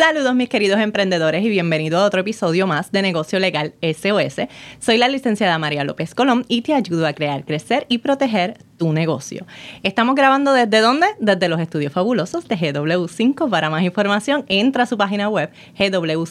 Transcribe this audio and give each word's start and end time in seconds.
Saludos 0.00 0.34
mis 0.34 0.48
queridos 0.48 0.80
emprendedores 0.80 1.44
y 1.44 1.50
bienvenido 1.50 1.98
a 1.98 2.06
otro 2.06 2.22
episodio 2.22 2.66
más 2.66 2.90
de 2.90 3.02
Negocio 3.02 3.38
Legal 3.38 3.74
SOS. 3.82 4.48
Soy 4.78 4.96
la 4.96 5.08
licenciada 5.08 5.58
María 5.58 5.84
López 5.84 6.14
Colón 6.14 6.46
y 6.48 6.62
te 6.62 6.72
ayudo 6.72 7.06
a 7.06 7.12
crear, 7.12 7.44
crecer 7.44 7.84
y 7.90 7.98
proteger 7.98 8.56
tu 8.78 8.94
negocio. 8.94 9.44
Estamos 9.82 10.14
grabando 10.14 10.54
desde 10.54 10.80
dónde? 10.80 11.06
Desde 11.18 11.50
los 11.50 11.60
estudios 11.60 11.92
fabulosos 11.92 12.48
de 12.48 12.56
GW5. 12.56 13.50
Para 13.50 13.68
más 13.68 13.82
información 13.82 14.46
entra 14.48 14.84
a 14.84 14.86
su 14.86 14.96
página 14.96 15.28
web 15.28 15.50
gwcinco.com. 15.78 16.24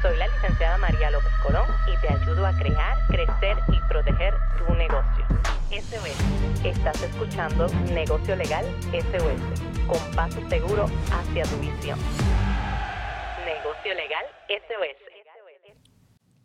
Soy 0.00 0.16
la 0.16 0.28
licenciada 0.28 0.78
María 0.78 1.10
López 1.10 1.32
Colón 1.42 1.66
y 1.92 2.00
te 2.00 2.08
ayudo 2.10 2.46
a 2.46 2.56
crear, 2.56 2.96
crecer 3.08 3.58
y 3.68 3.78
proteger 3.86 4.32
tu 4.56 4.74
negocio. 4.74 5.55
SOS. 5.76 6.64
Estás 6.64 7.02
escuchando 7.02 7.66
Negocio 7.92 8.34
Legal 8.34 8.64
SOS, 8.92 9.60
con 9.86 9.98
paso 10.14 10.40
seguro 10.48 10.86
hacia 11.12 11.42
tu 11.44 11.56
visión. 11.58 11.98
Negocio 13.44 13.92
Legal 13.94 14.24
SOS. 14.48 15.06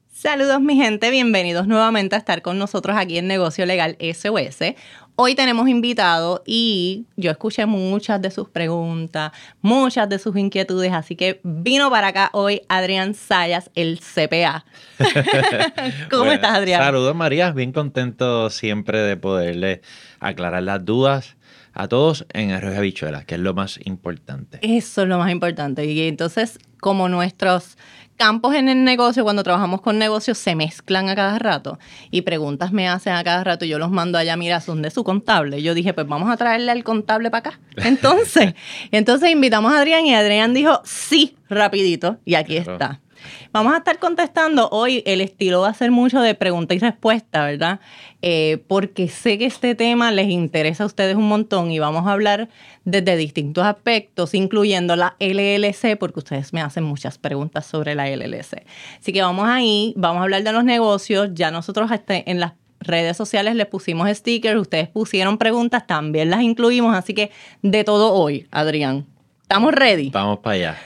Saludos 0.09 0.59
mi 0.59 0.75
gente, 0.75 1.09
bienvenidos 1.09 1.65
nuevamente 1.65 2.15
a 2.15 2.19
estar 2.19 2.41
con 2.41 2.59
nosotros 2.59 2.97
aquí 2.97 3.17
en 3.17 3.27
Negocio 3.27 3.65
Legal 3.65 3.97
SOS. 4.01 4.75
Hoy 5.23 5.35
tenemos 5.35 5.69
invitado 5.69 6.41
y 6.47 7.05
yo 7.15 7.29
escuché 7.29 7.67
muchas 7.67 8.19
de 8.23 8.31
sus 8.31 8.49
preguntas, 8.49 9.31
muchas 9.61 10.09
de 10.09 10.17
sus 10.17 10.35
inquietudes, 10.35 10.91
así 10.93 11.15
que 11.15 11.39
vino 11.43 11.91
para 11.91 12.07
acá 12.07 12.31
hoy 12.33 12.63
Adrián 12.69 13.13
Sayas, 13.13 13.69
el 13.75 13.99
CPA. 13.99 14.65
¿Cómo 16.09 16.31
estás, 16.31 16.57
Adrián? 16.57 16.81
Saludos, 16.81 17.15
María. 17.15 17.51
Bien 17.51 17.71
contento 17.71 18.49
siempre 18.49 18.97
de 18.97 19.15
poderle 19.15 19.83
aclarar 20.19 20.63
las 20.63 20.83
dudas 20.83 21.37
a 21.73 21.87
todos 21.87 22.25
en 22.33 22.49
Arroyo 22.49 22.79
Habichuelas, 22.79 23.23
que 23.25 23.35
es 23.35 23.41
lo 23.41 23.53
más 23.53 23.79
importante. 23.85 24.57
Eso 24.63 25.03
es 25.03 25.07
lo 25.07 25.19
más 25.19 25.31
importante. 25.31 25.85
Y 25.85 26.07
entonces, 26.07 26.57
como 26.79 27.09
nuestros 27.09 27.77
campos 28.21 28.53
en 28.53 28.69
el 28.69 28.83
negocio, 28.83 29.23
cuando 29.23 29.41
trabajamos 29.41 29.81
con 29.81 29.97
negocios, 29.97 30.37
se 30.37 30.53
mezclan 30.53 31.09
a 31.09 31.15
cada 31.15 31.39
rato 31.39 31.79
y 32.11 32.21
preguntas 32.21 32.71
me 32.71 32.87
hacen 32.87 33.13
a 33.13 33.23
cada 33.23 33.43
rato 33.43 33.65
y 33.65 33.69
yo 33.69 33.79
los 33.79 33.89
mando 33.89 34.19
allá, 34.19 34.37
mira, 34.37 34.61
son 34.61 34.83
de 34.83 34.91
su 34.91 35.03
contable. 35.03 35.63
Yo 35.63 35.73
dije, 35.73 35.91
pues 35.95 36.05
vamos 36.05 36.29
a 36.29 36.37
traerle 36.37 36.71
al 36.71 36.83
contable 36.83 37.31
para 37.31 37.49
acá. 37.49 37.59
Entonces, 37.77 38.53
entonces 38.91 39.31
invitamos 39.31 39.73
a 39.73 39.79
Adrián 39.79 40.05
y 40.05 40.13
Adrián 40.13 40.53
dijo, 40.53 40.81
sí, 40.83 41.35
rapidito, 41.49 42.19
y 42.23 42.35
aquí 42.35 42.57
está. 42.57 43.01
Vamos 43.51 43.73
a 43.73 43.77
estar 43.77 43.99
contestando 43.99 44.69
hoy, 44.69 45.03
el 45.05 45.21
estilo 45.21 45.61
va 45.61 45.69
a 45.69 45.73
ser 45.73 45.91
mucho 45.91 46.21
de 46.21 46.35
pregunta 46.35 46.73
y 46.73 46.79
respuesta, 46.79 47.45
¿verdad? 47.45 47.79
Eh, 48.21 48.63
porque 48.67 49.07
sé 49.07 49.37
que 49.37 49.45
este 49.45 49.75
tema 49.75 50.11
les 50.11 50.29
interesa 50.29 50.83
a 50.83 50.87
ustedes 50.87 51.15
un 51.15 51.27
montón 51.27 51.71
y 51.71 51.79
vamos 51.79 52.07
a 52.07 52.11
hablar 52.11 52.49
desde 52.85 53.15
distintos 53.17 53.65
aspectos, 53.65 54.33
incluyendo 54.33 54.95
la 54.95 55.15
LLC, 55.19 55.97
porque 55.97 56.19
ustedes 56.19 56.53
me 56.53 56.61
hacen 56.61 56.83
muchas 56.83 57.17
preguntas 57.17 57.65
sobre 57.65 57.95
la 57.95 58.07
LLC. 58.07 58.65
Así 58.99 59.11
que 59.11 59.21
vamos 59.21 59.47
ahí, 59.47 59.93
vamos 59.97 60.21
a 60.21 60.23
hablar 60.23 60.43
de 60.43 60.51
los 60.51 60.63
negocios, 60.63 61.29
ya 61.33 61.51
nosotros 61.51 61.91
este, 61.91 62.29
en 62.29 62.39
las 62.39 62.53
redes 62.81 63.15
sociales 63.15 63.55
les 63.55 63.67
pusimos 63.67 64.09
stickers, 64.09 64.59
ustedes 64.59 64.87
pusieron 64.89 65.37
preguntas, 65.37 65.85
también 65.87 66.29
las 66.29 66.41
incluimos, 66.41 66.95
así 66.95 67.13
que 67.13 67.31
de 67.61 67.83
todo 67.83 68.13
hoy, 68.13 68.47
Adrián. 68.51 69.05
¿Estamos 69.51 69.73
ready? 69.73 70.11
Vamos 70.11 70.39
para 70.39 70.55
allá. 70.55 70.77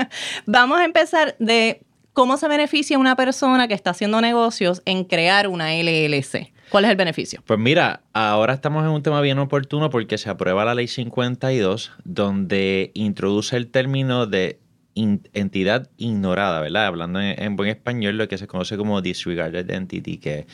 Vamos 0.46 0.80
a 0.80 0.86
empezar 0.86 1.36
de 1.38 1.82
cómo 2.14 2.38
se 2.38 2.48
beneficia 2.48 2.98
una 2.98 3.16
persona 3.16 3.68
que 3.68 3.74
está 3.74 3.90
haciendo 3.90 4.18
negocios 4.22 4.80
en 4.86 5.04
crear 5.04 5.46
una 5.46 5.74
LLC. 5.74 6.50
¿Cuál 6.70 6.86
es 6.86 6.90
el 6.90 6.96
beneficio? 6.96 7.42
Pues 7.46 7.58
mira, 7.58 8.00
ahora 8.14 8.54
estamos 8.54 8.82
en 8.82 8.92
un 8.92 9.02
tema 9.02 9.20
bien 9.20 9.38
oportuno 9.40 9.90
porque 9.90 10.16
se 10.16 10.30
aprueba 10.30 10.64
la 10.64 10.74
ley 10.74 10.88
52 10.88 11.92
donde 12.04 12.92
introduce 12.94 13.58
el 13.58 13.66
término 13.66 14.24
de 14.24 14.58
entidad 14.94 15.90
ignorada, 15.98 16.62
¿verdad? 16.62 16.86
Hablando 16.86 17.20
en, 17.20 17.56
buen 17.56 17.68
español, 17.68 18.16
lo 18.16 18.26
que 18.26 18.38
se 18.38 18.46
conoce 18.46 18.78
como 18.78 19.02
disregarded 19.02 19.70
entity, 19.70 20.16
que 20.16 20.46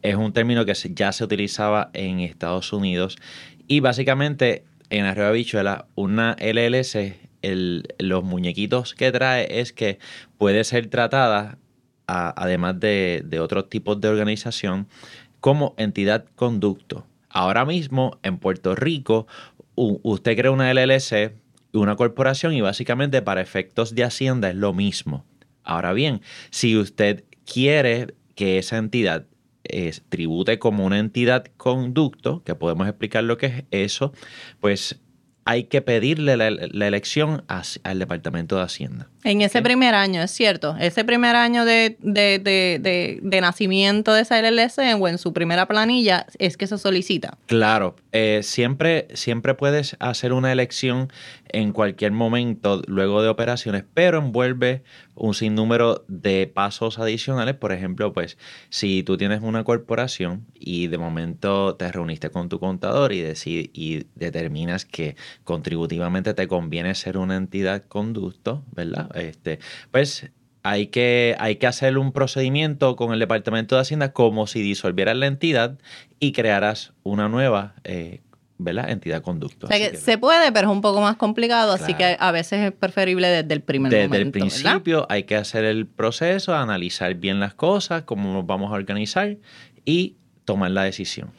es 0.00 0.16
un 0.16 0.32
término 0.32 0.64
que 0.64 0.72
ya 0.72 1.12
se 1.12 1.24
utilizaba 1.24 1.90
en 1.92 2.20
Estados 2.20 2.72
Unidos 2.72 3.18
y 3.66 3.80
básicamente 3.80 4.64
en 4.90 5.04
Arroyo 5.04 5.32
Bichuela, 5.32 5.86
una 5.94 6.36
LLC, 6.40 7.28
los 7.98 8.24
muñequitos 8.24 8.94
que 8.94 9.12
trae 9.12 9.60
es 9.60 9.72
que 9.72 9.98
puede 10.36 10.64
ser 10.64 10.88
tratada, 10.88 11.58
además 12.06 12.80
de, 12.80 13.38
otros 13.40 13.68
tipos 13.68 14.00
de 14.00 14.08
organización, 14.08 14.88
como 15.40 15.74
entidad 15.78 16.24
conducto. 16.34 17.06
Ahora 17.28 17.64
mismo 17.64 18.18
en 18.22 18.38
Puerto 18.38 18.74
Rico, 18.74 19.26
usted 19.74 20.36
crea 20.36 20.50
una 20.50 20.72
LLC, 20.72 21.34
una 21.72 21.96
corporación 21.96 22.54
y 22.54 22.60
básicamente 22.60 23.22
para 23.22 23.40
efectos 23.40 23.94
de 23.94 24.04
Hacienda 24.04 24.50
es 24.50 24.56
lo 24.56 24.72
mismo. 24.72 25.24
Ahora 25.62 25.92
bien, 25.92 26.22
si 26.50 26.76
usted 26.76 27.24
quiere 27.44 28.14
que 28.34 28.58
esa 28.58 28.78
entidad 28.78 29.26
tribute 30.08 30.58
como 30.58 30.84
una 30.84 30.98
entidad 30.98 31.46
conducto, 31.56 32.42
que 32.44 32.54
podemos 32.54 32.88
explicar 32.88 33.24
lo 33.24 33.36
que 33.38 33.46
es 33.46 33.64
eso, 33.70 34.12
pues 34.60 35.00
hay 35.48 35.64
que 35.64 35.80
pedirle 35.80 36.36
la, 36.36 36.86
elección 36.86 37.42
al 37.48 37.98
Departamento 37.98 38.56
de 38.56 38.64
Hacienda. 38.64 39.08
En 39.24 39.40
ese 39.40 39.62
primer 39.62 39.94
año, 39.94 40.20
es 40.20 40.30
cierto, 40.30 40.76
ese 40.78 41.06
primer 41.06 41.36
año 41.36 41.64
de, 41.64 41.96
nacimiento 43.40 44.12
de 44.12 44.20
esa 44.20 44.42
LLC 44.42 45.00
o 45.00 45.08
en 45.08 45.16
su 45.16 45.32
primera 45.32 45.66
planilla 45.66 46.26
es 46.38 46.58
que 46.58 46.66
se 46.66 46.76
solicita. 46.76 47.38
Claro, 47.46 47.96
eh, 48.12 48.40
siempre, 48.42 49.08
siempre 49.14 49.54
puedes 49.54 49.96
hacer 50.00 50.34
una 50.34 50.52
elección 50.52 51.10
en 51.50 51.72
cualquier 51.72 52.12
momento 52.12 52.82
luego 52.86 53.22
de 53.22 53.28
operaciones, 53.28 53.84
pero 53.94 54.18
envuelve 54.18 54.82
un 55.14 55.34
sinnúmero 55.34 56.04
de 56.08 56.46
pasos 56.46 56.98
adicionales. 56.98 57.54
Por 57.54 57.72
ejemplo, 57.72 58.12
pues 58.12 58.38
si 58.68 59.02
tú 59.02 59.16
tienes 59.16 59.40
una 59.42 59.64
corporación 59.64 60.46
y 60.54 60.88
de 60.88 60.98
momento 60.98 61.74
te 61.76 61.90
reuniste 61.90 62.30
con 62.30 62.48
tu 62.48 62.60
contador 62.60 63.12
y, 63.12 63.24
y 63.44 64.06
determinas 64.14 64.84
que 64.84 65.16
contributivamente 65.44 66.34
te 66.34 66.48
conviene 66.48 66.94
ser 66.94 67.18
una 67.18 67.36
entidad 67.36 67.84
conducto, 67.84 68.64
¿verdad? 68.72 69.10
Este, 69.16 69.58
pues 69.90 70.30
hay 70.62 70.88
que, 70.88 71.36
hay 71.38 71.56
que 71.56 71.66
hacer 71.66 71.98
un 71.98 72.12
procedimiento 72.12 72.96
con 72.96 73.12
el 73.12 73.18
Departamento 73.18 73.74
de 73.74 73.82
Hacienda 73.82 74.12
como 74.12 74.46
si 74.46 74.60
disolvieras 74.60 75.16
la 75.16 75.26
entidad 75.26 75.78
y 76.20 76.32
crearas 76.32 76.92
una 77.02 77.28
nueva 77.28 77.74
eh, 77.84 78.20
¿verdad? 78.58 78.90
entidad 78.90 79.22
conducto. 79.22 79.68
se 79.68 80.18
puede, 80.18 80.52
pero 80.52 80.68
es 80.68 80.72
un 80.72 80.80
poco 80.80 81.00
más 81.00 81.16
complicado, 81.16 81.72
así 81.72 81.94
que 81.94 82.16
a 82.18 82.32
veces 82.32 82.60
es 82.66 82.72
preferible 82.72 83.28
desde 83.28 83.54
el 83.54 83.62
primer 83.62 83.92
momento. 83.92 84.12
Desde 84.12 84.22
el 84.22 84.30
principio 84.30 85.06
hay 85.08 85.22
que 85.22 85.36
hacer 85.36 85.64
el 85.64 85.86
proceso, 85.86 86.54
analizar 86.54 87.14
bien 87.14 87.40
las 87.40 87.54
cosas, 87.54 88.02
cómo 88.02 88.32
nos 88.32 88.46
vamos 88.46 88.72
a 88.72 88.74
organizar 88.74 89.36
y 89.84 90.16
tomar 90.44 90.72
la 90.72 90.82
decisión. 90.82 91.30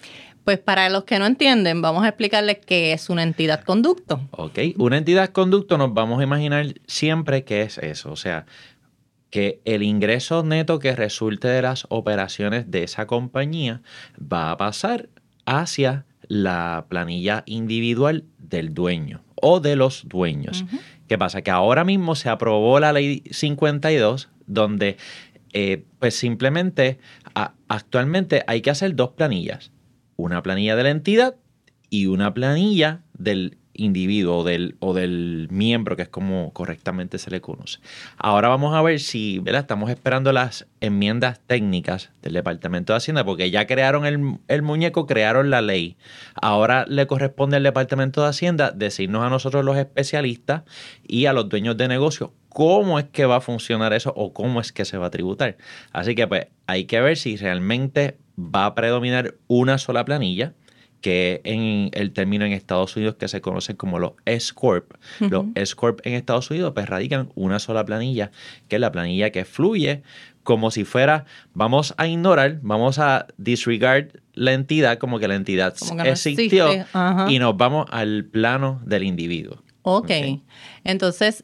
Pues 0.46 0.58
para 0.58 0.90
los 0.90 1.04
que 1.04 1.20
no 1.20 1.26
entienden, 1.26 1.82
vamos 1.82 2.04
a 2.04 2.08
explicarles 2.08 2.58
qué 2.66 2.94
es 2.94 3.10
una 3.10 3.24
entidad 3.24 3.64
conducto. 3.64 4.22
Ok, 4.32 4.60
una 4.78 4.98
entidad 4.98 5.30
conducto 5.30 5.78
nos 5.78 5.94
vamos 5.94 6.22
a 6.22 6.24
imaginar 6.24 6.66
siempre 6.88 7.44
qué 7.44 7.62
es 7.62 7.78
eso, 7.78 8.12
o 8.12 8.16
sea, 8.16 8.46
que 9.30 9.62
el 9.66 9.84
ingreso 9.84 10.44
neto 10.44 10.80
que 10.80 10.96
resulte 10.96 11.48
de 11.48 11.62
las 11.62 11.86
operaciones 11.90 12.72
de 12.72 12.84
esa 12.84 13.06
compañía 13.06 13.82
va 14.20 14.52
a 14.52 14.58
pasar 14.58 15.10
hacia 15.46 16.06
la 16.30 16.86
planilla 16.88 17.44
individual 17.48 18.24
del 18.38 18.74
dueño 18.74 19.24
o 19.36 19.60
de 19.60 19.76
los 19.76 20.08
dueños. 20.08 20.64
¿Qué 21.08 21.18
pasa? 21.18 21.42
Que 21.42 21.52
ahora 21.52 21.84
mismo 21.84 22.16
se 22.16 22.30
aprobó 22.30 22.80
la 22.80 22.94
ley 22.94 23.24
52 23.32 24.30
donde 24.46 24.98
eh, 25.54 25.84
pues 26.00 26.16
simplemente 26.16 27.00
actualmente 27.68 28.44
hay 28.48 28.62
que 28.62 28.70
hacer 28.70 28.96
dos 28.96 29.12
planillas. 29.12 29.72
Una 30.16 30.44
planilla 30.44 30.76
de 30.76 30.84
la 30.84 30.90
entidad 30.92 31.36
y 31.90 32.06
una 32.06 32.34
planilla 32.34 33.02
del 33.18 33.58
individuo 33.80 34.40
o 34.40 34.44
del, 34.44 34.76
o 34.80 34.94
del 34.94 35.48
miembro, 35.50 35.96
que 35.96 36.04
es 36.04 36.10
como 36.10 36.54
correctamente 36.54 37.18
se 37.18 37.32
le 37.32 37.42
conoce. 37.42 37.80
Ahora 38.18 38.50
vamos 38.50 38.76
a 38.76 38.82
ver 38.82 39.00
si, 39.00 39.40
¿verdad? 39.40 39.62
Estamos 39.62 39.90
esperando 39.90 40.32
las 40.32 40.68
enmiendas 40.82 41.40
técnicas 41.48 42.12
del 42.22 42.34
Departamento 42.34 42.94
de 42.94 42.98
Hacienda, 42.98 43.24
porque 43.24 43.52
ya 43.52 43.66
crearon 43.68 44.06
el, 44.06 44.38
el 44.48 44.62
muñeco, 44.62 45.06
crearon 45.06 45.50
la 45.50 45.62
ley. 45.62 45.98
Ahora 46.36 46.86
le 46.88 47.08
corresponde 47.08 47.58
al 47.58 47.64
Departamento 47.64 48.22
de 48.22 48.30
Hacienda 48.30 48.72
decirnos 48.72 49.24
a 49.24 49.30
nosotros 49.30 49.64
los 49.64 49.78
especialistas 49.78 50.64
y 51.08 51.26
a 51.26 51.34
los 51.34 51.50
dueños 51.50 51.78
de 51.78 51.88
negocios 51.88 52.32
cómo 52.50 53.00
es 53.00 53.06
que 53.06 53.26
va 53.26 53.38
a 53.38 53.42
funcionar 53.42 53.94
eso 53.94 54.12
o 54.16 54.34
cómo 54.34 54.60
es 54.60 54.72
que 54.72 54.84
se 54.84 54.98
va 54.98 55.08
a 55.08 55.12
tributar. 55.12 55.58
Así 55.94 56.16
que 56.16 56.28
pues 56.28 56.48
hay 56.68 56.86
que 56.86 57.00
ver 57.00 57.16
si 57.16 57.38
realmente 57.38 58.18
va 58.38 58.66
a 58.66 58.76
predominar 58.76 59.36
una 59.48 59.78
sola 59.78 60.04
planilla 60.04 60.54
que 61.02 61.42
en 61.44 61.90
el 61.94 62.12
término 62.12 62.46
en 62.46 62.52
Estados 62.52 62.96
Unidos 62.96 63.16
que 63.16 63.28
se 63.28 63.42
conocen 63.42 63.76
como 63.76 64.00
los 64.00 64.14
S-Corp. 64.26 64.94
Los 65.20 65.46
S-Corp 65.56 66.00
en 66.06 66.14
Estados 66.14 66.50
Unidos 66.52 66.74
pues 66.74 66.88
radican 66.88 67.32
una 67.36 67.60
sola 67.60 67.86
planilla, 67.86 68.32
que 68.68 68.76
es 68.76 68.82
la 68.82 68.92
planilla 68.92 69.32
que 69.32 69.46
fluye 69.46 70.04
como 70.44 70.72
si 70.72 70.84
fuera, 70.84 71.26
vamos 71.54 71.94
a 71.98 72.08
ignorar, 72.08 72.60
vamos 72.64 72.98
a 72.98 73.28
disregard 73.38 74.08
la 74.34 74.54
entidad 74.54 74.98
como 74.98 75.20
que 75.20 75.28
la 75.28 75.36
entidad 75.36 75.76
no 75.94 76.04
existió 76.04 76.72
y 77.28 77.38
nos 77.38 77.56
vamos 77.56 77.86
al 77.92 78.26
plano 78.26 78.82
del 78.84 79.04
individuo. 79.04 79.62
Ok. 79.84 80.10
Ok. 80.10 80.40
Entonces, 80.84 81.44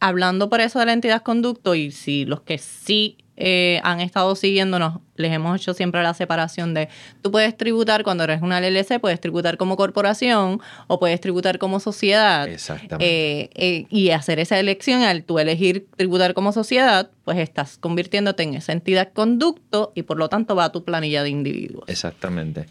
hablando 0.00 0.50
por 0.50 0.60
eso 0.60 0.78
de 0.78 0.86
la 0.86 0.92
entidad 0.92 1.22
conducto, 1.22 1.74
y 1.74 1.90
si 1.90 2.26
los 2.26 2.42
que 2.42 2.58
sí 2.58 3.23
eh, 3.36 3.80
han 3.82 4.00
estado 4.00 4.34
siguiéndonos, 4.36 5.00
les 5.16 5.32
hemos 5.32 5.60
hecho 5.60 5.74
siempre 5.74 6.02
la 6.02 6.14
separación 6.14 6.74
de 6.74 6.88
tú 7.22 7.30
puedes 7.30 7.56
tributar 7.56 8.04
cuando 8.04 8.24
eres 8.24 8.42
una 8.42 8.60
LLC, 8.60 9.00
puedes 9.00 9.20
tributar 9.20 9.56
como 9.56 9.76
corporación 9.76 10.60
o 10.86 10.98
puedes 10.98 11.20
tributar 11.20 11.58
como 11.58 11.80
sociedad. 11.80 12.46
Exactamente. 12.48 13.06
Eh, 13.06 13.50
eh, 13.54 13.86
y 13.90 14.10
hacer 14.10 14.38
esa 14.38 14.58
elección, 14.58 15.02
al 15.02 15.24
tú 15.24 15.38
elegir 15.38 15.86
tributar 15.96 16.34
como 16.34 16.52
sociedad, 16.52 17.10
pues 17.24 17.38
estás 17.38 17.78
convirtiéndote 17.78 18.42
en 18.42 18.54
esa 18.54 18.72
entidad 18.72 19.12
conducto 19.12 19.92
y 19.94 20.02
por 20.02 20.16
lo 20.16 20.28
tanto 20.28 20.54
va 20.54 20.66
a 20.66 20.72
tu 20.72 20.84
planilla 20.84 21.22
de 21.22 21.30
individuos. 21.30 21.84
Exactamente. 21.88 22.66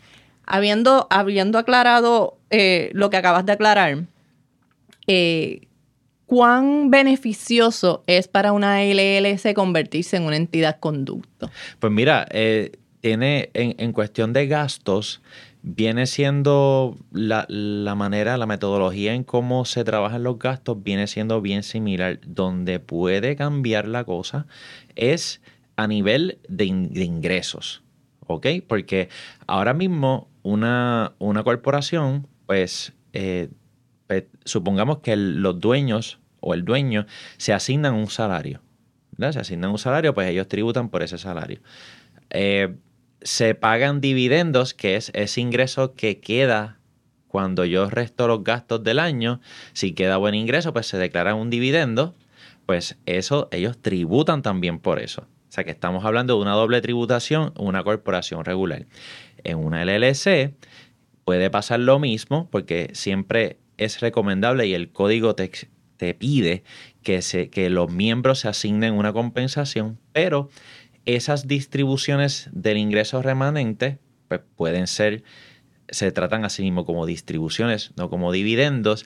Habiendo, 0.45 1.07
habiendo 1.09 1.57
aclarado 1.57 2.37
lo 2.49 3.09
que 3.09 3.17
acabas 3.17 3.45
de 3.45 3.53
aclarar, 3.53 4.03
eh, 5.07 5.67
¿cuán 6.33 6.89
beneficioso 6.89 8.03
es 8.07 8.27
para 8.27 8.53
una 8.53 8.81
LLC 8.83 9.53
convertirse 9.53 10.17
en 10.17 10.23
una 10.23 10.35
entidad 10.35 10.79
conducto? 10.79 11.51
Pues 11.77 11.93
mira, 11.93 12.25
eh, 12.31 12.71
tiene 13.01 13.51
en, 13.53 13.75
en 13.77 13.91
cuestión 13.91 14.33
de 14.33 14.47
gastos, 14.47 15.21
viene 15.61 16.07
siendo 16.07 16.97
la, 17.11 17.45
la 17.49 17.93
manera, 17.93 18.35
la 18.37 18.47
metodología 18.47 19.13
en 19.13 19.23
cómo 19.23 19.63
se 19.65 19.83
trabajan 19.83 20.23
los 20.23 20.39
gastos, 20.39 20.81
viene 20.81 21.05
siendo 21.05 21.39
bien 21.39 21.61
similar. 21.61 22.19
Donde 22.25 22.79
puede 22.79 23.35
cambiar 23.35 23.87
la 23.87 24.03
cosa 24.03 24.47
es 24.95 25.39
a 25.75 25.85
nivel 25.85 26.39
de, 26.49 26.65
de 26.89 27.03
ingresos, 27.03 27.83
¿ok? 28.25 28.47
Porque 28.67 29.07
ahora 29.45 29.75
mismo 29.75 30.29
una, 30.41 31.13
una 31.19 31.43
corporación, 31.43 32.25
pues, 32.47 32.93
eh, 33.13 33.49
pues, 34.07 34.23
supongamos 34.45 34.97
que 34.97 35.15
los 35.15 35.59
dueños 35.59 36.19
o 36.43 36.53
el 36.53 36.65
dueño 36.65 37.05
se 37.37 37.53
asignan 37.53 37.93
un 37.93 38.07
salario. 38.07 38.61
Se 39.17 39.39
asignan 39.39 39.71
un 39.71 39.77
salario, 39.77 40.13
pues 40.13 40.29
ellos 40.29 40.47
tributan 40.47 40.89
por 40.89 41.03
ese 41.03 41.17
salario. 41.17 41.59
Eh, 42.29 42.75
se 43.21 43.55
pagan 43.55 44.01
dividendos, 44.01 44.73
que 44.73 44.95
es 44.95 45.11
ese 45.13 45.39
ingreso 45.39 45.93
que 45.93 46.19
queda 46.19 46.79
cuando 47.27 47.63
yo 47.65 47.89
resto 47.89 48.27
los 48.27 48.43
gastos 48.43 48.83
del 48.83 48.99
año. 48.99 49.39
Si 49.71 49.93
queda 49.93 50.17
buen 50.17 50.35
ingreso, 50.35 50.73
pues 50.73 50.87
se 50.87 50.97
declara 50.97 51.35
un 51.35 51.49
dividendo. 51.49 52.15
Pues 52.65 52.97
eso, 53.05 53.47
ellos 53.51 53.77
tributan 53.81 54.41
también 54.41 54.79
por 54.79 54.99
eso. 54.99 55.21
O 55.21 55.51
sea 55.53 55.63
que 55.63 55.71
estamos 55.71 56.03
hablando 56.03 56.35
de 56.35 56.41
una 56.41 56.53
doble 56.53 56.81
tributación, 56.81 57.53
una 57.57 57.83
corporación 57.83 58.43
regular. 58.43 58.87
En 59.43 59.57
una 59.57 59.85
LLC 59.85 60.55
puede 61.23 61.49
pasar 61.49 61.79
lo 61.79 61.99
mismo 61.99 62.49
porque 62.51 62.89
siempre 62.93 63.57
es 63.77 64.01
recomendable 64.01 64.67
y 64.67 64.73
el 64.73 64.91
código 64.91 65.35
te, 65.97 66.13
pide 66.13 66.63
que, 67.01 67.21
se, 67.21 67.49
que 67.49 67.69
los 67.69 67.91
miembros 67.91 68.39
se 68.39 68.47
asignen 68.47 68.93
una 68.93 69.13
compensación, 69.13 69.99
pero 70.11 70.49
esas 71.05 71.47
distribuciones 71.47 72.49
del 72.51 72.77
ingreso 72.77 73.21
remanente 73.21 73.99
pues, 74.27 74.41
pueden 74.55 74.87
ser, 74.87 75.23
se 75.89 76.11
tratan 76.11 76.45
así 76.45 76.63
mismo 76.63 76.85
como 76.85 77.05
distribuciones, 77.05 77.91
no 77.97 78.09
como 78.09 78.31
dividendos. 78.31 79.05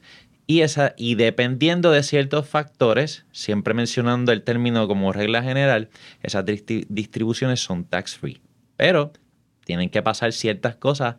Y, 0.50 0.62
esa, 0.62 0.94
y 0.96 1.16
dependiendo 1.16 1.92
de 1.92 2.04
ciertos 2.04 2.48
factores, 2.48 3.26
siempre 3.32 3.74
mencionando 3.74 4.32
el 4.32 4.44
término 4.44 4.88
como 4.88 5.12
regla 5.12 5.44
general, 5.44 5.90
esas 6.24 6.46
distri- 6.46 6.86
distribuciones 6.88 7.60
son 7.60 7.84
tax 7.84 8.16
free. 8.16 8.42
Pero 8.78 9.12
tienen 9.66 9.90
que 9.90 10.02
pasar 10.02 10.32
ciertas 10.32 10.78
cosas 10.78 11.18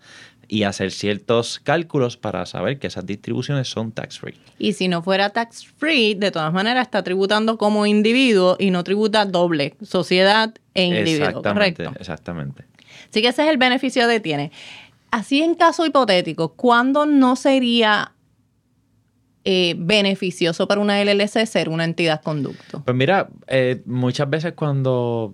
y 0.49 0.63
hacer 0.63 0.91
ciertos 0.91 1.61
cálculos 1.63 2.17
para 2.17 2.47
saber 2.47 2.79
que 2.79 2.87
esas 2.87 3.05
distribuciones 3.05 3.69
son 3.69 3.93
tax 3.93 4.19
free. 4.19 4.35
Y 4.59 4.73
si 4.73 4.89
no 4.89 5.03
fuera 5.03 5.31
tax 5.31 5.67
free, 5.67 6.15
de 6.15 6.31
todas 6.31 6.53
maneras 6.53 6.87
está 6.87 7.03
tributando 7.03 7.59
como 7.59 7.85
individuo 7.87 8.57
y 8.59 8.71
no 8.71 8.83
tributa 8.83 9.27
doble, 9.27 9.75
sociedad 9.83 10.55
e 10.75 10.85
individuo, 10.85 11.29
Exactamente, 11.29 11.85
correcto. 11.85 12.01
exactamente. 12.01 12.65
Así 13.11 13.23
que 13.23 13.29
ese 13.29 13.45
es 13.45 13.51
el 13.51 13.59
beneficio 13.59 14.09
de 14.09 14.21
tiene. 14.21 14.51
Así 15.11 15.43
en 15.43 15.55
caso 15.55 15.87
hipotético, 15.87 16.55
¿cuándo 16.55 17.07
no 17.07 17.37
sería 17.37 18.13
eh, 19.45 19.75
beneficioso 19.79 20.69
para 20.69 20.81
una 20.81 21.03
LLC 21.03 21.47
ser 21.47 21.69
una 21.69 21.85
entidad 21.85 22.23
conducto? 22.23 22.83
Pues 22.85 22.97
mira, 22.97 23.29
eh, 23.47 23.83
muchas 23.87 24.29
veces 24.29 24.53
cuando, 24.55 25.33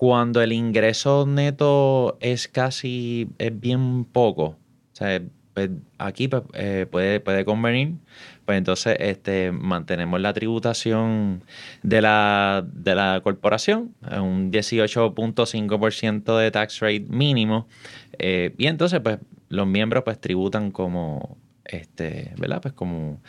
cuando 0.00 0.40
el 0.40 0.54
ingreso 0.54 1.26
neto 1.26 2.16
es 2.20 2.48
casi, 2.48 3.28
es 3.36 3.60
bien 3.60 4.06
poco, 4.06 4.44
o 4.44 4.56
sea, 4.94 5.20
pues, 5.52 5.68
aquí 5.98 6.26
pues, 6.26 6.42
eh, 6.54 6.86
puede, 6.90 7.20
puede 7.20 7.44
convenir, 7.44 7.96
pues 8.46 8.56
entonces 8.56 8.96
este, 8.98 9.52
mantenemos 9.52 10.18
la 10.18 10.32
tributación 10.32 11.44
de 11.82 12.00
la, 12.00 12.66
de 12.72 12.94
la 12.94 13.20
corporación, 13.22 13.94
un 14.10 14.50
18.5% 14.50 16.38
de 16.38 16.50
tax 16.50 16.80
rate 16.80 17.04
mínimo, 17.10 17.68
eh, 18.18 18.54
y 18.56 18.68
entonces 18.68 19.00
pues 19.00 19.18
los 19.50 19.66
miembros 19.66 20.02
pues 20.02 20.18
tributan 20.18 20.70
como 20.70 21.36
este, 21.64 22.32
¿verdad? 22.38 22.60
Pues 22.60 22.74
como 22.74 23.20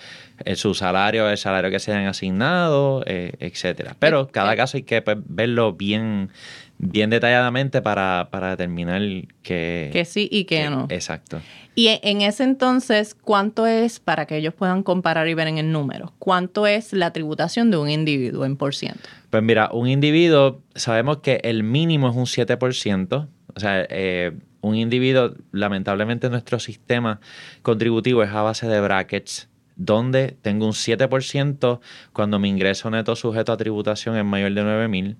eh, 0.45 0.55
su 0.55 0.73
salario, 0.73 1.29
el 1.29 1.37
salario 1.37 1.69
que 1.69 1.79
se 1.79 1.93
han 1.93 2.07
asignado, 2.07 3.03
eh, 3.05 3.33
etcétera. 3.39 3.95
Pero 3.99 4.27
cada 4.29 4.55
caso 4.55 4.77
hay 4.77 4.83
que 4.83 5.01
pues, 5.01 5.17
verlo 5.25 5.73
bien, 5.73 6.29
bien 6.77 7.09
detalladamente 7.09 7.81
para, 7.81 8.29
para 8.31 8.51
determinar 8.51 9.01
que, 9.43 9.89
Que 9.91 10.05
sí 10.05 10.27
y 10.31 10.45
que 10.45 10.69
no. 10.69 10.87
Exacto. 10.89 11.41
Y 11.75 11.87
e- 11.87 12.01
en 12.03 12.21
ese 12.21 12.43
entonces, 12.43 13.15
¿cuánto 13.15 13.65
es, 13.67 13.99
para 13.99 14.25
que 14.25 14.37
ellos 14.37 14.53
puedan 14.53 14.83
comparar 14.83 15.27
y 15.27 15.33
ver 15.33 15.47
en 15.47 15.57
el 15.57 15.71
número, 15.71 16.13
cuánto 16.19 16.67
es 16.67 16.93
la 16.93 17.13
tributación 17.13 17.71
de 17.71 17.77
un 17.77 17.89
individuo 17.89 18.45
en 18.45 18.57
por 18.57 18.75
ciento? 18.75 19.07
Pues 19.29 19.43
mira, 19.43 19.69
un 19.71 19.87
individuo, 19.87 20.61
sabemos 20.75 21.17
que 21.17 21.39
el 21.43 21.63
mínimo 21.63 22.09
es 22.09 22.15
un 22.15 22.25
7%. 22.25 23.27
O 23.53 23.59
sea, 23.59 23.85
eh, 23.89 24.33
un 24.61 24.75
individuo, 24.75 25.33
lamentablemente 25.51 26.29
nuestro 26.29 26.59
sistema 26.59 27.19
contributivo 27.61 28.23
es 28.23 28.29
a 28.31 28.41
base 28.41 28.67
de 28.67 28.79
brackets, 28.79 29.49
donde 29.75 30.37
tengo 30.41 30.65
un 30.65 30.73
7% 30.73 31.79
cuando 32.13 32.39
mi 32.39 32.49
ingreso 32.49 32.89
neto 32.89 33.15
sujeto 33.15 33.51
a 33.51 33.57
tributación 33.57 34.15
es 34.15 34.25
mayor 34.25 34.53
de 34.53 34.63
9 34.63 34.87
mil 34.87 35.17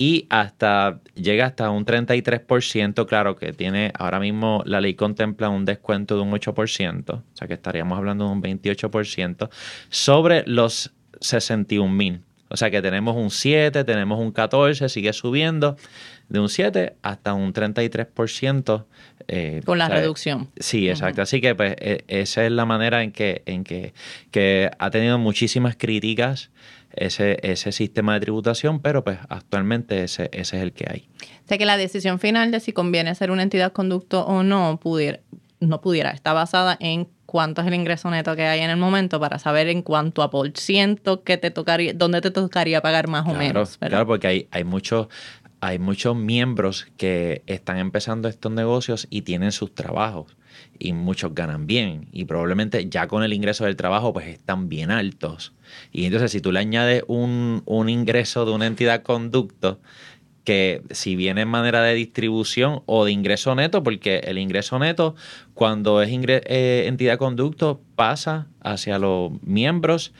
y 0.00 0.26
hasta 0.30 1.00
llega 1.14 1.44
hasta 1.44 1.68
un 1.68 1.84
33%, 1.84 3.06
claro 3.06 3.36
que 3.36 3.52
tiene 3.52 3.92
ahora 3.94 4.18
mismo 4.18 4.62
la 4.64 4.80
ley 4.80 4.94
contempla 4.94 5.50
un 5.50 5.66
descuento 5.66 6.16
de 6.16 6.22
un 6.22 6.30
8%, 6.30 7.10
o 7.10 7.22
sea 7.34 7.46
que 7.46 7.52
estaríamos 7.52 7.98
hablando 7.98 8.24
de 8.24 8.32
un 8.32 8.42
28% 8.42 9.50
sobre 9.90 10.42
los 10.46 10.94
61 11.20 11.92
mil. 11.92 12.22
O 12.48 12.56
sea 12.56 12.70
que 12.70 12.80
tenemos 12.80 13.14
un 13.14 13.30
7, 13.30 13.84
tenemos 13.84 14.18
un 14.18 14.32
14, 14.32 14.88
sigue 14.88 15.12
subiendo 15.12 15.76
de 16.30 16.40
un 16.40 16.48
7 16.48 16.94
hasta 17.02 17.34
un 17.34 17.52
33%. 17.52 18.86
eh, 19.28 19.60
Con 19.64 19.78
la 19.78 19.88
reducción. 19.88 20.48
Sí, 20.58 20.88
exacto. 20.88 21.22
Así 21.22 21.40
que 21.40 21.54
pues 21.54 21.74
e- 21.78 22.04
esa 22.08 22.44
es 22.46 22.52
la 22.52 22.64
manera 22.64 23.02
en 23.02 23.12
que, 23.12 23.42
en 23.46 23.64
que, 23.64 23.92
que 24.30 24.70
ha 24.78 24.90
tenido 24.90 25.18
muchísimas 25.18 25.76
críticas 25.76 26.50
ese, 26.92 27.38
ese 27.42 27.72
sistema 27.72 28.14
de 28.14 28.20
tributación, 28.20 28.80
pero 28.80 29.04
pues 29.04 29.18
actualmente 29.28 30.02
ese, 30.04 30.30
ese 30.32 30.56
es 30.56 30.62
el 30.62 30.72
que 30.72 30.86
hay. 30.90 31.08
O 31.44 31.48
sea 31.48 31.58
que 31.58 31.66
la 31.66 31.76
decisión 31.76 32.18
final 32.18 32.50
de 32.50 32.60
si 32.60 32.72
conviene 32.72 33.14
ser 33.14 33.30
una 33.30 33.42
entidad 33.42 33.72
conducto 33.72 34.24
o 34.24 34.42
no 34.42 34.78
pudiera, 34.80 35.20
no 35.60 35.80
pudiera, 35.80 36.10
está 36.10 36.32
basada 36.32 36.76
en 36.80 37.08
cuánto 37.26 37.60
es 37.60 37.68
el 37.68 37.74
ingreso 37.74 38.10
neto 38.10 38.34
que 38.34 38.44
hay 38.44 38.58
en 38.60 38.70
el 38.70 38.76
momento 38.76 39.20
para 39.20 39.38
saber 39.38 39.68
en 39.68 39.82
cuánto 39.82 40.22
a 40.24 40.30
por 40.30 40.50
ciento 40.58 41.22
que 41.22 41.36
te 41.36 41.52
tocaría, 41.52 41.92
dónde 41.94 42.20
te 42.20 42.32
tocaría 42.32 42.80
pagar 42.82 43.06
más 43.06 43.24
o 43.28 43.34
menos. 43.34 43.78
¿verdad? 43.78 43.98
claro, 43.98 44.06
porque 44.08 44.26
hay, 44.26 44.48
hay 44.50 44.64
muchos 44.64 45.06
hay 45.60 45.78
muchos 45.78 46.16
miembros 46.16 46.86
que 46.96 47.42
están 47.46 47.78
empezando 47.78 48.28
estos 48.28 48.50
negocios 48.52 49.06
y 49.10 49.22
tienen 49.22 49.52
sus 49.52 49.74
trabajos 49.74 50.36
y 50.78 50.92
muchos 50.92 51.34
ganan 51.34 51.66
bien 51.66 52.08
y 52.12 52.24
probablemente 52.24 52.88
ya 52.88 53.06
con 53.06 53.22
el 53.22 53.32
ingreso 53.32 53.64
del 53.64 53.76
trabajo 53.76 54.12
pues 54.12 54.26
están 54.26 54.68
bien 54.68 54.90
altos. 54.90 55.52
Y 55.92 56.04
entonces 56.06 56.32
si 56.32 56.40
tú 56.40 56.52
le 56.52 56.60
añades 56.60 57.04
un, 57.06 57.62
un 57.66 57.88
ingreso 57.88 58.44
de 58.46 58.52
una 58.52 58.66
entidad 58.66 59.02
conducto 59.02 59.80
que 60.44 60.82
si 60.90 61.16
viene 61.16 61.42
en 61.42 61.48
manera 61.48 61.82
de 61.82 61.94
distribución 61.94 62.82
o 62.86 63.04
de 63.04 63.12
ingreso 63.12 63.54
neto, 63.54 63.82
porque 63.82 64.18
el 64.24 64.38
ingreso 64.38 64.78
neto 64.78 65.14
cuando 65.54 66.02
es 66.02 66.10
eh, 66.10 66.84
entidad 66.86 67.18
conducto 67.18 67.80
pasa 67.94 68.46
hacia 68.60 68.98
los 68.98 69.30
miembros, 69.42 70.12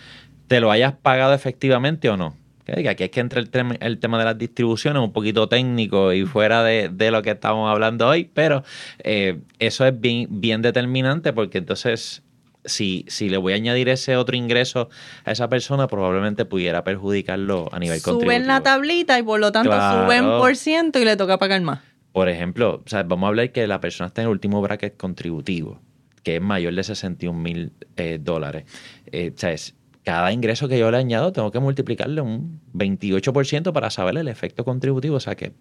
te 0.46 0.60
lo 0.60 0.70
hayas 0.70 0.92
pagado 0.92 1.32
efectivamente 1.32 2.10
o 2.10 2.16
no. 2.16 2.36
Aquí 2.72 3.04
es 3.04 3.10
que 3.10 3.20
entra 3.20 3.40
el, 3.40 3.50
tema- 3.50 3.76
el 3.80 3.98
tema 3.98 4.18
de 4.18 4.24
las 4.24 4.38
distribuciones, 4.38 5.02
un 5.02 5.12
poquito 5.12 5.48
técnico 5.48 6.12
y 6.12 6.24
fuera 6.24 6.62
de, 6.62 6.88
de 6.88 7.10
lo 7.10 7.22
que 7.22 7.30
estamos 7.30 7.70
hablando 7.70 8.06
hoy, 8.08 8.30
pero 8.32 8.62
eh, 9.02 9.40
eso 9.58 9.86
es 9.86 9.98
bien, 10.00 10.26
bien 10.30 10.62
determinante 10.62 11.32
porque 11.32 11.58
entonces 11.58 12.22
si, 12.64 13.04
si 13.08 13.28
le 13.30 13.38
voy 13.38 13.54
a 13.54 13.56
añadir 13.56 13.88
ese 13.88 14.16
otro 14.16 14.36
ingreso 14.36 14.90
a 15.24 15.32
esa 15.32 15.48
persona, 15.48 15.86
probablemente 15.88 16.44
pudiera 16.44 16.84
perjudicarlo 16.84 17.68
a 17.72 17.78
nivel 17.78 18.02
contributivo. 18.02 18.30
Suben 18.32 18.46
la 18.46 18.62
tablita 18.62 19.18
y 19.18 19.22
por 19.22 19.40
lo 19.40 19.50
tanto 19.50 19.70
Claro. 19.70 20.04
suben 20.04 20.24
por 20.24 20.56
ciento 20.56 20.98
y 20.98 21.04
le 21.04 21.16
toca 21.16 21.38
pagar 21.38 21.60
más. 21.62 21.80
Por 22.12 22.28
ejemplo, 22.28 22.82
o 22.84 22.88
sea, 22.88 23.02
vamos 23.04 23.26
a 23.26 23.28
hablar 23.28 23.50
que 23.52 23.66
la 23.66 23.80
persona 23.80 24.08
está 24.08 24.20
en 24.22 24.26
el 24.28 24.32
último 24.32 24.60
bracket 24.60 24.96
contributivo, 24.96 25.80
que 26.22 26.36
es 26.36 26.42
mayor 26.42 26.74
de 26.74 26.82
61 26.84 27.38
mil 27.38 27.72
eh, 27.96 28.18
dólares. 28.20 28.64
Eh, 29.06 29.32
o 29.34 29.38
sea, 29.38 29.52
es- 29.52 29.74
cada 30.04 30.32
ingreso 30.32 30.68
que 30.68 30.78
yo 30.78 30.90
le 30.90 30.96
añado 30.96 31.32
tengo 31.32 31.50
que 31.50 31.60
multiplicarle 31.60 32.20
un 32.20 32.60
28% 32.74 33.72
para 33.72 33.90
saber 33.90 34.16
el 34.16 34.28
efecto 34.28 34.64
contributivo, 34.64 35.16
o 35.16 35.20
sea 35.20 35.34
que 35.34 35.52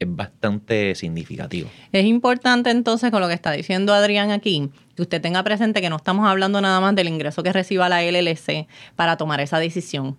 es 0.00 0.08
bastante 0.08 0.94
significativo. 0.96 1.68
Es 1.92 2.04
importante 2.04 2.70
entonces 2.70 3.10
con 3.12 3.20
lo 3.20 3.28
que 3.28 3.34
está 3.34 3.52
diciendo 3.52 3.94
Adrián 3.94 4.30
aquí, 4.32 4.70
que 4.96 5.02
usted 5.02 5.20
tenga 5.22 5.42
presente 5.44 5.80
que 5.80 5.88
no 5.90 5.96
estamos 5.96 6.26
hablando 6.26 6.60
nada 6.60 6.80
más 6.80 6.94
del 6.96 7.06
ingreso 7.08 7.42
que 7.44 7.52
reciba 7.52 7.88
la 7.88 8.02
LLC 8.02 8.66
para 8.96 9.16
tomar 9.16 9.40
esa 9.40 9.58
decisión. 9.60 10.16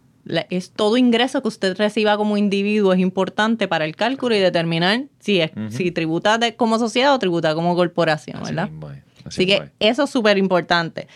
Es 0.49 0.71
todo 0.71 0.97
ingreso 0.97 1.41
que 1.43 1.49
usted 1.49 1.77
reciba 1.77 2.17
como 2.17 2.35
individuo 2.37 2.93
es 2.93 2.99
importante 2.99 3.67
para 3.67 3.85
el 3.85 3.95
cálculo 3.95 4.33
y 4.35 4.39
determinar 4.39 5.03
si, 5.19 5.41
es, 5.41 5.51
si 5.69 5.91
tributa 5.91 6.37
de- 6.39 6.55
como 6.55 6.79
sociedad 6.79 7.13
o 7.13 7.19
tributa 7.19 7.53
como 7.53 7.75
corporación, 7.75 8.37
Así 8.37 8.55
¿verdad? 8.55 8.69
así 8.79 9.01
Así 9.25 9.45
que 9.45 9.55
es. 9.57 9.71
eso 9.79 10.03
es 10.05 10.09
súper 10.09 10.37
importante. 10.39 11.07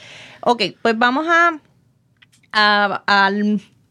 Ok, 0.41 0.61
pues 0.83 0.95
vamos 0.97 1.25
a, 1.27 1.59
a- 2.51 3.31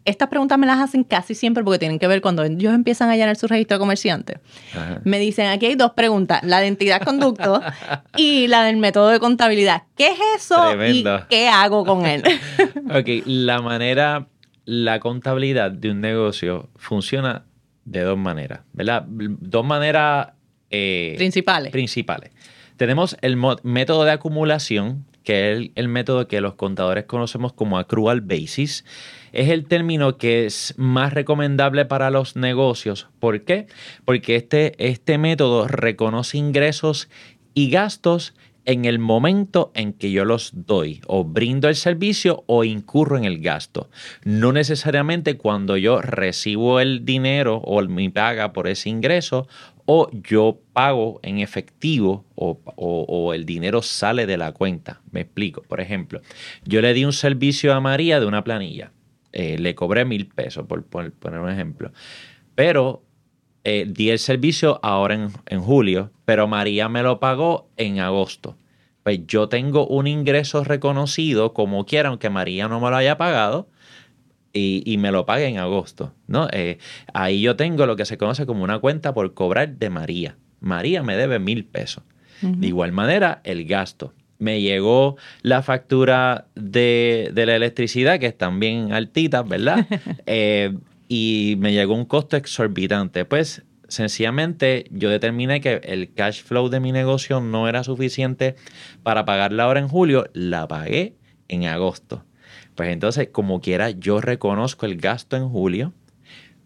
Estas 0.04 0.28
preguntas 0.30 0.58
me 0.58 0.66
las 0.66 0.78
hacen 0.78 1.04
casi 1.04 1.34
siempre 1.34 1.62
porque 1.62 1.78
tienen 1.78 1.98
que 1.98 2.06
ver 2.06 2.22
cuando 2.22 2.42
ellos 2.42 2.72
empiezan 2.72 3.10
a 3.10 3.16
llenar 3.16 3.36
su 3.36 3.46
registro 3.46 3.76
de 3.76 3.78
comerciante. 3.80 4.38
Ajá. 4.74 5.02
Me 5.04 5.18
dicen, 5.18 5.48
aquí 5.48 5.66
hay 5.66 5.74
dos 5.74 5.92
preguntas, 5.92 6.42
la 6.44 6.60
de 6.60 6.68
entidad 6.68 7.02
conducto 7.02 7.60
y 8.16 8.46
la 8.48 8.62
del 8.64 8.78
método 8.78 9.08
de 9.10 9.20
contabilidad. 9.20 9.82
¿Qué 9.98 10.06
es 10.08 10.18
eso 10.36 10.66
Tremendo. 10.68 11.18
y 11.18 11.22
qué 11.28 11.48
hago 11.48 11.84
con 11.84 12.06
él? 12.06 12.22
Ok, 12.90 13.24
la 13.26 13.60
manera, 13.60 14.28
la 14.64 14.98
contabilidad 14.98 15.70
de 15.72 15.90
un 15.90 16.00
negocio 16.00 16.70
funciona 16.76 17.44
de 17.84 18.00
dos 18.00 18.16
maneras, 18.16 18.60
¿verdad? 18.72 19.04
Dos 19.06 19.66
maneras 19.66 20.28
eh, 20.70 21.16
Principales. 21.18 21.70
principales. 21.70 22.30
Tenemos 22.78 23.14
el 23.20 23.36
método 23.62 24.04
de 24.04 24.12
acumulación, 24.12 25.04
que 25.28 25.52
es 25.52 25.58
el, 25.58 25.72
el 25.74 25.88
método 25.88 26.26
que 26.26 26.40
los 26.40 26.54
contadores 26.54 27.04
conocemos 27.04 27.52
como 27.52 27.76
accrual 27.76 28.22
basis. 28.22 28.86
Es 29.32 29.50
el 29.50 29.66
término 29.66 30.16
que 30.16 30.46
es 30.46 30.72
más 30.78 31.12
recomendable 31.12 31.84
para 31.84 32.08
los 32.08 32.34
negocios. 32.34 33.08
¿Por 33.20 33.44
qué? 33.44 33.66
Porque 34.06 34.36
este, 34.36 34.72
este 34.78 35.18
método 35.18 35.68
reconoce 35.68 36.38
ingresos 36.38 37.10
y 37.52 37.68
gastos 37.68 38.32
en 38.64 38.86
el 38.86 38.98
momento 38.98 39.70
en 39.74 39.92
que 39.92 40.10
yo 40.10 40.24
los 40.24 40.52
doy 40.66 41.02
o 41.06 41.24
brindo 41.24 41.68
el 41.68 41.76
servicio 41.76 42.44
o 42.46 42.64
incurro 42.64 43.18
en 43.18 43.24
el 43.24 43.42
gasto. 43.42 43.90
No 44.24 44.52
necesariamente 44.52 45.36
cuando 45.36 45.76
yo 45.76 46.00
recibo 46.00 46.80
el 46.80 47.04
dinero 47.04 47.58
o 47.58 47.82
mi 47.82 48.08
paga 48.08 48.54
por 48.54 48.66
ese 48.66 48.88
ingreso 48.88 49.46
o 49.90 50.10
yo 50.12 50.60
pago 50.74 51.18
en 51.22 51.38
efectivo 51.38 52.26
o, 52.34 52.60
o- 52.76 53.32
el 53.32 53.46
dinero 53.46 53.80
sale 53.80 54.26
de 54.26 54.36
la 54.36 54.52
cuenta. 54.52 55.00
Me 55.12 55.22
explico. 55.22 55.62
Por 55.62 55.80
ejemplo, 55.80 56.20
yo 56.64 56.82
le 56.82 56.92
di 56.92 57.06
un 57.06 57.14
servicio 57.14 57.72
a 57.72 57.80
María 57.80 58.20
de 58.20 58.26
una 58.26 58.44
planilla. 58.44 58.92
Eh, 59.32 59.56
le 59.58 59.74
cobré 59.74 60.04
mil 60.04 60.26
pesos, 60.26 60.66
por, 60.66 60.84
por 60.84 61.10
poner 61.12 61.40
un 61.40 61.48
ejemplo. 61.48 61.90
Pero 62.54 63.02
eh, 63.64 63.86
di 63.88 64.10
el 64.10 64.18
servicio 64.18 64.78
ahora 64.82 65.14
en, 65.14 65.28
en 65.46 65.60
julio, 65.62 66.10
pero 66.26 66.46
María 66.46 66.90
me 66.90 67.02
lo 67.02 67.18
pagó 67.18 67.70
en 67.78 68.00
agosto. 68.00 68.58
Pues 69.04 69.20
yo 69.26 69.48
tengo 69.48 69.86
un 69.86 70.06
ingreso 70.06 70.64
reconocido 70.64 71.54
como 71.54 71.86
quiera, 71.86 72.10
aunque 72.10 72.28
María 72.28 72.68
no 72.68 72.78
me 72.78 72.90
lo 72.90 72.96
haya 72.96 73.16
pagado, 73.16 73.68
y, 74.52 74.82
y 74.84 74.98
me 74.98 75.10
lo 75.12 75.26
pague 75.26 75.46
en 75.46 75.58
agosto. 75.58 76.14
¿no? 76.26 76.48
Eh, 76.52 76.78
ahí 77.12 77.40
yo 77.40 77.56
tengo 77.56 77.86
lo 77.86 77.96
que 77.96 78.04
se 78.04 78.18
conoce 78.18 78.46
como 78.46 78.64
una 78.64 78.78
cuenta 78.78 79.12
por 79.14 79.34
cobrar 79.34 79.76
de 79.76 79.90
María. 79.90 80.36
María 80.60 81.02
me 81.02 81.16
debe 81.16 81.38
mil 81.38 81.64
pesos. 81.64 82.04
De 82.40 82.68
igual 82.68 82.92
manera, 82.92 83.40
el 83.42 83.64
gasto. 83.64 84.14
Me 84.38 84.60
llegó 84.60 85.16
la 85.42 85.62
factura 85.62 86.46
de, 86.54 87.32
de 87.34 87.46
la 87.46 87.56
electricidad, 87.56 88.20
que 88.20 88.26
están 88.26 88.60
bien 88.60 88.92
altitas, 88.92 89.46
¿verdad? 89.48 89.86
Eh, 90.26 90.72
y 91.08 91.56
me 91.58 91.72
llegó 91.72 91.94
un 91.94 92.04
costo 92.04 92.36
exorbitante. 92.36 93.24
Pues 93.24 93.64
sencillamente 93.88 94.86
yo 94.90 95.10
determiné 95.10 95.60
que 95.60 95.80
el 95.82 96.12
cash 96.12 96.42
flow 96.42 96.68
de 96.68 96.78
mi 96.78 96.92
negocio 96.92 97.40
no 97.40 97.68
era 97.68 97.82
suficiente 97.82 98.54
para 99.02 99.24
pagarla 99.24 99.64
ahora 99.64 99.80
en 99.80 99.88
julio, 99.88 100.28
la 100.34 100.68
pagué 100.68 101.16
en 101.48 101.64
agosto. 101.64 102.24
Pues 102.78 102.90
entonces, 102.90 103.30
como 103.32 103.60
quiera, 103.60 103.90
yo 103.90 104.20
reconozco 104.20 104.86
el 104.86 104.98
gasto 104.98 105.36
en 105.36 105.48
julio, 105.48 105.92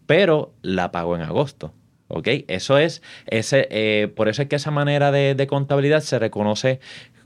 pero 0.05 0.53
la 0.61 0.91
pago 0.91 1.15
en 1.15 1.23
agosto. 1.23 1.73
¿Ok? 2.07 2.27
Eso 2.47 2.77
es, 2.77 3.01
ese, 3.25 3.67
eh, 3.71 4.07
por 4.15 4.29
eso 4.29 4.43
es 4.43 4.47
que 4.47 4.57
esa 4.57 4.69
manera 4.69 5.11
de, 5.11 5.33
de 5.33 5.47
contabilidad 5.47 6.01
se 6.01 6.19
reconoce 6.19 6.79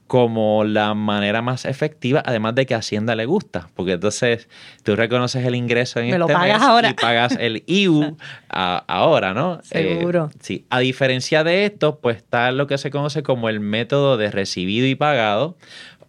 como 0.08 0.64
la 0.64 0.94
manera 0.94 1.42
más 1.42 1.66
efectiva, 1.66 2.24
además 2.26 2.56
de 2.56 2.66
que 2.66 2.76
a 2.76 2.78
Hacienda 2.78 3.14
le 3.18 3.26
gusta, 3.26 3.68
porque 3.76 3.92
entonces 3.94 4.48
tú 4.84 4.96
reconoces 4.96 5.46
el 5.46 5.54
ingreso 5.56 6.00
en 6.00 6.12
Me 6.12 6.18
lo 6.18 6.28
este 6.28 6.34
pagas 6.34 6.62
mes 6.62 6.70
ahora. 6.70 6.90
y 6.92 6.94
pagas 6.94 7.36
el 7.38 7.64
IU 7.68 8.16
a- 8.50 8.86
ahora, 8.88 9.34
¿no? 9.34 9.60
Eh, 9.72 9.98
Seguro. 9.98 10.30
sí, 10.40 10.66
a 10.70 10.80
diferencia 10.80 11.44
de 11.44 11.66
esto, 11.66 12.00
pues 12.00 12.16
está 12.16 12.54
lo 12.54 12.68
que 12.68 12.78
se 12.78 12.90
conoce 12.90 13.22
como 13.22 13.50
el 13.50 13.60
método 13.60 14.16
de 14.16 14.32
recibido 14.32 14.88
y 14.88 14.96
pagado, 14.96 15.58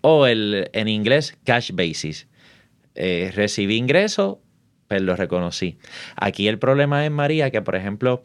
o 0.00 0.26
el, 0.28 0.70
en 0.74 0.86
inglés, 0.86 1.36
cash 1.42 1.72
basis. 1.72 2.28
Eh, 3.00 3.30
recibí 3.32 3.76
ingreso, 3.76 4.42
pues 4.88 5.00
lo 5.02 5.14
reconocí. 5.14 5.78
Aquí 6.16 6.48
el 6.48 6.58
problema 6.58 7.04
es, 7.04 7.12
María, 7.12 7.52
que 7.52 7.62
por 7.62 7.76
ejemplo, 7.76 8.22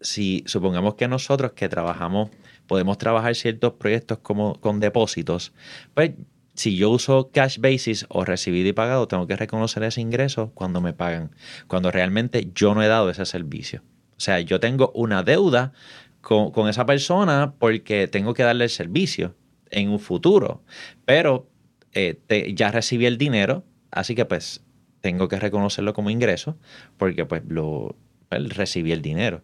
si 0.00 0.42
supongamos 0.46 0.96
que 0.96 1.06
nosotros 1.06 1.52
que 1.52 1.68
trabajamos, 1.68 2.30
podemos 2.66 2.98
trabajar 2.98 3.36
ciertos 3.36 3.74
proyectos 3.74 4.18
como 4.18 4.60
con 4.60 4.80
depósitos, 4.80 5.52
pues 5.94 6.10
si 6.54 6.76
yo 6.76 6.90
uso 6.90 7.30
cash 7.32 7.58
basis 7.60 8.04
o 8.08 8.24
recibido 8.24 8.68
y 8.68 8.72
pagado, 8.72 9.06
tengo 9.06 9.28
que 9.28 9.36
reconocer 9.36 9.84
ese 9.84 10.00
ingreso 10.00 10.50
cuando 10.54 10.80
me 10.80 10.92
pagan, 10.92 11.30
cuando 11.68 11.92
realmente 11.92 12.50
yo 12.52 12.74
no 12.74 12.82
he 12.82 12.88
dado 12.88 13.10
ese 13.10 13.26
servicio. 13.26 13.84
O 14.16 14.20
sea, 14.20 14.40
yo 14.40 14.58
tengo 14.58 14.90
una 14.96 15.22
deuda 15.22 15.72
con, 16.20 16.68
esa 16.68 16.84
persona 16.84 17.54
porque 17.60 18.08
tengo 18.08 18.34
que 18.34 18.42
darle 18.42 18.64
el 18.64 18.70
servicio 18.70 19.36
en 19.70 19.90
un 19.90 20.00
futuro, 20.00 20.64
pero 21.04 21.48
eh, 21.92 22.18
ya 22.56 22.72
recibí 22.72 23.06
el 23.06 23.18
dinero, 23.18 23.64
así 23.90 24.14
que 24.14 24.24
pues 24.24 24.62
tengo 25.00 25.28
que 25.28 25.38
reconocerlo 25.38 25.94
como 25.94 26.10
ingreso 26.10 26.56
porque 26.96 27.24
pues 27.24 27.42
lo 27.48 27.96
pues, 28.28 28.56
recibí 28.56 28.92
el 28.92 29.02
dinero. 29.02 29.42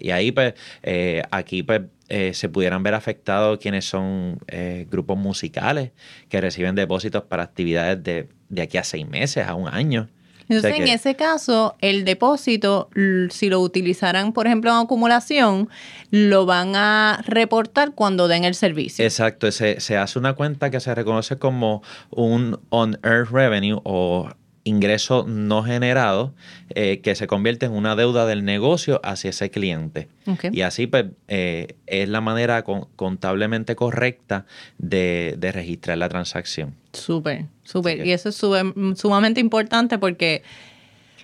Y 0.00 0.10
ahí, 0.10 0.30
pues, 0.30 0.54
eh, 0.82 1.22
aquí, 1.30 1.62
pues, 1.62 1.82
eh, 2.08 2.34
se 2.34 2.48
pudieran 2.48 2.82
ver 2.82 2.94
afectados 2.94 3.58
quienes 3.58 3.86
son 3.86 4.38
eh, 4.48 4.86
grupos 4.90 5.16
musicales 5.16 5.92
que 6.28 6.40
reciben 6.40 6.74
depósitos 6.74 7.24
para 7.24 7.44
actividades 7.44 8.02
de, 8.02 8.28
de 8.50 8.62
aquí 8.62 8.78
a 8.78 8.84
seis 8.84 9.08
meses, 9.08 9.46
a 9.46 9.54
un 9.54 9.68
año. 9.68 10.08
Entonces, 10.50 10.72
O 10.72 10.76
sea 10.76 10.84
en 10.84 10.92
ese 10.92 11.14
caso, 11.14 11.76
el 11.80 12.04
depósito, 12.04 12.90
si 13.30 13.48
lo 13.48 13.60
utilizaran, 13.60 14.32
por 14.32 14.48
ejemplo, 14.48 14.72
en 14.72 14.78
acumulación, 14.78 15.68
lo 16.10 16.44
van 16.44 16.74
a 16.74 17.22
reportar 17.24 17.92
cuando 17.94 18.26
den 18.26 18.42
el 18.42 18.56
servicio. 18.56 19.04
Exacto, 19.04 19.50
se, 19.52 19.78
se 19.78 19.96
hace 19.96 20.18
una 20.18 20.32
cuenta 20.32 20.68
que 20.70 20.80
se 20.80 20.92
reconoce 20.92 21.38
como 21.38 21.84
un 22.10 22.58
on-earth 22.70 23.30
revenue 23.30 23.80
o 23.84 24.28
ingreso 24.64 25.24
no 25.26 25.62
generado 25.62 26.34
eh, 26.74 27.00
que 27.02 27.14
se 27.14 27.26
convierte 27.26 27.66
en 27.66 27.72
una 27.72 27.96
deuda 27.96 28.26
del 28.26 28.44
negocio 28.44 29.00
hacia 29.02 29.30
ese 29.30 29.50
cliente. 29.50 30.08
Y 30.52 30.60
así 30.62 30.86
pues 30.86 31.06
eh, 31.28 31.76
es 31.86 32.08
la 32.08 32.20
manera 32.20 32.62
con- 32.62 32.86
contablemente 32.96 33.74
correcta 33.74 34.44
de, 34.78 35.34
de 35.38 35.52
registrar 35.52 35.96
la 35.98 36.08
transacción. 36.08 36.74
Súper, 36.92 37.46
súper. 37.64 38.06
Y 38.06 38.12
eso 38.12 38.28
es 38.28 38.36
sumamente 38.36 39.40
importante 39.40 39.98
porque 39.98 40.42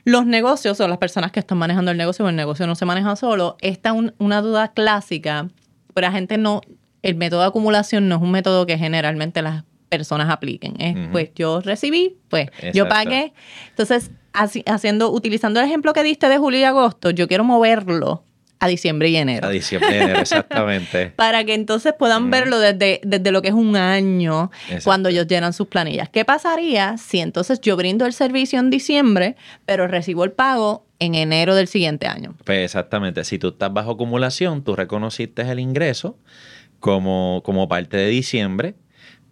los 0.05 0.25
negocios 0.25 0.81
o 0.81 0.89
las 0.89 0.99
personas 0.99 1.31
que 1.33 1.41
están 1.41 1.59
manejando 1.59 1.91
el 1.91 1.97
negocio, 1.99 2.25
o 2.25 2.29
el 2.29 2.37
negocio 2.37 2.67
no 2.67 2.75
se 2.75 2.85
maneja 2.87 3.17
solo, 3.17 3.57
esta 3.61 3.91
es 3.91 3.97
un- 3.97 4.15
una 4.19 4.41
duda 4.41 4.73
clásica, 4.73 5.49
pero 5.95 6.07
la 6.07 6.13
gente 6.13 6.39
no, 6.39 6.61
el 7.03 7.17
método 7.17 7.41
de 7.41 7.47
acumulación 7.49 8.09
no 8.09 8.17
es 8.17 8.23
un 8.23 8.31
método 8.31 8.67
que 8.67 8.79
generalmente 8.79 9.43
las 9.43 9.65
personas 9.89 10.29
apliquen. 10.31 10.75
Ujú. 10.75 11.13
pues 11.13 11.31
yo 11.35 11.61
recibí, 11.61 12.17
pues 12.29 12.51
yo 12.75 12.89
pagué. 12.89 13.33
Entonces, 13.71 14.11
así- 14.33 14.65
haciendo, 14.67 15.11
utilizando 15.11 15.61
el 15.61 15.67
ejemplo 15.67 15.93
que 15.93 16.03
diste 16.03 16.29
de 16.29 16.39
julio 16.39 16.61
y 16.61 16.65
agosto, 16.65 17.11
yo 17.11 17.29
quiero 17.29 17.45
moverlo 17.45 18.23
a 18.59 18.69
diciembre 18.69 19.11
y 19.11 19.17
enero 19.17 19.47
A 19.49 19.51
diciembre, 19.51 19.91
de 19.91 20.01
enero, 20.03 20.19
exactamente. 20.21 21.09
para 21.15 21.45
que 21.45 21.53
entonces 21.53 21.93
puedan 21.99 22.31
verlo 22.31 22.59
desde, 22.59 23.03
desde 23.05 23.31
lo 23.31 23.43
que 23.43 23.49
es 23.49 23.55
un 23.55 23.77
año 23.77 24.51
Exacto. 24.65 24.85
cuando 24.85 25.09
ellos 25.11 25.27
llenan 25.27 25.53
sus 25.53 25.67
planillas. 25.69 26.09
¿Qué 26.09 26.25
pasaría 26.25 26.97
si 26.97 27.21
entonces 27.21 27.61
yo 27.61 27.77
brindo 27.77 28.07
el 28.07 28.15
servicio 28.15 28.59
en 28.59 28.71
diciembre, 28.71 29.37
pero 29.67 29.87
recibo 29.89 30.25
el 30.25 30.33
pago 30.33 30.87
en 30.99 31.15
enero 31.15 31.55
del 31.55 31.69
siguiente 31.69 32.07
año? 32.07 32.35
Pues 32.45 32.65
exactamente, 32.65 33.25
si 33.25 33.39
tú 33.39 33.49
estás 33.49 33.71
bajo 33.75 33.91
acumulación, 33.91 34.65
tú 34.65 34.75
reconociste 34.75 35.43
el 35.43 35.61
ingreso 35.61 36.19
como, 36.81 37.43
como 37.45 37.69
parte 37.69 37.99
de 37.99 38.09
diciembre, 38.09 38.75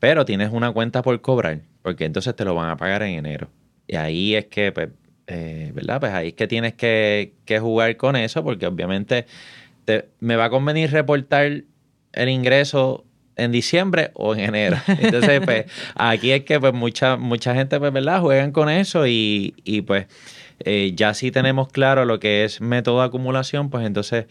pero 0.04 0.26
tienes 0.26 0.50
una 0.52 0.70
cuenta 0.70 1.00
por 1.00 1.18
cobrar, 1.22 1.62
porque 1.80 2.04
entonces 2.04 2.36
te 2.36 2.44
lo 2.44 2.54
van 2.54 2.68
a 2.68 2.76
pagar 2.76 3.02
en 3.04 3.20
enero. 3.20 3.48
Y 3.86 3.96
ahí 3.96 4.34
es 4.34 4.44
que, 4.44 4.70
pues, 4.70 4.90
eh, 5.26 5.72
¿verdad? 5.74 5.98
Pues 5.98 6.12
ahí 6.12 6.28
es 6.28 6.34
que 6.34 6.46
tienes 6.46 6.74
que, 6.74 7.32
que 7.46 7.58
jugar 7.58 7.96
con 7.96 8.14
eso, 8.14 8.44
porque 8.44 8.66
obviamente 8.66 9.24
te, 9.86 10.10
me 10.20 10.36
va 10.36 10.44
a 10.44 10.50
convenir 10.50 10.90
reportar 10.90 11.62
el 12.12 12.28
ingreso 12.28 13.06
en 13.36 13.50
diciembre 13.50 14.10
o 14.12 14.34
en 14.34 14.40
enero. 14.40 14.76
Entonces, 14.88 15.40
pues, 15.42 15.64
aquí 15.94 16.32
es 16.32 16.44
que 16.44 16.60
pues 16.60 16.74
mucha, 16.74 17.16
mucha 17.16 17.54
gente, 17.54 17.78
pues, 17.78 17.90
¿verdad? 17.90 18.20
Juegan 18.20 18.52
con 18.52 18.68
eso 18.68 19.06
y, 19.06 19.54
y 19.64 19.80
pues 19.80 20.04
eh, 20.60 20.92
ya 20.94 21.14
si 21.14 21.30
tenemos 21.30 21.68
claro 21.68 22.04
lo 22.04 22.20
que 22.20 22.44
es 22.44 22.60
método 22.60 23.00
de 23.00 23.06
acumulación, 23.06 23.70
pues 23.70 23.86
entonces 23.86 24.26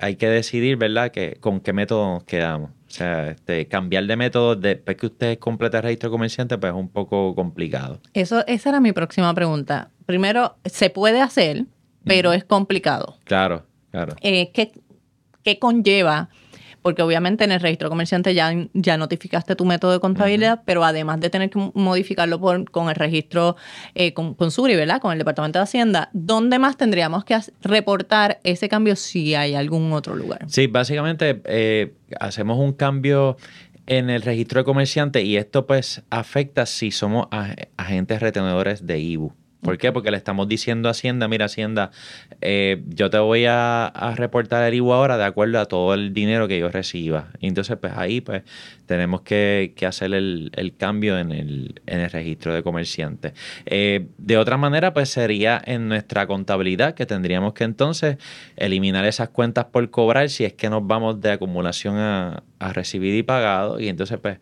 hay 0.00 0.16
que 0.16 0.28
decidir, 0.28 0.76
¿verdad?, 0.76 1.10
que, 1.10 1.36
con 1.40 1.60
qué 1.60 1.72
método 1.72 2.14
nos 2.14 2.24
quedamos. 2.24 2.70
O 2.70 2.92
sea, 2.92 3.30
este, 3.30 3.66
cambiar 3.68 4.04
de 4.06 4.16
método 4.16 4.56
después 4.56 4.96
que 4.96 5.06
usted 5.06 5.38
complete 5.38 5.76
el 5.76 5.82
registro 5.84 6.10
comerciante, 6.10 6.58
pues 6.58 6.72
es 6.72 6.78
un 6.78 6.88
poco 6.88 7.34
complicado. 7.34 8.00
Eso, 8.14 8.44
esa 8.46 8.70
era 8.70 8.80
mi 8.80 8.92
próxima 8.92 9.32
pregunta. 9.34 9.90
Primero, 10.06 10.56
se 10.64 10.90
puede 10.90 11.20
hacer, 11.20 11.66
pero 12.04 12.32
es 12.32 12.44
complicado. 12.44 13.16
Claro, 13.24 13.64
claro. 13.92 14.16
Eh, 14.22 14.50
¿qué, 14.52 14.72
¿Qué 15.44 15.58
conlleva 15.58 16.30
porque 16.82 17.02
obviamente 17.02 17.44
en 17.44 17.52
el 17.52 17.60
registro 17.60 17.88
comerciante 17.88 18.34
ya, 18.34 18.52
ya 18.72 18.96
notificaste 18.96 19.56
tu 19.56 19.64
método 19.64 19.92
de 19.92 20.00
contabilidad, 20.00 20.62
pero 20.64 20.84
además 20.84 21.20
de 21.20 21.30
tener 21.30 21.50
que 21.50 21.70
modificarlo 21.74 22.40
con 22.40 22.88
el 22.88 22.94
registro 22.94 23.56
eh, 23.94 24.12
con, 24.12 24.50
Suri, 24.50 24.76
¿verdad? 24.76 25.00
Con 25.00 25.12
el 25.12 25.18
Departamento 25.18 25.58
de 25.58 25.64
Hacienda, 25.64 26.10
¿dónde 26.12 26.58
más 26.58 26.76
tendríamos 26.76 27.24
que 27.24 27.38
reportar 27.62 28.40
ese 28.44 28.68
cambio 28.68 28.96
si 28.96 29.34
hay 29.34 29.54
algún 29.54 29.92
otro 29.92 30.14
lugar? 30.16 30.44
Sí, 30.48 30.66
básicamente 30.66 31.40
eh, 31.44 31.94
hacemos 32.18 32.58
un 32.58 32.72
cambio 32.72 33.36
en 33.86 34.08
el 34.08 34.22
registro 34.22 34.60
de 34.60 34.64
comerciante 34.64 35.22
y 35.22 35.36
esto 35.36 35.66
pues 35.66 36.02
afecta 36.10 36.66
si 36.66 36.90
somos 36.90 37.26
agentes 37.76 38.20
retenedores 38.20 38.86
de 38.86 39.00
IBU. 39.00 39.39
¿Por 39.62 39.76
qué? 39.76 39.92
Porque 39.92 40.10
le 40.10 40.16
estamos 40.16 40.48
diciendo 40.48 40.88
a 40.88 40.92
Hacienda, 40.92 41.28
mira 41.28 41.44
Hacienda, 41.44 41.90
eh, 42.40 42.82
yo 42.88 43.10
te 43.10 43.18
voy 43.18 43.44
a, 43.46 43.92
reportar 44.16 44.64
el 44.64 44.74
IVA 44.74 44.96
ahora 44.96 45.18
de 45.18 45.24
acuerdo 45.24 45.60
a 45.60 45.66
todo 45.66 45.92
el 45.94 46.14
dinero 46.14 46.48
que 46.48 46.58
yo 46.58 46.70
reciba. 46.70 47.28
Entonces, 47.40 47.76
pues 47.76 47.92
ahí 47.94 48.20
pues 48.20 48.42
tenemos 48.86 49.20
que, 49.20 49.74
hacer 49.86 50.14
el, 50.14 50.74
cambio 50.78 51.18
en 51.18 51.32
el, 51.32 51.74
registro 52.10 52.54
de 52.54 52.62
comerciantes. 52.62 53.32
Eh, 53.66 54.06
de 54.16 54.38
otra 54.38 54.56
manera, 54.56 54.94
pues 54.94 55.10
sería 55.10 55.60
en 55.64 55.88
nuestra 55.88 56.26
contabilidad 56.26 56.94
que 56.94 57.04
tendríamos 57.04 57.52
que 57.52 57.64
entonces 57.64 58.16
eliminar 58.56 59.04
esas 59.04 59.28
cuentas 59.28 59.66
por 59.66 59.90
cobrar 59.90 60.30
si 60.30 60.44
es 60.44 60.54
que 60.54 60.70
nos 60.70 60.86
vamos 60.86 61.20
de 61.20 61.32
acumulación 61.32 61.96
a, 61.98 62.42
a 62.58 62.72
recibido 62.72 63.16
y 63.16 63.22
pagado. 63.22 63.78
Y 63.78 63.88
entonces, 63.88 64.18
pues 64.20 64.38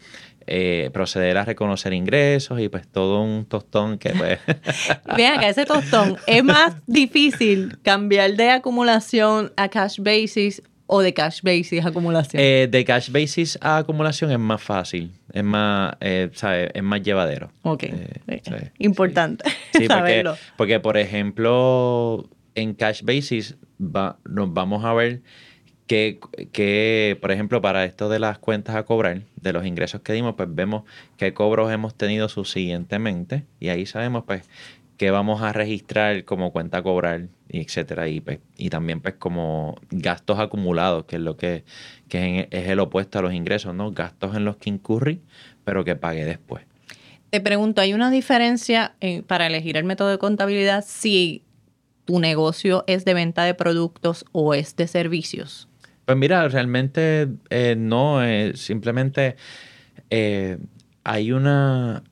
eh, 0.49 0.91
proceder 0.93 1.37
a 1.37 1.45
reconocer 1.45 1.93
ingresos 1.93 2.61
y 2.61 2.69
pues 2.69 2.89
todo 2.89 3.23
un 3.23 3.45
tostón 3.45 3.99
que 3.99 4.11
pues... 4.11 4.39
Vean 5.17 5.41
que 5.41 5.49
ese 5.49 5.67
tostón 5.67 6.17
es 6.27 6.43
más 6.43 6.75
difícil 6.87 7.79
cambiar 7.83 8.35
de 8.35 8.51
acumulación 8.51 9.53
a 9.57 9.69
cash 9.69 9.99
basis 9.99 10.63
o 10.87 11.03
de 11.03 11.13
cash 11.13 11.43
basis 11.43 11.85
a 11.85 11.89
acumulación. 11.89 12.43
Eh, 12.43 12.67
de 12.71 12.85
cash 12.85 13.11
basis 13.11 13.59
a 13.61 13.77
acumulación 13.77 14.33
es 14.33 14.39
más 14.39 14.63
fácil, 14.63 15.13
es 15.33 15.45
más, 15.45 15.95
eh, 16.01 16.31
es 16.75 16.83
más 16.83 17.03
llevadero. 17.03 17.53
Ok, 17.63 17.85
importante 18.79 19.45
sí. 19.75 19.87
saberlo. 19.87 20.37
Porque, 20.57 20.81
por 20.81 20.97
ejemplo, 20.97 22.29
en 22.55 22.75
cash 22.75 23.03
basis 23.03 23.57
nos 23.79 24.53
vamos 24.53 24.85
a 24.85 24.95
ver 24.95 25.21
que, 25.89 27.19
por 27.21 27.33
ejemplo, 27.33 27.61
para 27.61 27.85
esto 27.85 28.09
de 28.09 28.19
las 28.19 28.39
cuentas 28.39 28.77
a 28.77 28.85
cobrar, 28.85 29.23
de 29.37 29.53
los 29.53 29.67
ingresos 29.67 30.03
que 30.03 30.13
dimos, 30.13 30.35
pues 30.37 30.49
vemos 30.53 30.85
qué 31.17 31.33
cobros 31.33 31.73
hemos 31.73 31.95
tenido 31.95 32.29
subsiguientemente 32.29 33.45
y 33.59 33.71
ahí 33.71 33.87
sabemos, 33.87 34.25
pues, 34.25 34.49
qué 34.99 35.11
vamos 35.11 35.43
a 35.43 35.53
registrar 35.53 36.25
como 36.25 36.53
cuenta 36.53 36.79
a 36.79 36.83
cobrar, 36.83 37.29
y 37.49 37.61
etcétera. 37.61 38.09
Y, 38.09 38.21
pues, 38.21 38.41
y 38.59 38.69
también, 38.69 39.01
pues, 39.01 39.15
como 39.15 39.77
gastos 39.91 40.39
acumulados, 40.39 41.07
que 41.07 41.17
es 41.17 41.23
lo 41.23 41.37
que, 41.37 41.65
es, 42.11 42.47
el 42.51 42.81
opuesto 42.81 43.19
a 43.19 43.23
los 43.23 43.33
ingresos, 43.33 43.75
¿no? 43.75 43.93
Gastos 43.93 44.37
en 44.37 44.45
los 44.45 44.57
que 44.57 44.71
incurrí, 44.71 45.23
pero 45.65 45.85
que 45.85 45.97
pagué 45.97 46.25
después. 46.25 46.65
Te 47.31 47.41
pregunto, 47.41 47.81
¿hay 47.81 47.95
una 47.95 48.11
diferencia 48.11 48.95
para 49.27 49.47
elegir 49.47 49.77
el 49.77 49.85
método 49.85 50.09
de 50.09 50.19
contabilidad 50.19 50.85
si 50.87 51.43
tu 52.05 52.19
negocio 52.21 52.85
es 52.87 53.05
de 53.05 53.15
venta 53.15 53.45
de 53.45 53.55
productos 53.55 54.25
o 54.33 54.55
es 54.55 54.77
de 54.77 54.87
servicios? 54.89 55.68
Pues 56.09 56.17
mira, 56.17 56.49
realmente 56.49 57.29
eh, 57.51 57.75
no, 57.77 58.25
eh, 58.25 58.53
simplemente 58.55 59.37
eh, 60.09 60.57
hay 61.05 61.33
una, 61.33 62.03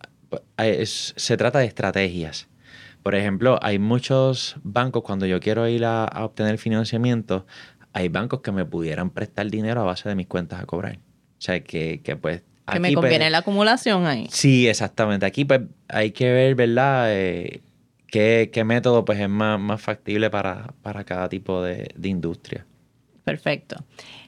se 0.84 1.36
trata 1.38 1.60
de 1.60 1.64
estrategias. 1.64 2.46
Por 3.02 3.14
ejemplo, 3.14 3.58
hay 3.62 3.78
muchos 3.78 4.56
bancos, 4.62 5.02
cuando 5.02 5.24
yo 5.24 5.40
quiero 5.40 5.66
ir 5.66 5.86
a, 5.86 6.10
obtener 6.16 6.58
financiamiento, 6.58 7.46
hay 7.94 8.10
bancos 8.10 8.42
que 8.42 8.52
me 8.52 8.66
pudieran 8.66 9.08
prestar 9.08 9.50
dinero 9.50 9.80
a 9.80 9.84
base 9.84 10.06
de 10.10 10.14
mis 10.14 10.26
cuentas 10.26 10.60
a 10.60 10.66
cobrar. 10.66 10.96
O 10.96 11.40
sea, 11.40 11.64
que, 11.64 12.02
que 12.02 12.16
pues... 12.16 12.42
Que 12.70 12.78
me 12.78 12.92
conviene 12.92 13.20
pues, 13.20 13.32
la 13.32 13.38
acumulación 13.38 14.04
ahí. 14.04 14.26
Sí, 14.30 14.68
exactamente. 14.68 15.24
Aquí 15.24 15.46
pues 15.46 15.62
hay 15.88 16.10
que 16.10 16.30
ver, 16.30 16.54
¿verdad? 16.54 17.08
qué, 18.08 18.62
método 18.66 19.06
pues 19.06 19.20
es 19.20 19.28
más, 19.30 19.58
más 19.58 19.80
factible 19.80 20.28
para, 20.28 20.74
cada 21.06 21.30
tipo 21.30 21.62
de 21.62 21.88
industria. 22.02 22.66
Perfecto. 23.26 23.84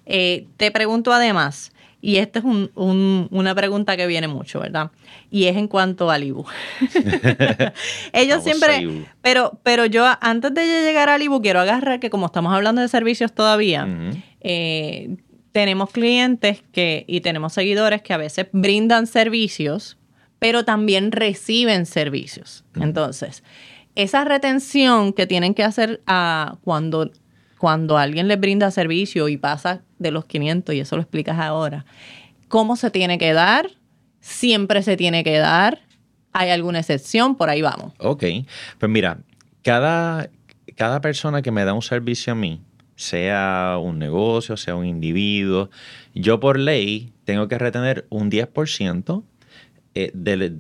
Eh, 0.06 0.48
te 0.56 0.72
pregunto 0.72 1.12
además, 1.12 1.70
y 2.00 2.16
esta 2.16 2.40
es 2.40 2.44
una 2.74 3.54
pregunta 3.54 3.96
que 3.96 4.08
viene 4.08 4.26
mucho, 4.26 4.58
¿verdad? 4.58 4.90
Y 5.30 5.44
es 5.44 5.56
en 5.56 5.68
cuanto 5.68 6.11
al 6.11 6.24
IBU. 6.24 6.44
Ellos 8.12 8.42
siempre, 8.42 9.04
pero, 9.22 9.61
pero 9.62 9.87
yo 9.87 10.04
antes 10.20 10.52
de 10.52 10.66
llegar 10.82 11.08
al 11.11 11.22
IBU 11.22 11.40
quiero 11.40 11.61
agarrar 11.61 12.00
que 12.00 12.11
como 12.11 12.26
estamos 12.26 12.52
hablando 12.52 12.82
de 12.82 12.88
servicios 12.88 13.32
todavía, 13.32 13.87
eh, 14.40 15.16
tenemos 15.52 15.90
clientes 15.90 16.64
que 16.72 17.04
y 17.06 17.20
tenemos 17.20 17.52
seguidores 17.52 18.02
que 18.02 18.14
a 18.14 18.16
veces 18.16 18.48
brindan 18.50 19.06
servicios, 19.06 19.96
pero 20.40 20.64
también 20.64 21.12
reciben 21.12 21.87
servicios. 21.87 22.64
Entonces, 22.74 23.44
esa 23.94 24.24
retención 24.24 25.12
que 25.12 25.28
tienen 25.28 25.54
que 25.54 25.62
hacer 25.62 26.00
a 26.08 26.56
cuando 26.64 27.12
cuando 27.59 27.99
alguien 27.99 28.29
les 28.29 28.40
brinda 28.40 28.71
servicio 28.71 29.29
y 29.29 29.37
pasa 29.37 29.83
de 29.99 30.11
los 30.11 30.25
500, 30.25 30.75
y 30.75 30.81
eso 30.81 30.97
lo 30.97 31.03
explicas 31.03 31.38
ahora, 31.38 31.85
¿cómo 32.49 32.77
se 32.77 32.90
tiene 32.90 33.18
que 33.18 33.33
dar? 33.33 33.71
¿Siempre 34.21 34.83
se 34.83 34.97
tiene 34.97 35.25
que 35.25 35.38
dar? 35.38 35.81
¿Hay 36.33 36.51
alguna 36.51 36.79
excepción? 36.81 37.37
Por 37.37 37.51
ahí 37.51 37.62
vamos. 37.62 37.92
Ok, 37.99 38.25
pues 38.79 38.90
mira, 38.90 39.18
cada, 39.62 40.31
cada 40.77 41.01
persona 41.01 41.42
que 41.42 41.51
me 41.51 41.64
da 41.64 41.73
un 41.73 41.83
servicio 41.83 42.33
a 42.33 42.37
mí, 42.37 42.61
sea 42.94 43.79
un 43.81 43.99
negocio, 43.99 44.57
sea 44.57 44.75
un 44.77 44.87
individuo, 44.87 45.71
yo 46.14 46.40
por 46.40 46.59
ley 46.59 47.12
tengo 47.25 47.49
que 47.49 47.59
retener 47.59 48.07
un 48.09 48.31
10% 48.31 49.23
eh, 49.94 50.12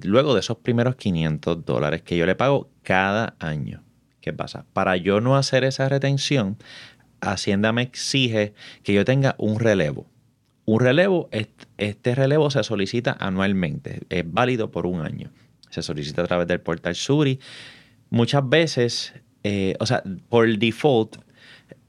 luego 0.04 0.34
de 0.34 0.40
esos 0.40 0.58
primeros 0.58 0.96
500 0.96 1.64
dólares 1.64 2.02
que 2.02 2.16
yo 2.16 2.26
le 2.26 2.34
pago 2.34 2.68
cada 2.82 3.34
año. 3.38 3.82
¿Qué 4.20 4.32
pasa? 4.32 4.64
Para 4.72 4.96
yo 4.96 5.20
no 5.20 5.36
hacer 5.36 5.64
esa 5.64 5.88
retención, 5.88 6.56
Hacienda 7.20 7.72
me 7.72 7.82
exige 7.82 8.54
que 8.82 8.92
yo 8.92 9.04
tenga 9.04 9.34
un 9.38 9.58
relevo. 9.58 10.06
Un 10.64 10.80
relevo, 10.80 11.30
este 11.78 12.14
relevo 12.14 12.50
se 12.50 12.62
solicita 12.62 13.16
anualmente, 13.18 14.02
es 14.10 14.24
válido 14.30 14.70
por 14.70 14.86
un 14.86 15.00
año. 15.00 15.30
Se 15.70 15.82
solicita 15.82 16.22
a 16.22 16.26
través 16.26 16.46
del 16.46 16.60
portal 16.60 16.94
Suri. 16.94 17.40
Muchas 18.10 18.48
veces, 18.48 19.14
eh, 19.44 19.74
o 19.80 19.86
sea, 19.86 20.02
por 20.28 20.46
default, 20.58 21.16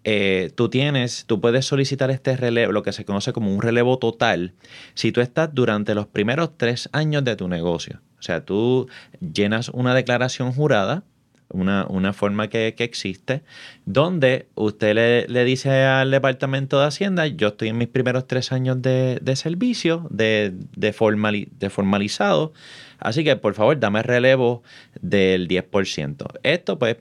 eh, 0.06 0.52
tú 0.56 0.70
tienes, 0.70 1.26
tú 1.26 1.42
puedes 1.42 1.66
solicitar 1.66 2.10
este 2.10 2.38
relevo, 2.38 2.72
lo 2.72 2.84
que 2.84 2.94
se 2.94 3.06
conoce 3.06 3.34
como 3.34 3.54
un 3.54 3.62
relevo 3.62 4.00
total, 4.00 4.54
si 4.94 5.12
tú 5.12 5.20
estás 5.22 5.54
durante 5.54 5.94
los 5.94 6.08
primeros 6.08 6.58
tres 6.58 6.90
años 6.94 7.24
de 7.26 7.36
tu 7.36 7.48
negocio. 7.48 8.02
O 8.18 8.22
sea, 8.22 8.46
tú 8.46 8.88
llenas 9.20 9.70
una 9.70 9.94
declaración 9.94 10.52
jurada 10.52 11.04
una, 11.50 12.14
forma 12.14 12.48
que, 12.48 12.76
existe, 12.78 13.42
donde 13.86 14.48
usted 14.56 15.28
le, 15.28 15.44
dice 15.46 15.84
al 15.84 16.12
Departamento 16.12 16.80
de 16.80 16.88
Hacienda, 16.88 17.28
yo 17.28 17.50
estoy 17.50 17.70
en 17.70 17.78
mis 17.78 17.88
primeros 17.88 18.28
tres 18.28 18.52
años 18.52 18.82
de, 18.82 19.20
servicio, 19.36 20.08
de, 20.10 20.54
de, 20.76 20.94
formalizado, 21.70 22.54
así 23.00 23.24
que 23.24 23.36
por 23.36 23.56
favor 23.56 23.80
dame 23.80 24.04
relevo 24.04 24.64
del 25.02 25.48
10%. 25.48 26.28
Esto 26.44 26.80
pues 26.80 26.98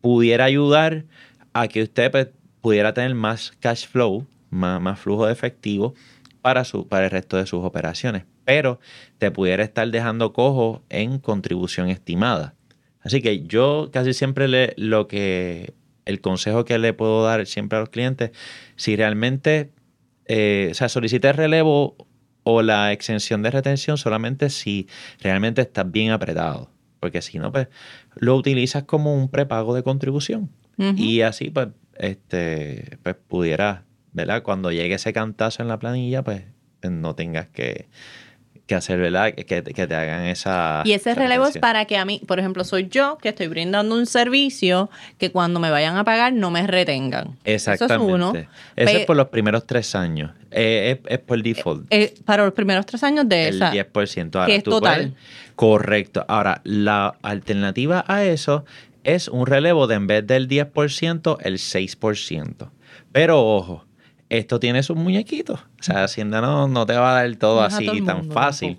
pudiera 0.00 0.44
ayudar 0.44 1.04
a 1.52 1.68
que 1.68 1.82
usted 1.82 2.10
pues, 2.10 2.28
pudiera 2.60 2.92
tener 2.92 3.14
más 3.14 3.52
cash 3.60 3.86
flow, 3.86 4.26
más, 4.50 4.80
más 4.80 5.00
flujo 5.00 5.26
de 5.26 5.32
efectivo 5.32 5.94
para, 6.42 6.64
su, 6.64 6.86
para 6.86 7.06
el 7.06 7.10
resto 7.10 7.36
de 7.36 7.46
sus 7.46 7.64
operaciones, 7.64 8.24
pero 8.44 8.80
te 9.18 9.30
pudiera 9.30 9.62
estar 9.64 9.88
dejando 9.90 10.32
cojo 10.32 10.82
en 10.88 11.18
contribución 11.18 11.88
estimada. 11.88 12.54
Así 13.00 13.22
que 13.22 13.44
yo 13.46 13.90
casi 13.92 14.12
siempre 14.12 14.48
le, 14.48 14.74
lo 14.76 15.08
que, 15.08 15.74
el 16.04 16.20
consejo 16.20 16.64
que 16.64 16.78
le 16.78 16.92
puedo 16.92 17.24
dar 17.24 17.46
siempre 17.46 17.78
a 17.78 17.80
los 17.80 17.90
clientes, 17.90 18.32
si 18.76 18.96
realmente, 18.96 19.70
eh, 20.26 20.68
o 20.70 20.74
sea, 20.74 20.88
solicita 20.88 21.30
el 21.30 21.36
relevo 21.36 21.96
o 22.42 22.62
la 22.62 22.92
exención 22.92 23.42
de 23.42 23.50
retención 23.50 23.98
solamente 23.98 24.48
si 24.50 24.88
realmente 25.20 25.60
estás 25.60 25.90
bien 25.90 26.10
apretado. 26.10 26.70
Porque 27.00 27.22
si 27.22 27.38
no, 27.38 27.52
pues 27.52 27.68
lo 28.16 28.34
utilizas 28.34 28.84
como 28.84 29.14
un 29.14 29.28
prepago 29.28 29.74
de 29.74 29.82
contribución. 29.82 30.50
Y 30.96 31.22
así, 31.22 31.50
pues, 31.50 31.68
este, 31.96 32.98
pues 33.02 33.16
pudiera, 33.16 33.84
¿verdad? 34.12 34.44
Cuando 34.44 34.70
llegue 34.70 34.94
ese 34.94 35.12
cantazo 35.12 35.60
en 35.60 35.68
la 35.68 35.80
planilla, 35.80 36.22
pues 36.22 36.44
no 36.88 37.16
tengas 37.16 37.48
que, 37.48 37.88
que 38.68 38.74
hacer, 38.74 39.00
¿verdad? 39.00 39.32
Que, 39.34 39.44
que, 39.44 39.62
te 39.62 39.94
hagan 39.94 40.26
esa... 40.26 40.82
Y 40.84 40.92
ese 40.92 41.14
relevo 41.14 41.46
es 41.46 41.56
para 41.58 41.86
que 41.86 41.96
a 41.96 42.04
mí, 42.04 42.20
por 42.26 42.38
ejemplo, 42.38 42.62
soy 42.64 42.86
yo 42.88 43.16
que 43.16 43.30
estoy 43.30 43.48
brindando 43.48 43.94
un 43.96 44.06
servicio 44.06 44.90
que 45.16 45.32
cuando 45.32 45.58
me 45.58 45.70
vayan 45.70 45.96
a 45.96 46.04
pagar 46.04 46.34
no 46.34 46.50
me 46.50 46.66
retengan. 46.66 47.38
Exactamente. 47.44 47.94
Eso 47.94 48.04
es 48.04 48.14
uno. 48.14 48.32
Eso 48.76 48.98
es 48.98 49.06
por 49.06 49.16
los 49.16 49.28
primeros 49.28 49.66
tres 49.66 49.94
años. 49.94 50.32
Eh, 50.50 51.00
es, 51.06 51.18
por 51.18 51.42
default. 51.42 51.86
Eh, 51.90 52.14
para 52.26 52.44
los 52.44 52.52
primeros 52.52 52.84
tres 52.84 53.02
años 53.02 53.26
de 53.26 53.48
esa. 53.48 53.70
El 53.70 53.92
10%. 53.92 54.36
Ahora, 54.36 54.46
que 54.46 54.56
es 54.56 54.62
total. 54.62 55.14
correcto. 55.56 56.24
Ahora, 56.28 56.60
la 56.64 57.14
alternativa 57.22 58.04
a 58.06 58.24
eso 58.24 58.66
es 59.02 59.28
un 59.28 59.46
relevo 59.46 59.86
de 59.86 59.94
en 59.94 60.06
vez 60.06 60.26
del 60.26 60.46
10%, 60.46 61.38
el 61.40 61.54
6%. 61.54 62.70
Pero 63.12 63.46
ojo, 63.46 63.87
esto 64.30 64.60
tiene 64.60 64.82
sus 64.82 64.96
muñequitos. 64.96 65.60
O 65.60 65.82
sea, 65.82 66.04
Hacienda 66.04 66.40
no, 66.40 66.68
no 66.68 66.86
te 66.86 66.94
va 66.94 67.10
a 67.10 67.22
dar 67.22 67.36
todo 67.36 67.62
así 67.62 68.02
tan 68.02 68.30
fácil. 68.30 68.78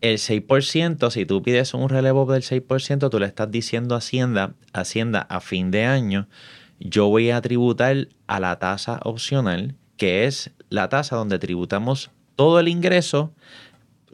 El 0.00 0.18
6%, 0.18 1.10
si 1.10 1.24
tú 1.24 1.42
pides 1.42 1.72
un 1.72 1.88
relevo 1.88 2.30
del 2.30 2.42
6%, 2.42 3.10
tú 3.10 3.18
le 3.18 3.26
estás 3.26 3.50
diciendo 3.50 3.94
a 3.94 3.98
Hacienda, 3.98 4.52
Hacienda 4.72 5.20
a 5.30 5.40
fin 5.40 5.70
de 5.70 5.86
año, 5.86 6.28
yo 6.78 7.08
voy 7.08 7.30
a 7.30 7.40
tributar 7.40 8.08
a 8.26 8.40
la 8.40 8.58
tasa 8.58 9.00
opcional, 9.04 9.76
que 9.96 10.26
es 10.26 10.50
la 10.68 10.88
tasa 10.90 11.16
donde 11.16 11.38
tributamos 11.38 12.10
todo 12.36 12.60
el 12.60 12.68
ingreso 12.68 13.32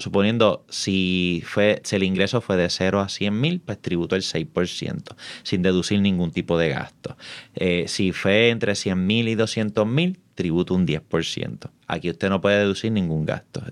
suponiendo 0.00 0.64
si, 0.70 1.42
fue, 1.46 1.80
si 1.84 1.96
el 1.96 2.02
ingreso 2.02 2.40
fue 2.40 2.56
de 2.56 2.68
0 2.70 3.00
a 3.00 3.08
100 3.08 3.40
mil, 3.40 3.60
pues 3.60 3.80
tributo 3.80 4.16
el 4.16 4.22
6%, 4.22 5.14
sin 5.42 5.62
deducir 5.62 6.00
ningún 6.00 6.32
tipo 6.32 6.58
de 6.58 6.70
gasto. 6.70 7.16
Eh, 7.54 7.84
si 7.86 8.12
fue 8.12 8.48
entre 8.48 8.74
100 8.74 9.06
mil 9.06 9.28
y 9.28 9.34
200 9.34 9.86
mil, 9.86 10.18
tributo 10.34 10.74
un 10.74 10.86
10%. 10.86 11.70
Aquí 11.86 12.10
usted 12.10 12.30
no 12.30 12.40
puede 12.40 12.60
deducir 12.60 12.90
ningún 12.92 13.26
gasto. 13.26 13.62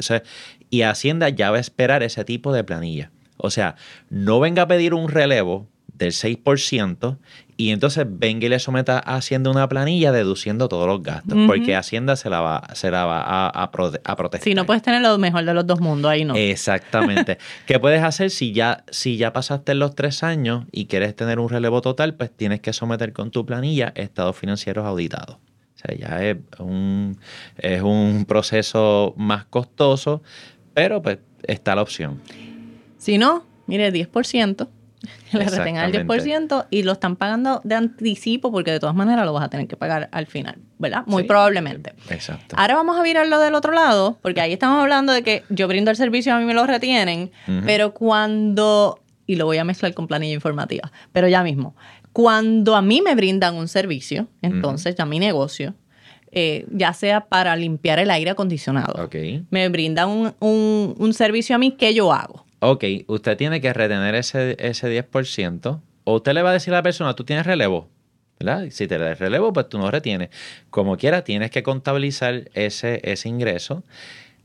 y 0.69 0.83
Hacienda 0.83 1.31
ya 1.31 1.51
va 1.51 1.57
a 1.57 1.61
esperar 1.61 2.03
ese 2.03 2.25
tipo 2.25 2.53
de 2.53 2.63
planilla. 2.63 3.11
O 3.39 3.51
sea, 3.51 3.77
no 4.11 4.39
venga 4.39 4.63
a 4.63 4.69
pedir 4.69 4.93
un 4.93 5.09
relevo 5.09 5.67
del 5.99 6.13
6% 6.13 7.19
y 7.61 7.71
entonces 7.71 8.07
venga 8.09 8.47
y 8.47 8.49
le 8.49 8.61
someta 8.61 9.03
a 9.05 9.17
Hacienda 9.17 9.51
una 9.51 9.69
planilla 9.69 10.13
deduciendo 10.13 10.69
todos 10.69 10.87
los 10.87 11.03
gastos, 11.03 11.37
porque 11.49 11.75
Hacienda 11.75 12.15
se 12.15 12.31
la 12.31 12.41
va, 12.41 12.63
se 12.75 12.93
la 12.93 13.05
va 13.05 13.21
a, 13.21 13.49
a, 13.49 14.17
proteger. 14.17 14.45
Si 14.45 14.55
no 14.55 14.65
puedes 14.65 14.81
tener 14.81 15.03
lo 15.03 15.19
mejor 15.19 15.45
de 15.45 15.53
los 15.55 15.67
dos 15.67 15.81
mundos, 15.81 16.09
ahí 16.09 16.25
no. 16.25 16.37
Exactamente. 16.37 17.39
¿Qué 17.67 17.81
puedes 17.81 18.05
hacer 18.05 18.31
si 18.31 18.53
ya, 18.53 18.85
si 18.91 19.17
ya 19.17 19.33
pasaste 19.33 19.75
los 19.75 19.97
tres 19.97 20.23
años 20.23 20.67
y 20.71 20.87
quieres 20.87 21.17
tener 21.17 21.41
un 21.41 21.49
relevo 21.49 21.81
total? 21.81 22.15
Pues 22.15 22.31
tienes 22.31 22.61
que 22.61 22.73
someter 22.73 23.13
con 23.13 23.33
tu 23.33 23.45
planilla 23.45 23.93
estados 23.97 24.37
financieros 24.37 24.87
auditados. 24.87 25.39
O 25.75 25.79
sea, 25.81 25.97
ya 25.97 26.25
es 26.25 26.37
un, 26.61 27.19
es 27.57 27.83
un 27.83 28.25
proceso 28.25 29.15
más 29.17 29.47
costoso, 29.47 30.23
pero 30.75 31.03
pues 31.03 31.19
está 31.43 31.75
la 31.75 31.83
opción. 31.83 32.21
Si 32.99 33.19
no, 33.19 33.45
mire, 33.67 33.93
10%. 33.93 34.69
le 35.33 35.45
retengan 35.45 35.95
el 35.95 36.07
10% 36.07 36.67
y 36.71 36.83
lo 36.83 36.93
están 36.93 37.17
pagando 37.17 37.61
de 37.65 37.75
anticipo 37.75 38.51
porque 38.51 38.71
de 38.71 38.81
todas 38.81 38.95
maneras 38.95 39.25
lo 39.25 39.33
vas 39.33 39.45
a 39.45 39.49
tener 39.49 39.67
que 39.67 39.77
pagar 39.77 40.09
al 40.13 40.27
final, 40.27 40.59
¿verdad? 40.79 41.05
Muy 41.07 41.25
probablemente. 41.25 41.93
Exacto. 42.11 42.57
Ahora 42.59 42.75
vamos 42.75 42.99
a 42.99 43.03
virarlo 43.03 43.39
del 43.39 43.55
otro 43.55 43.73
lado, 43.73 44.19
porque 44.23 44.41
ahí 44.41 44.53
estamos 44.53 44.81
hablando 44.81 45.13
de 45.13 45.23
que 45.23 45.45
yo 45.51 45.69
brindo 45.69 45.91
el 45.91 45.97
servicio, 45.97 46.35
a 46.35 46.39
mí 46.39 46.45
me 46.45 46.55
lo 46.55 46.67
retienen, 46.67 47.31
pero 47.65 47.95
cuando, 47.95 49.01
y 49.27 49.37
lo 49.37 49.47
voy 49.47 49.59
a 49.59 49.65
mezclar 49.65 49.95
con 49.95 50.07
planilla 50.07 50.35
informativa, 50.35 50.91
pero 51.13 51.29
ya 51.29 51.43
mismo, 51.43 51.75
cuando 52.13 52.75
a 52.75 52.83
mí 52.83 53.01
me 53.01 53.15
brindan 53.15 53.55
un 53.55 53.69
servicio, 53.69 54.27
entonces 54.43 54.97
ya 54.97 55.07
mi 55.07 55.19
negocio, 55.19 55.75
eh, 56.33 56.67
ya 56.71 56.93
sea 56.93 57.27
para 57.27 57.57
limpiar 57.57 57.99
el 57.99 58.11
aire 58.11 58.31
acondicionado, 58.31 59.09
me 59.51 59.69
brindan 59.69 60.09
un, 60.09 60.35
un, 60.41 60.95
un 60.99 61.15
servicio 61.15 61.55
a 61.55 61.59
mí, 61.59 61.71
¿qué 61.73 61.95
yo 61.95 62.13
hago? 62.13 62.48
Ok, 62.61 62.85
usted 63.07 63.37
tiene 63.37 63.61
que 63.61 63.73
retener 63.73 64.15
ese, 64.15 64.57
ese 64.59 65.11
10%, 65.11 65.81
o 66.05 66.15
usted 66.15 66.33
le 66.33 66.43
va 66.43 66.51
a 66.51 66.53
decir 66.55 66.73
a 66.75 66.79
la 66.79 66.83
persona, 66.83 67.15
tú 67.15 67.25
tienes 67.25 67.47
relevo, 67.47 67.89
¿verdad? 68.39 68.67
Si 68.71 68.87
te 68.87 68.99
da 68.99 69.15
relevo, 69.15 69.53
pues 69.53 69.69
tú 69.69 69.79
no 69.79 69.91
retienes. 69.91 70.31
Como 70.71 70.97
quiera, 70.97 71.23
tienes 71.23 71.51
que 71.51 71.63
contabilizar 71.63 72.51
ese, 72.55 73.01
ese 73.05 73.29
ingreso. 73.29 73.85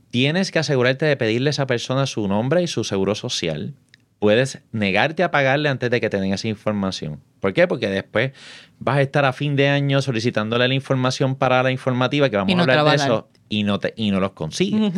Tienes 0.10 0.52
que 0.52 0.60
asegurarte 0.60 1.06
de 1.06 1.18
pedirle 1.18 1.50
a 1.50 1.52
esa 1.52 1.68
persona 1.68 2.06
su 2.06 2.28
nombre 2.28 2.62
y 2.62 2.68
su 2.68 2.84
seguro 2.84 3.16
social. 3.16 3.74
Puedes 4.20 4.60
negarte 4.72 5.24
a 5.24 5.32
pagarle 5.32 5.70
antes 5.70 5.90
de 5.90 6.00
que 6.00 6.10
te 6.10 6.20
den 6.20 6.34
esa 6.34 6.48
información. 6.48 7.20
¿Por 7.40 7.54
qué? 7.54 7.68
Porque 7.68 7.90
después 7.90 8.32
vas 8.80 8.98
a 8.98 9.02
estar 9.02 9.26
a 9.26 9.34
fin 9.34 9.56
de 9.56 9.68
año 9.68 10.02
solicitándole 10.02 10.68
la 10.68 10.74
información 10.74 11.36
para 11.36 11.62
la 11.62 11.72
informativa, 11.72 12.30
que 12.30 12.38
vamos 12.38 12.56
a 12.56 12.62
hablar 12.62 12.86
de 12.86 12.96
eso, 12.96 13.28
y 13.50 13.64
no, 13.64 13.80
te, 13.80 13.94
y 13.98 14.12
no 14.12 14.20
los 14.20 14.32
consigues. 14.32 14.94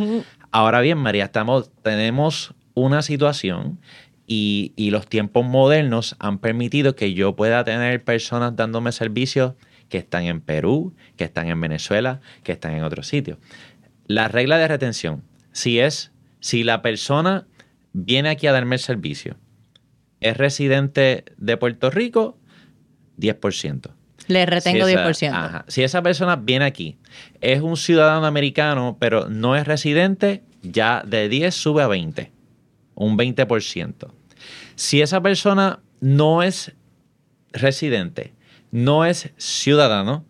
Ahora 0.52 0.80
bien, 0.80 0.98
María, 0.98 1.24
estamos, 1.24 1.70
tenemos 1.82 2.54
una 2.76 3.00
situación 3.02 3.80
y, 4.26 4.72
los 4.90 5.08
tiempos 5.08 5.44
modernos 5.44 6.14
han 6.18 6.38
permitido 6.38 6.94
que 6.94 7.14
yo 7.14 7.34
pueda 7.34 7.64
tener 7.64 8.04
personas 8.04 8.54
dándome 8.54 8.92
servicios 8.92 9.54
que 9.88 9.98
están 9.98 10.24
en 10.24 10.40
Perú, 10.40 10.94
que 11.16 11.24
están 11.24 11.48
en 11.48 11.60
Venezuela, 11.60 12.20
que 12.42 12.52
están 12.52 12.74
en 12.74 12.84
otros 12.84 13.06
sitios. 13.06 13.38
La 14.06 14.28
regla 14.28 14.58
de 14.58 14.68
retención, 14.68 15.22
si 15.52 15.80
es, 15.80 16.12
si 16.40 16.64
la 16.64 16.82
persona 16.82 17.46
viene 17.92 18.28
aquí 18.28 18.46
a 18.46 18.52
darme 18.52 18.76
el 18.76 18.80
servicio, 18.80 19.36
es 20.20 20.36
residente 20.36 21.24
de 21.38 21.56
Puerto 21.56 21.90
Rico, 21.90 22.38
10%. 23.18 23.90
Le 24.28 24.44
retengo 24.44 24.86
10%. 24.86 25.64
Si 25.68 25.82
esa 25.82 26.02
persona 26.02 26.36
viene 26.36 26.64
aquí, 26.64 26.98
es 27.40 27.62
un 27.62 27.76
ciudadano 27.76 28.26
americano, 28.26 28.96
pero 29.00 29.28
no 29.30 29.56
es 29.56 29.66
residente, 29.66 30.42
ya 30.62 31.02
de 31.06 31.28
10 31.28 31.54
sube 31.54 31.82
a 31.82 31.86
20 31.86 32.35
un 32.96 33.16
20%. 33.16 34.10
Si 34.74 35.00
esa 35.00 35.22
persona 35.22 35.80
no 36.00 36.42
es 36.42 36.72
residente, 37.52 38.32
no 38.72 39.04
es 39.04 39.30
ciudadano, 39.36 40.24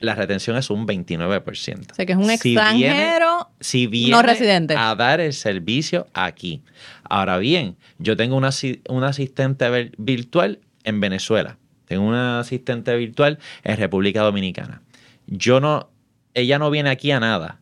la 0.00 0.14
retención 0.14 0.56
es 0.56 0.70
un 0.70 0.86
29%. 0.86 1.92
O 1.92 1.94
sea 1.94 2.06
que 2.06 2.12
es 2.12 2.18
un 2.18 2.30
extranjero 2.30 3.50
si 3.60 3.86
viene 3.86 4.12
no 4.12 4.22
residente. 4.22 4.74
a 4.76 4.94
dar 4.94 5.20
el 5.20 5.32
servicio 5.32 6.06
aquí. 6.14 6.62
Ahora 7.04 7.38
bien, 7.38 7.76
yo 7.98 8.16
tengo 8.16 8.36
una, 8.36 8.50
un 8.88 9.04
asistente 9.04 9.92
virtual 9.98 10.60
en 10.84 11.00
Venezuela. 11.00 11.58
Tengo 11.86 12.06
una 12.06 12.40
asistente 12.40 12.94
virtual 12.96 13.38
en 13.64 13.76
República 13.76 14.22
Dominicana. 14.22 14.82
Yo 15.26 15.60
no, 15.60 15.90
ella 16.34 16.58
no 16.58 16.70
viene 16.70 16.90
aquí 16.90 17.10
a 17.10 17.20
nada. 17.20 17.60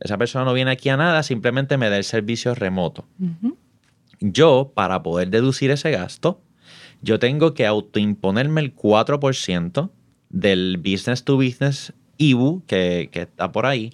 Esa 0.00 0.18
persona 0.18 0.44
no 0.44 0.52
viene 0.52 0.72
aquí 0.72 0.88
a 0.88 0.96
nada, 0.96 1.22
simplemente 1.22 1.76
me 1.78 1.88
da 1.88 1.96
el 1.96 2.04
servicio 2.04 2.54
remoto 2.54 3.06
yo, 4.20 4.72
para 4.74 5.02
poder 5.02 5.30
deducir 5.30 5.70
ese 5.70 5.90
gasto, 5.90 6.40
yo 7.02 7.18
tengo 7.18 7.54
que 7.54 7.66
autoimponerme 7.66 8.60
el 8.60 8.74
4% 8.74 9.90
del 10.30 10.78
business 10.78 11.24
to 11.24 11.36
business 11.36 11.92
IBU 12.18 12.64
que, 12.66 13.10
está 13.12 13.52
por 13.52 13.66
ahí, 13.66 13.92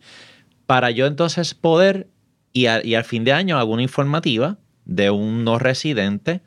para 0.67 0.91
yo 0.91 1.07
entonces 1.07 1.55
poder, 1.55 2.09
y, 2.53 2.67
al 2.67 3.05
fin 3.05 3.25
de 3.25 3.33
año 3.33 3.59
hago 3.59 3.73
una 3.73 3.83
informativa 3.83 4.59
de 4.85 5.11
un 5.11 5.45
no 5.45 5.59
residente, 5.59 6.41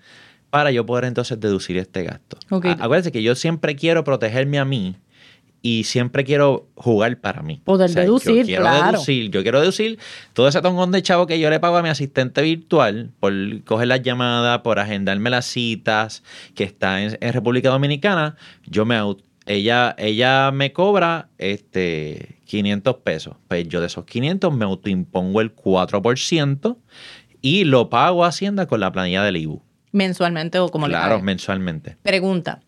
para 0.49 0.71
yo 0.71 0.85
poder 0.85 1.03
entonces 1.05 1.39
deducir 1.39 1.77
este 1.77 2.03
gasto. 2.03 2.37
Acuérdense 2.49 3.11
que 3.11 3.21
yo 3.21 3.35
siempre 3.35 3.75
quiero 3.75 4.05
protegerme 4.05 4.57
a 4.57 4.63
mí 4.63 4.95
y 5.65 5.83
siempre 5.85 6.23
quiero 6.23 6.69
jugar 6.75 7.19
para 7.21 7.41
mí. 7.41 7.59
Poder 7.63 7.89
deducir, 7.89 8.41
yo 8.41 8.45
quiero 8.45 8.61
claro. 8.61 8.91
Deducir, 8.91 9.31
yo 9.31 9.41
quiero 9.41 9.59
deducir 9.61 9.97
todo 10.33 10.47
ese 10.47 10.61
tongón 10.61 10.91
de 10.91 11.01
chavo 11.01 11.25
que 11.25 11.39
yo 11.39 11.49
le 11.49 11.59
pago 11.59 11.75
a 11.77 11.81
mi 11.81 11.89
asistente 11.89 12.43
virtual 12.43 13.09
por 13.19 13.33
coger 13.63 13.87
las 13.87 14.03
llamadas, 14.03 14.59
por 14.59 14.77
agendarme 14.77 15.31
las 15.31 15.47
citas, 15.47 16.21
que 16.53 16.65
está 16.65 17.01
en, 17.01 17.17
República 17.33 17.69
Dominicana. 17.69 18.35
Yo 18.67 18.85
me 18.85 19.01
ella, 19.47 19.95
ella 19.97 20.51
me 20.51 20.71
cobra 20.71 21.29
este 21.39 22.37
500 22.45 22.97
pesos. 22.97 23.35
Pues 23.47 23.67
yo 23.67 23.81
de 23.81 23.87
esos 23.87 24.05
500 24.05 24.53
me 24.53 24.65
autoimpongo 24.65 25.41
el 25.41 25.55
4% 25.55 26.77
y 27.41 27.63
lo 27.63 27.89
pago 27.89 28.23
a 28.23 28.27
Hacienda 28.27 28.67
con 28.67 28.81
la 28.81 28.91
planilla 28.91 29.23
del 29.23 29.37
IBU. 29.37 29.63
Mensualmente 29.93 30.59
o 30.59 30.69
como 30.69 30.85
Claro, 30.85 31.23
mensualmente. 31.23 31.97
Pregunta 32.03 32.61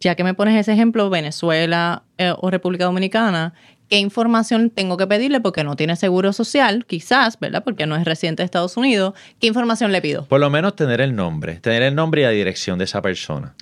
ya 0.00 0.14
que 0.14 0.24
me 0.24 0.34
pones 0.34 0.58
ese 0.58 0.72
ejemplo, 0.72 1.10
Venezuela 1.10 2.04
eh, 2.18 2.32
o 2.36 2.50
República 2.50 2.84
Dominicana, 2.84 3.54
¿qué 3.88 3.98
información 3.98 4.70
tengo 4.70 4.96
que 4.96 5.06
pedirle 5.06 5.40
porque 5.40 5.64
no 5.64 5.76
tiene 5.76 5.96
seguro 5.96 6.32
social? 6.32 6.84
Quizás, 6.86 7.38
¿verdad? 7.38 7.62
Porque 7.64 7.86
no 7.86 7.96
es 7.96 8.04
residente 8.04 8.42
de 8.42 8.46
Estados 8.46 8.76
Unidos. 8.76 9.14
¿Qué 9.40 9.46
información 9.46 9.92
le 9.92 10.00
pido? 10.02 10.24
Por 10.26 10.40
lo 10.40 10.50
menos 10.50 10.76
tener 10.76 11.00
el 11.00 11.14
nombre, 11.14 11.56
tener 11.60 11.82
el 11.82 11.94
nombre 11.94 12.22
y 12.22 12.24
la 12.24 12.30
dirección 12.30 12.78
de 12.78 12.84
esa 12.84 13.02
persona. 13.02 13.54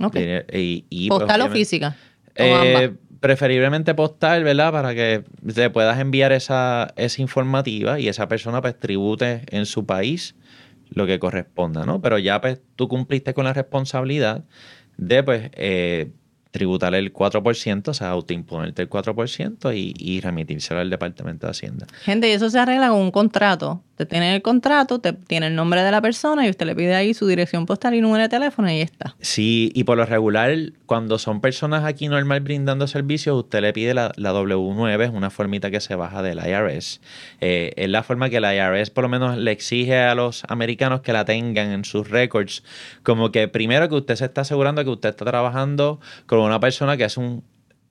¿Postal 1.09 1.41
o 1.43 1.51
física? 1.51 1.97
Eh, 2.37 2.93
preferiblemente 3.21 3.95
postal, 3.95 4.45
¿verdad? 4.45 4.73
Para 4.73 4.95
que 4.95 5.25
te 5.55 5.71
puedas 5.71 5.99
enviar 6.01 6.33
esa, 6.33 6.93
esa 6.97 7.23
informativa 7.23 7.99
y 8.01 8.09
esa 8.09 8.29
persona 8.29 8.61
pues 8.61 8.79
tribute 8.79 9.43
en 9.51 9.67
su 9.67 9.87
país 9.87 10.35
lo 10.91 11.07
que 11.07 11.19
corresponda, 11.19 11.87
¿no? 11.87 12.01
Pero 12.01 12.19
ya 12.19 12.41
pues 12.41 12.61
tú 12.77 12.89
cumpliste 12.89 13.35
con 13.35 13.45
la 13.45 13.53
responsabilidad 13.53 14.45
de 14.97 15.23
pues 15.23 15.51
eh, 15.55 16.11
tributar 16.55 16.95
el 16.95 17.13
4%, 17.13 17.89
o 17.89 17.95
sea, 17.95 18.11
autoimponerte 18.11 18.83
el 18.83 18.89
4% 18.89 19.77
y, 19.77 19.93
y 19.99 20.21
remitírselo 20.21 20.79
al 20.79 20.89
Departamento 20.89 21.49
de 21.49 21.51
Hacienda. 21.51 21.89
Gente, 22.05 22.29
y 22.29 22.31
eso 22.31 22.49
se 22.49 22.61
arregla 22.61 22.91
con 22.91 23.01
un 23.01 23.11
contrato. 23.11 23.83
Te 23.97 24.07
tiene 24.07 24.35
el 24.35 24.43
contrato, 24.43 24.99
te 24.99 25.13
tiene 25.13 25.47
el 25.47 25.55
nombre 25.55 25.83
de 25.83 25.91
la 25.91 26.01
persona 26.01 26.47
y 26.47 26.51
usted 26.51 26.67
le 26.67 26.75
pide 26.75 26.95
ahí 26.95 27.15
su 27.15 27.27
dirección 27.27 27.65
postal 27.65 27.95
y 27.95 28.01
número 28.01 28.23
de 28.23 28.29
teléfono 28.29 28.69
y 28.69 28.73
ahí 28.73 28.81
está. 28.81 29.15
Sí, 29.21 29.71
y 29.75 29.85
por 29.85 29.97
lo 29.97 30.05
regular, 30.05 30.53
cuando 30.87 31.19
son 31.19 31.41
personas 31.41 31.85
aquí 31.85 32.09
normal 32.09 32.41
brindando 32.41 32.87
servicios, 32.89 33.37
usted 33.37 33.61
le 33.61 33.73
pide 33.73 33.95
la, 33.95 34.13
la 34.17 34.33
W9, 34.33 35.05
es 35.05 35.11
una 35.11 35.31
formita 35.31 35.71
que 35.71 35.81
se 35.81 35.95
baja 35.95 36.23
del 36.23 36.39
IRS. 36.39 37.01
Eh, 37.41 37.73
es 37.77 37.89
la 37.89 38.03
forma 38.03 38.31
que 38.31 38.41
la 38.41 38.55
IRS 38.55 38.91
por 38.91 39.05
lo 39.05 39.09
menos 39.09 39.37
le 39.37 39.53
exige 39.53 39.99
a 39.99 40.15
los 40.15 40.43
americanos 40.49 41.01
que 41.01 41.13
la 41.13 41.25
tengan 41.25 41.71
en 41.71 41.85
sus 41.85 42.11
records. 42.11 42.65
Como 43.03 43.31
que 43.31 43.49
primero 43.49 43.89
que 43.89 43.95
usted 43.95 44.17
se 44.17 44.25
está 44.25 44.41
asegurando 44.41 44.83
que 44.83 44.91
usted 44.91 45.11
está 45.11 45.25
trabajando 45.25 46.01
con 46.27 46.41
una 46.41 46.59
persona 46.59 46.97
que 46.97 47.05
es 47.05 47.17
un 47.17 47.45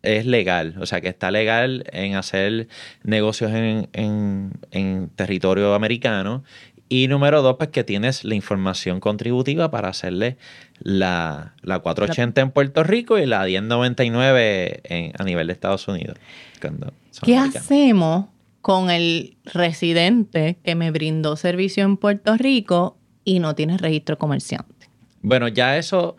es 0.03 0.25
legal, 0.25 0.75
o 0.79 0.85
sea, 0.85 1.01
que 1.01 1.07
está 1.07 1.31
legal 1.31 1.85
en 1.91 2.15
hacer 2.15 2.67
negocios 3.03 3.51
en, 3.51 3.89
en, 3.93 4.51
en 4.71 5.09
territorio 5.09 5.73
americano. 5.73 6.43
Y 6.89 7.07
número 7.07 7.41
dos, 7.41 7.55
pues 7.57 7.69
que 7.69 7.83
tienes 7.83 8.23
la 8.23 8.35
información 8.35 8.99
contributiva 8.99 9.71
para 9.71 9.87
hacerle 9.87 10.37
la, 10.79 11.55
la 11.61 11.79
480 11.79 12.41
en 12.41 12.51
Puerto 12.51 12.83
Rico 12.83 13.17
y 13.17 13.25
la 13.25 13.45
1099 13.45 14.81
en, 14.83 15.13
a 15.17 15.23
nivel 15.23 15.47
de 15.47 15.53
Estados 15.53 15.87
Unidos. 15.87 16.17
¿Qué 16.59 16.67
americanos. 16.67 17.55
hacemos 17.55 18.25
con 18.61 18.91
el 18.91 19.37
residente 19.45 20.57
que 20.63 20.75
me 20.75 20.91
brindó 20.91 21.35
servicio 21.35 21.83
en 21.83 21.97
Puerto 21.97 22.37
Rico 22.37 22.97
y 23.23 23.39
no 23.39 23.55
tiene 23.55 23.77
registro 23.77 24.17
comerciante? 24.17 24.87
Bueno, 25.21 25.47
ya 25.47 25.77
eso 25.77 26.15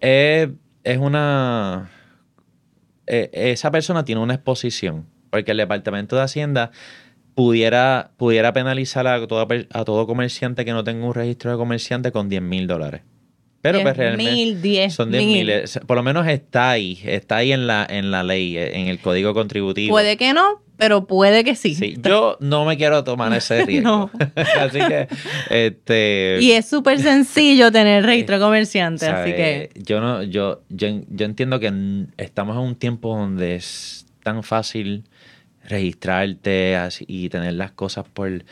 es, 0.00 0.48
es 0.84 0.98
una... 0.98 1.90
eh, 3.10 3.50
esa 3.52 3.70
persona 3.70 4.04
tiene 4.04 4.20
una 4.20 4.34
exposición, 4.34 5.06
porque 5.30 5.50
el 5.50 5.56
Departamento 5.58 6.16
de 6.16 6.22
Hacienda 6.22 6.70
pudiera, 7.34 8.12
pudiera 8.16 8.52
penalizar 8.52 9.06
a, 9.06 9.26
per- 9.48 9.68
a 9.72 9.84
todo 9.84 10.06
comerciante 10.06 10.64
que 10.64 10.72
no 10.72 10.84
tenga 10.84 11.06
un 11.06 11.14
registro 11.14 11.50
de 11.50 11.56
comerciante 11.56 12.12
con 12.12 12.28
10 12.28 12.42
mil 12.42 12.66
dólares. 12.66 13.02
Pero 13.62 13.82
pues 13.82 13.94
10 13.94 13.96
realmente 13.96 14.32
mil, 14.32 14.62
10 14.62 14.94
son 14.94 15.10
10 15.10 15.24
mil. 15.24 15.46
mil. 15.46 15.62
Por 15.86 15.96
lo 15.96 16.02
menos 16.02 16.26
está 16.26 16.70
ahí, 16.70 16.98
está 17.04 17.36
ahí 17.36 17.52
en 17.52 17.66
la, 17.66 17.86
en 17.88 18.10
la 18.10 18.22
ley, 18.22 18.56
eh, 18.56 18.78
en 18.78 18.88
el 18.88 18.98
código 18.98 19.34
contributivo. 19.34 19.92
Puede 19.92 20.16
que 20.16 20.32
no, 20.32 20.62
pero 20.78 21.06
puede 21.06 21.44
que 21.44 21.54
sí. 21.54 21.74
Sí, 21.74 21.96
yo 22.02 22.38
no 22.40 22.64
me 22.64 22.78
quiero 22.78 23.04
tomar 23.04 23.32
ese 23.34 23.64
riesgo. 23.66 24.10
Así 24.58 24.78
que, 24.78 25.08
este... 25.50 26.38
Y 26.40 26.52
es 26.52 26.66
súper 26.66 27.00
sencillo 27.00 27.70
tener 27.70 28.04
registro 28.04 28.38
comerciante, 28.40 29.04
¿Sabe? 29.04 29.20
así 29.20 29.32
que 29.32 29.70
yo 29.76 30.00
no 30.00 30.22
yo, 30.22 30.62
yo 30.70 30.88
yo 31.08 31.26
entiendo 31.26 31.60
que 31.60 31.70
estamos 32.16 32.56
en 32.56 32.62
un 32.62 32.76
tiempo 32.76 33.14
donde 33.14 33.56
es 33.56 34.06
tan 34.22 34.42
fácil 34.42 35.04
registrarte 35.68 36.76
así, 36.76 37.04
y 37.06 37.28
tener 37.28 37.54
las 37.54 37.72
cosas 37.72 38.06
por 38.08 38.44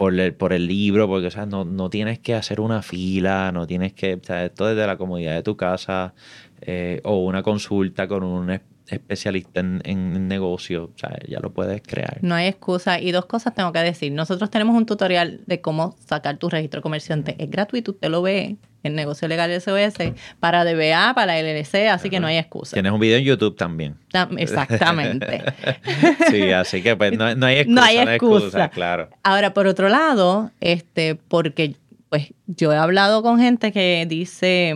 por 0.00 0.18
el, 0.18 0.32
por 0.32 0.54
el 0.54 0.66
libro 0.66 1.06
porque 1.08 1.26
o 1.26 1.46
no, 1.46 1.66
no 1.66 1.90
tienes 1.90 2.18
que 2.20 2.34
hacer 2.34 2.58
una 2.58 2.80
fila 2.80 3.52
no 3.52 3.66
tienes 3.66 3.92
que 3.92 4.14
o 4.14 4.46
esto 4.46 4.64
desde 4.64 4.86
la 4.86 4.96
comodidad 4.96 5.34
de 5.34 5.42
tu 5.42 5.58
casa 5.58 6.14
eh, 6.62 7.02
o 7.04 7.18
una 7.18 7.42
consulta 7.42 8.08
con 8.08 8.22
un 8.22 8.48
especialista 8.92 9.60
en, 9.60 9.80
en 9.84 10.28
negocio 10.28 10.90
o 10.94 10.98
sea, 10.98 11.16
ya 11.28 11.40
lo 11.40 11.52
puedes 11.52 11.82
crear 11.82 12.18
no 12.22 12.34
hay 12.34 12.46
excusa. 12.48 13.00
Y 13.00 13.12
dos 13.12 13.26
cosas 13.26 13.54
tengo 13.54 13.72
que 13.72 13.78
decir. 13.80 14.12
Nosotros 14.12 14.50
tenemos 14.50 14.76
un 14.76 14.86
tutorial 14.86 15.40
de 15.46 15.60
cómo 15.60 15.96
sacar 16.06 16.36
tu 16.38 16.48
registro 16.48 16.82
comerciante. 16.82 17.36
Es 17.38 17.50
gratuito, 17.50 17.92
usted 17.92 18.08
lo 18.08 18.22
ve 18.22 18.56
en 18.82 18.94
Negocio 18.94 19.28
Legal 19.28 19.50
SOS 19.60 19.94
para 20.40 20.64
DBA, 20.64 21.12
para 21.14 21.38
LLC, 21.40 21.88
así 21.90 22.08
que 22.10 22.18
no 22.20 22.26
hay 22.28 22.38
excusa. 22.38 22.74
tienes 22.74 22.92
un 22.92 23.00
video 23.00 23.18
en 23.18 23.24
YouTube 23.24 23.56
también 23.56 23.96
Tam- 24.12 24.36
Exactamente. 24.38 25.42
sí 26.30 26.50
así 26.52 26.82
que 26.82 26.96
pues 26.96 27.12
no, 27.16 27.34
no 27.34 27.46
hay 27.46 27.56
excusa 27.58 27.74
No 27.80 27.84
hay 27.86 27.98
excusa. 27.98 28.68
claro 28.70 29.10
Ahora, 29.22 29.52
por 29.54 29.66
otro 29.66 29.88
lado, 29.88 30.50
este, 30.60 31.14
porque 31.14 31.76
pues 32.08 32.32
yo 32.46 32.72
he 32.72 32.76
hablado 32.76 33.22
con 33.22 33.38
gente 33.38 33.70
que 33.70 34.04
dice, 34.08 34.74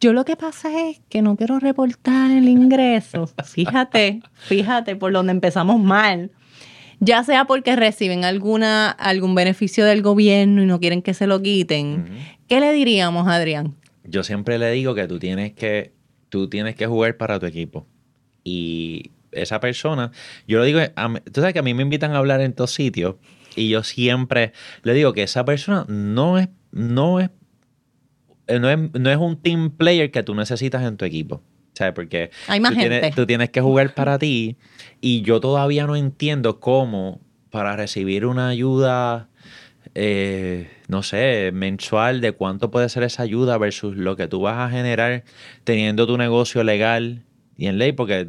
yo 0.00 0.12
lo 0.12 0.24
que 0.24 0.36
pasa 0.36 0.88
es 0.88 1.00
que 1.08 1.22
no 1.22 1.36
quiero 1.36 1.58
reportar 1.58 2.30
el 2.30 2.48
ingreso. 2.48 3.30
Fíjate, 3.44 4.20
fíjate 4.34 4.96
por 4.96 5.12
donde 5.12 5.32
empezamos 5.32 5.80
mal. 5.80 6.30
Ya 7.00 7.22
sea 7.22 7.44
porque 7.44 7.76
reciben 7.76 8.24
alguna, 8.24 8.90
algún 8.90 9.34
beneficio 9.34 9.84
del 9.84 10.02
gobierno 10.02 10.62
y 10.62 10.66
no 10.66 10.80
quieren 10.80 11.02
que 11.02 11.14
se 11.14 11.26
lo 11.28 11.40
quiten. 11.40 12.08
¿Qué 12.48 12.58
le 12.60 12.72
diríamos, 12.72 13.28
Adrián? 13.28 13.76
yo 14.08 14.24
siempre 14.24 14.58
le 14.58 14.70
digo 14.70 14.94
que 14.94 15.06
tú 15.06 15.18
tienes 15.18 15.52
que 15.52 15.92
tú 16.28 16.48
tienes 16.48 16.74
que 16.74 16.86
jugar 16.86 17.16
para 17.16 17.38
tu 17.38 17.46
equipo 17.46 17.86
y 18.42 19.12
esa 19.32 19.60
persona 19.60 20.10
yo 20.46 20.58
lo 20.58 20.64
digo 20.64 20.80
tú 21.32 21.40
sabes 21.40 21.52
que 21.52 21.58
a 21.58 21.62
mí 21.62 21.74
me 21.74 21.82
invitan 21.82 22.12
a 22.12 22.18
hablar 22.18 22.40
en 22.40 22.54
todos 22.54 22.72
sitios 22.72 23.16
y 23.54 23.68
yo 23.68 23.82
siempre 23.82 24.52
le 24.82 24.94
digo 24.94 25.12
que 25.12 25.22
esa 25.22 25.44
persona 25.44 25.84
no 25.88 26.38
es 26.38 26.48
no 26.70 27.20
es 27.20 27.30
no 28.60 28.70
es, 28.70 28.78
no 28.94 29.10
es 29.10 29.16
un 29.16 29.36
team 29.40 29.70
player 29.70 30.10
que 30.10 30.22
tú 30.22 30.34
necesitas 30.34 30.82
en 30.84 30.96
tu 30.96 31.04
equipo 31.04 31.42
¿sabes? 31.74 31.92
porque 31.94 32.30
Hay 32.46 32.60
más 32.60 32.72
tú 32.72 32.80
gente. 32.80 32.98
tienes, 33.00 33.14
tú 33.14 33.26
tienes 33.26 33.50
que 33.50 33.60
jugar 33.60 33.94
para 33.94 34.18
ti 34.18 34.56
y 35.00 35.22
yo 35.22 35.40
todavía 35.40 35.86
no 35.86 35.96
entiendo 35.96 36.60
cómo 36.60 37.20
para 37.50 37.76
recibir 37.76 38.26
una 38.26 38.48
ayuda 38.48 39.28
eh, 39.94 40.68
no 40.88 41.02
sé, 41.02 41.50
mensual 41.52 42.20
de 42.20 42.32
cuánto 42.32 42.70
puede 42.70 42.88
ser 42.88 43.02
esa 43.02 43.22
ayuda 43.22 43.58
versus 43.58 43.96
lo 43.96 44.16
que 44.16 44.28
tú 44.28 44.40
vas 44.40 44.58
a 44.58 44.70
generar 44.70 45.24
teniendo 45.64 46.06
tu 46.06 46.16
negocio 46.18 46.62
legal 46.62 47.24
y 47.56 47.66
en 47.66 47.78
ley, 47.78 47.92
porque 47.92 48.28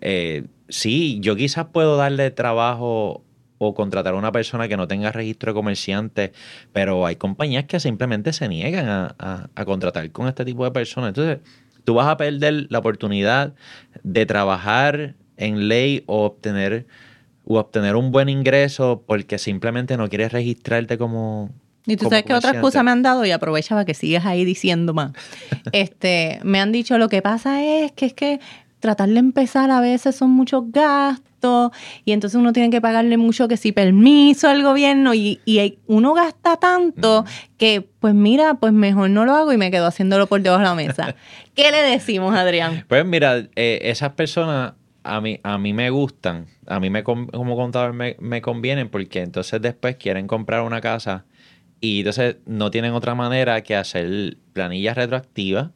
eh, 0.00 0.44
sí, 0.68 1.18
yo 1.20 1.36
quizás 1.36 1.66
puedo 1.72 1.96
darle 1.96 2.30
trabajo 2.30 3.22
o 3.66 3.74
contratar 3.74 4.14
a 4.14 4.16
una 4.16 4.32
persona 4.32 4.68
que 4.68 4.76
no 4.76 4.86
tenga 4.88 5.10
registro 5.12 5.52
de 5.52 5.54
comerciante, 5.54 6.32
pero 6.72 7.06
hay 7.06 7.16
compañías 7.16 7.64
que 7.64 7.80
simplemente 7.80 8.32
se 8.32 8.48
niegan 8.48 8.88
a, 8.88 9.14
a- 9.18 9.48
a 9.54 9.64
contratar 9.64 10.10
con 10.10 10.28
este 10.28 10.44
tipo 10.44 10.64
de 10.64 10.70
personas. 10.70 11.08
Entonces, 11.08 11.38
tú 11.84 11.94
vas 11.94 12.06
a 12.08 12.16
perder 12.16 12.66
la 12.70 12.78
oportunidad 12.78 13.54
de 14.02 14.26
trabajar 14.26 15.14
en 15.36 15.68
ley 15.68 16.02
o 16.06 16.24
obtener 16.24 16.86
o 17.46 17.58
obtener 17.58 17.94
un 17.96 18.10
buen 18.10 18.28
ingreso 18.30 19.02
porque 19.06 19.38
simplemente 19.38 19.96
no 19.98 20.08
quieres 20.08 20.32
registrarte 20.32 20.96
como 20.96 21.50
Y 21.86 21.96
tú 21.96 22.08
sabes 22.08 22.24
que 22.24 22.32
otra 22.32 22.52
excusa 22.52 22.82
me 22.82 22.90
han 22.90 23.02
dado 23.02 23.26
y 23.26 23.32
aprovecha 23.32 23.74
para 23.74 23.84
que 23.84 23.92
sigas 23.92 24.24
ahí 24.24 24.44
diciendo 24.46 24.94
más. 24.94 25.12
Este, 25.72 26.40
me 26.42 26.60
han 26.60 26.72
dicho 26.72 26.96
lo 26.98 27.08
que 27.10 27.20
pasa 27.20 27.62
es 27.62 27.92
que 27.92 28.06
es 28.06 28.14
que 28.14 28.40
tratar 28.84 29.08
de 29.08 29.18
empezar 29.18 29.70
a 29.70 29.80
veces 29.80 30.14
son 30.14 30.28
muchos 30.32 30.70
gastos 30.70 31.70
y 32.04 32.12
entonces 32.12 32.38
uno 32.38 32.52
tiene 32.52 32.68
que 32.68 32.82
pagarle 32.82 33.16
mucho 33.16 33.48
que 33.48 33.56
si 33.56 33.72
permiso 33.72 34.46
al 34.46 34.62
gobierno 34.62 35.14
y, 35.14 35.40
y 35.46 35.78
uno 35.86 36.12
gasta 36.12 36.58
tanto 36.58 37.24
que 37.56 37.88
pues 37.98 38.12
mira, 38.12 38.56
pues 38.56 38.74
mejor 38.74 39.08
no 39.08 39.24
lo 39.24 39.34
hago 39.34 39.54
y 39.54 39.56
me 39.56 39.70
quedo 39.70 39.86
haciéndolo 39.86 40.26
por 40.26 40.42
debajo 40.42 40.58
de 40.58 40.66
la 40.66 40.74
mesa. 40.74 41.14
¿Qué 41.54 41.70
le 41.70 41.80
decimos, 41.80 42.34
Adrián? 42.34 42.84
Pues 42.86 43.06
mira, 43.06 43.48
eh, 43.56 43.78
esas 43.84 44.10
personas 44.10 44.74
a 45.02 45.22
mí, 45.22 45.40
a 45.42 45.56
mí 45.56 45.72
me 45.72 45.88
gustan, 45.88 46.44
a 46.66 46.78
mí 46.78 46.90
me 46.90 47.04
como 47.04 47.56
contador 47.56 47.94
me, 47.94 48.16
me 48.20 48.42
convienen 48.42 48.90
porque 48.90 49.22
entonces 49.22 49.62
después 49.62 49.96
quieren 49.96 50.26
comprar 50.26 50.60
una 50.60 50.82
casa 50.82 51.24
y 51.80 52.00
entonces 52.00 52.36
no 52.44 52.70
tienen 52.70 52.92
otra 52.92 53.14
manera 53.14 53.62
que 53.62 53.76
hacer 53.76 54.36
planillas 54.52 54.94
retroactivas 54.94 55.70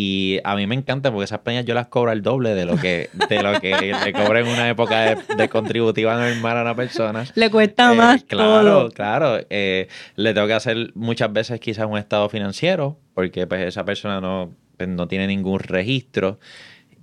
y 0.00 0.38
a 0.44 0.54
mí 0.54 0.64
me 0.68 0.76
encanta 0.76 1.10
porque 1.10 1.24
esas 1.24 1.40
planillas 1.40 1.64
yo 1.66 1.74
las 1.74 1.88
cobro 1.88 2.12
al 2.12 2.22
doble 2.22 2.54
de 2.54 2.64
lo 2.64 2.76
que, 2.76 3.10
de 3.28 3.42
lo 3.42 3.60
que 3.60 3.74
le 4.04 4.12
cobro 4.12 4.38
en 4.38 4.46
una 4.46 4.68
época 4.68 5.00
de, 5.00 5.34
de 5.36 5.48
contributiva 5.48 6.14
normal 6.16 6.56
a 6.58 6.62
una 6.62 6.76
persona. 6.76 7.24
Le 7.34 7.50
cuesta 7.50 7.92
Eh, 7.92 7.96
más 7.96 8.22
claro, 8.22 8.62
todo. 8.62 8.90
claro. 8.90 9.38
Eh, 9.50 9.88
le 10.14 10.34
tengo 10.34 10.46
que 10.46 10.52
hacer 10.54 10.92
muchas 10.94 11.32
veces 11.32 11.58
quizás 11.58 11.86
un 11.86 11.98
estado 11.98 12.28
financiero, 12.28 13.00
porque 13.14 13.48
pues 13.48 13.62
esa 13.66 13.84
persona 13.84 14.20
no, 14.20 14.54
pues, 14.76 14.88
no 14.88 15.08
tiene 15.08 15.26
ningún 15.26 15.58
registro. 15.58 16.38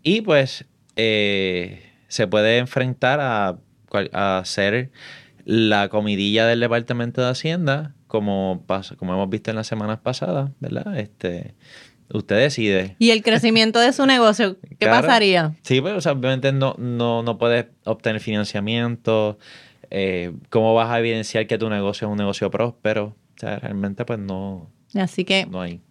Y 0.01 0.21
pues 0.21 0.63
eh, 0.95 1.91
se 2.07 2.27
puede 2.27 2.59
enfrentar 2.59 3.19
a, 3.19 3.57
a 4.13 4.37
hacer 4.37 4.91
la 5.43 5.89
comidilla 5.89 6.45
del 6.47 6.61
Departamento 6.61 7.21
de 7.21 7.29
Hacienda, 7.29 7.93
como, 8.07 8.63
como 8.97 9.13
hemos 9.13 9.29
visto 9.29 9.49
en 9.49 9.57
las 9.57 9.67
semanas 9.67 9.99
pasadas, 9.99 10.51
¿verdad? 10.61 10.97
Este, 10.97 11.55
usted 12.13 12.37
decide. 12.37 12.95
Y 12.99 13.11
el 13.11 13.23
crecimiento 13.23 13.79
de 13.79 13.91
su 13.93 14.05
negocio, 14.07 14.57
¿qué 14.61 14.75
Claro. 14.85 15.01
pasaría? 15.07 15.55
Sí, 15.63 15.81
pues, 15.81 15.93
o 15.93 16.01
sea, 16.01 16.11
obviamente 16.13 16.51
no, 16.51 16.75
no, 16.77 17.23
no 17.23 17.37
puedes 17.37 17.65
obtener 17.85 18.21
financiamiento. 18.21 19.37
eh, 19.91 20.31
¿Cómo 20.49 20.73
vas 20.73 20.89
a 20.89 20.99
evidenciar 20.99 21.47
que 21.47 21.57
tu 21.57 21.69
negocio 21.69 22.07
es 22.07 22.11
un 22.11 22.17
negocio 22.17 22.49
próspero? 22.51 23.15
O 23.35 23.39
sea, 23.39 23.59
realmente 23.59 24.05
pues 24.05 24.19
no, 24.19 24.69
Así 24.93 25.25
que 25.25 25.45
no 25.45 25.61
hay. 25.61 25.81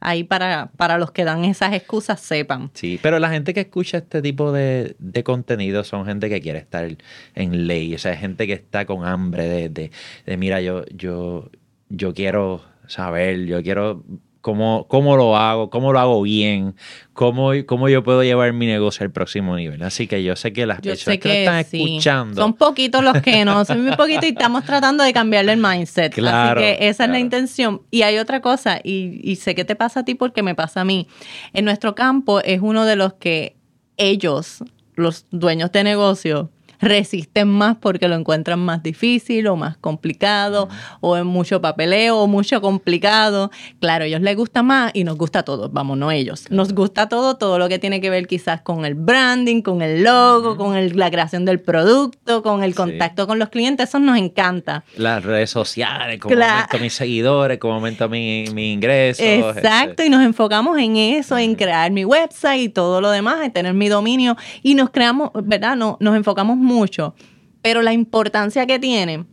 ahí 0.00 0.24
para, 0.24 0.70
para 0.76 0.96
los 0.98 1.10
que 1.10 1.24
dan 1.24 1.44
esas 1.44 1.74
excusas 1.74 2.20
sepan. 2.20 2.70
Sí, 2.74 2.98
pero 3.02 3.18
la 3.18 3.28
gente 3.30 3.52
que 3.54 3.60
escucha 3.60 3.98
este 3.98 4.22
tipo 4.22 4.50
de, 4.52 4.96
de 4.98 5.22
contenido 5.22 5.84
son 5.84 6.06
gente 6.06 6.28
que 6.30 6.40
quiere 6.40 6.58
estar 6.58 6.88
en 7.34 7.66
ley, 7.66 7.94
o 7.94 7.98
sea, 7.98 8.16
gente 8.16 8.46
que 8.46 8.54
está 8.54 8.86
con 8.86 9.04
hambre 9.04 9.46
de, 9.46 9.68
de, 9.68 9.90
de 10.24 10.36
mira, 10.38 10.60
yo, 10.62 10.84
yo, 10.86 11.50
yo 11.90 12.14
quiero 12.14 12.62
saber, 12.86 13.44
yo 13.46 13.62
quiero 13.62 14.04
cómo, 14.46 14.86
cómo 14.86 15.16
lo 15.16 15.36
hago, 15.36 15.70
cómo 15.70 15.92
lo 15.92 15.98
hago 15.98 16.22
bien, 16.22 16.76
cómo, 17.14 17.50
cómo 17.66 17.88
yo 17.88 18.04
puedo 18.04 18.22
llevar 18.22 18.52
mi 18.52 18.66
negocio 18.66 19.02
al 19.02 19.10
próximo 19.10 19.56
nivel. 19.56 19.82
Así 19.82 20.06
que 20.06 20.22
yo 20.22 20.36
sé 20.36 20.52
que 20.52 20.66
las 20.66 20.80
personas 20.80 21.18
que, 21.18 21.42
están 21.42 21.58
escuchando. 21.58 22.40
Son 22.40 22.54
poquitos 22.54 23.02
los 23.02 23.20
que 23.22 23.44
no, 23.44 23.64
son 23.64 23.82
muy 23.82 23.96
poquitos 23.96 24.22
y 24.22 24.28
estamos 24.28 24.62
tratando 24.62 25.02
de 25.02 25.12
cambiarle 25.12 25.54
el 25.54 25.58
mindset. 25.58 26.14
Claro, 26.14 26.60
Así 26.60 26.68
que 26.68 26.88
esa 26.88 27.06
es 27.06 27.10
la 27.10 27.18
intención. 27.18 27.82
Y 27.90 28.02
hay 28.02 28.18
otra 28.18 28.40
cosa, 28.40 28.78
y, 28.84 29.18
y 29.24 29.34
sé 29.34 29.56
que 29.56 29.64
te 29.64 29.74
pasa 29.74 30.00
a 30.00 30.04
ti 30.04 30.14
porque 30.14 30.44
me 30.44 30.54
pasa 30.54 30.82
a 30.82 30.84
mí. 30.84 31.08
En 31.52 31.64
nuestro 31.64 31.96
campo 31.96 32.38
es 32.38 32.60
uno 32.62 32.84
de 32.84 32.94
los 32.94 33.14
que 33.14 33.56
ellos, 33.96 34.62
los 34.94 35.26
dueños 35.32 35.72
de 35.72 35.82
negocio, 35.82 36.52
resisten 36.80 37.48
más 37.48 37.76
porque 37.76 38.08
lo 38.08 38.14
encuentran 38.14 38.58
más 38.58 38.82
difícil 38.82 39.46
o 39.46 39.56
más 39.56 39.76
complicado 39.76 40.68
o 41.00 41.16
en 41.16 41.26
mucho 41.26 41.60
papeleo 41.60 42.18
o 42.18 42.26
mucho 42.26 42.60
complicado. 42.60 43.50
Claro, 43.80 44.04
a 44.04 44.06
ellos 44.06 44.20
les 44.20 44.36
gusta 44.36 44.62
más 44.62 44.90
y 44.94 45.04
nos 45.04 45.16
gusta 45.16 45.42
todo, 45.42 45.68
vamos, 45.68 45.98
no 45.98 46.10
ellos. 46.10 46.50
Nos 46.50 46.74
gusta 46.74 47.08
todo, 47.08 47.36
todo 47.36 47.58
lo 47.58 47.68
que 47.68 47.78
tiene 47.78 48.00
que 48.00 48.10
ver 48.10 48.26
quizás 48.26 48.60
con 48.62 48.84
el 48.84 48.94
branding, 48.94 49.62
con 49.62 49.82
el 49.82 50.02
logo, 50.02 50.56
con 50.56 50.96
la 50.96 51.10
creación 51.10 51.44
del 51.44 51.60
producto, 51.60 52.42
con 52.42 52.62
el 52.62 52.74
contacto 52.74 53.26
con 53.26 53.38
los 53.38 53.48
clientes, 53.48 53.88
eso 53.88 53.98
nos 53.98 54.18
encanta. 54.18 54.84
Las 54.96 55.24
redes 55.24 55.50
sociales, 55.50 56.20
cómo 56.20 56.34
aumento 56.34 56.78
mis 56.78 56.94
seguidores, 56.94 57.58
cómo 57.58 57.74
aumento 57.74 58.08
mi, 58.08 58.44
mi 58.52 58.72
ingreso. 58.72 59.22
Exacto, 59.22 60.04
y 60.04 60.10
nos 60.10 60.22
enfocamos 60.22 60.78
en 60.78 60.96
eso, 60.96 61.38
en 61.38 61.54
crear 61.54 61.90
mi 61.90 62.04
website 62.04 62.60
y 62.60 62.68
todo 62.68 63.00
lo 63.00 63.10
demás, 63.10 63.44
en 63.44 63.52
tener 63.52 63.74
mi 63.74 63.88
dominio 63.88 64.36
y 64.62 64.74
nos 64.74 64.90
creamos, 64.90 65.30
¿verdad? 65.44 65.76
No, 65.76 65.96
nos 66.00 66.16
enfocamos 66.16 66.56
mucho, 66.66 67.14
pero 67.62 67.80
la 67.80 67.94
importancia 67.94 68.66
que 68.66 68.78
tiene, 68.78 69.24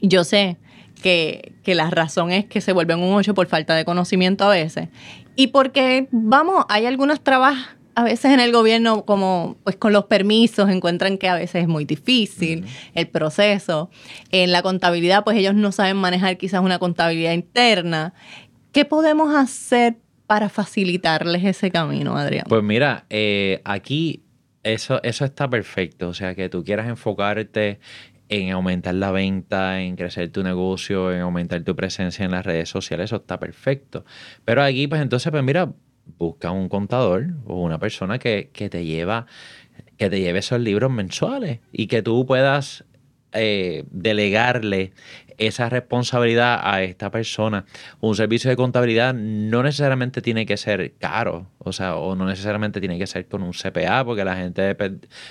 yo 0.00 0.22
sé 0.22 0.58
que, 1.02 1.54
la 1.66 1.90
razón 1.90 2.32
es 2.32 2.46
que 2.46 2.60
se 2.60 2.72
vuelven 2.72 3.00
un 3.00 3.14
8 3.14 3.34
por 3.34 3.46
falta 3.46 3.74
de 3.74 3.84
conocimiento 3.84 4.44
a 4.44 4.50
veces. 4.50 4.88
Y 5.36 5.48
porque, 5.48 6.08
vamos, 6.10 6.64
hay 6.68 6.86
algunas 6.86 7.20
trabas 7.20 7.56
a 7.94 8.04
veces 8.04 8.32
en 8.32 8.40
el 8.40 8.52
gobierno, 8.52 9.04
como 9.04 9.56
pues 9.64 9.76
con 9.76 9.92
los 9.92 10.04
permisos, 10.04 10.70
encuentran 10.70 11.18
que 11.18 11.28
a 11.28 11.34
veces 11.34 11.62
es 11.62 11.68
muy 11.68 11.84
difícil 11.84 12.64
el 12.94 13.08
proceso. 13.08 13.90
En 14.30 14.52
la 14.52 14.62
contabilidad, 14.62 15.24
pues 15.24 15.36
ellos 15.36 15.54
no 15.54 15.72
saben 15.72 15.96
manejar 15.96 16.38
quizás 16.38 16.62
una 16.62 16.78
contabilidad 16.78 17.32
interna. 17.32 18.14
¿Qué 18.72 18.84
podemos 18.84 19.34
hacer 19.34 19.96
para 20.28 20.48
facilitarles 20.48 21.44
ese 21.44 21.70
camino, 21.70 22.16
Adrián? 22.16 22.44
Pues 22.48 22.62
mira, 22.62 23.04
eh, 23.10 23.60
aquí 23.64 24.22
eso, 24.72 25.02
eso 25.02 25.24
está 25.24 25.48
perfecto. 25.48 26.08
O 26.08 26.14
sea, 26.14 26.34
que 26.34 26.48
tú 26.48 26.64
quieras 26.64 26.88
enfocarte 26.88 27.80
en 28.28 28.52
aumentar 28.52 28.94
la 28.94 29.10
venta, 29.10 29.80
en 29.80 29.96
crecer 29.96 30.30
tu 30.30 30.42
negocio, 30.42 31.12
en 31.12 31.20
aumentar 31.20 31.62
tu 31.62 31.74
presencia 31.74 32.24
en 32.24 32.32
las 32.32 32.44
redes 32.44 32.68
sociales, 32.68 33.06
eso 33.06 33.16
está 33.16 33.40
perfecto. 33.40 34.04
Pero 34.44 34.62
aquí, 34.62 34.86
pues 34.86 35.00
entonces, 35.00 35.30
pues 35.30 35.42
mira, 35.42 35.72
busca 36.18 36.50
un 36.50 36.68
contador 36.68 37.28
o 37.46 37.62
una 37.62 37.78
persona 37.78 38.18
que, 38.18 38.50
que 38.52 38.68
te 38.68 38.84
lleva, 38.84 39.26
que 39.96 40.10
te 40.10 40.20
lleve 40.20 40.40
esos 40.40 40.60
libros 40.60 40.90
mensuales 40.90 41.60
y 41.72 41.86
que 41.86 42.02
tú 42.02 42.26
puedas 42.26 42.84
eh, 43.32 43.84
delegarle 43.90 44.92
esa 45.38 45.68
responsabilidad 45.68 46.60
a 46.62 46.82
esta 46.82 47.10
persona. 47.10 47.64
Un 48.00 48.16
servicio 48.16 48.50
de 48.50 48.56
contabilidad 48.56 49.14
no 49.14 49.62
necesariamente 49.62 50.20
tiene 50.20 50.44
que 50.44 50.56
ser 50.56 50.94
caro, 50.98 51.46
o 51.58 51.72
sea, 51.72 51.96
o 51.96 52.16
no 52.16 52.26
necesariamente 52.26 52.80
tiene 52.80 52.98
que 52.98 53.06
ser 53.06 53.26
con 53.26 53.42
un 53.42 53.52
CPA, 53.52 54.04
porque 54.04 54.24
la 54.24 54.36
gente 54.36 54.74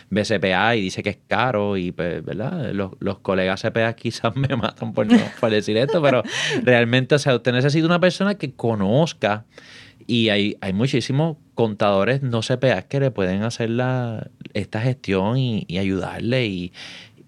ve 0.10 0.24
CPA 0.24 0.76
y 0.78 0.82
dice 0.82 1.04
que 1.04 1.10
es 1.10 1.20
caro 1.28 1.78
y, 1.78 1.92
pues, 1.92 2.24
¿verdad? 2.24 2.72
Los, 2.72 3.20
colegas 3.20 3.62
CPA 3.62 3.94
quizás 3.96 4.36
me 4.36 4.56
matan 4.56 4.94
por, 4.94 5.08
por 5.40 5.52
decir 5.52 5.78
esto, 5.78 6.02
pero 6.02 6.24
realmente, 6.64 7.16
o 7.16 7.20
sea, 7.20 7.36
usted 7.36 7.52
necesita 7.52 7.86
una 7.86 8.00
persona 8.00 8.36
que 8.36 8.54
conozca 8.54 9.46
y 10.06 10.30
hay, 10.30 10.58
hay 10.62 10.72
muchísimos 10.72 11.36
contadores 11.54 12.22
no 12.22 12.40
CPA 12.42 12.84
que 12.84 13.02
le 13.02 13.12
pueden 13.12 13.44
hacer 13.44 13.72
la, 13.72 14.30
esta 14.54 14.80
gestión 14.80 15.38
y, 15.38 15.66
y 15.68 15.80
ayudarle 15.80 16.46
y, 16.46 16.72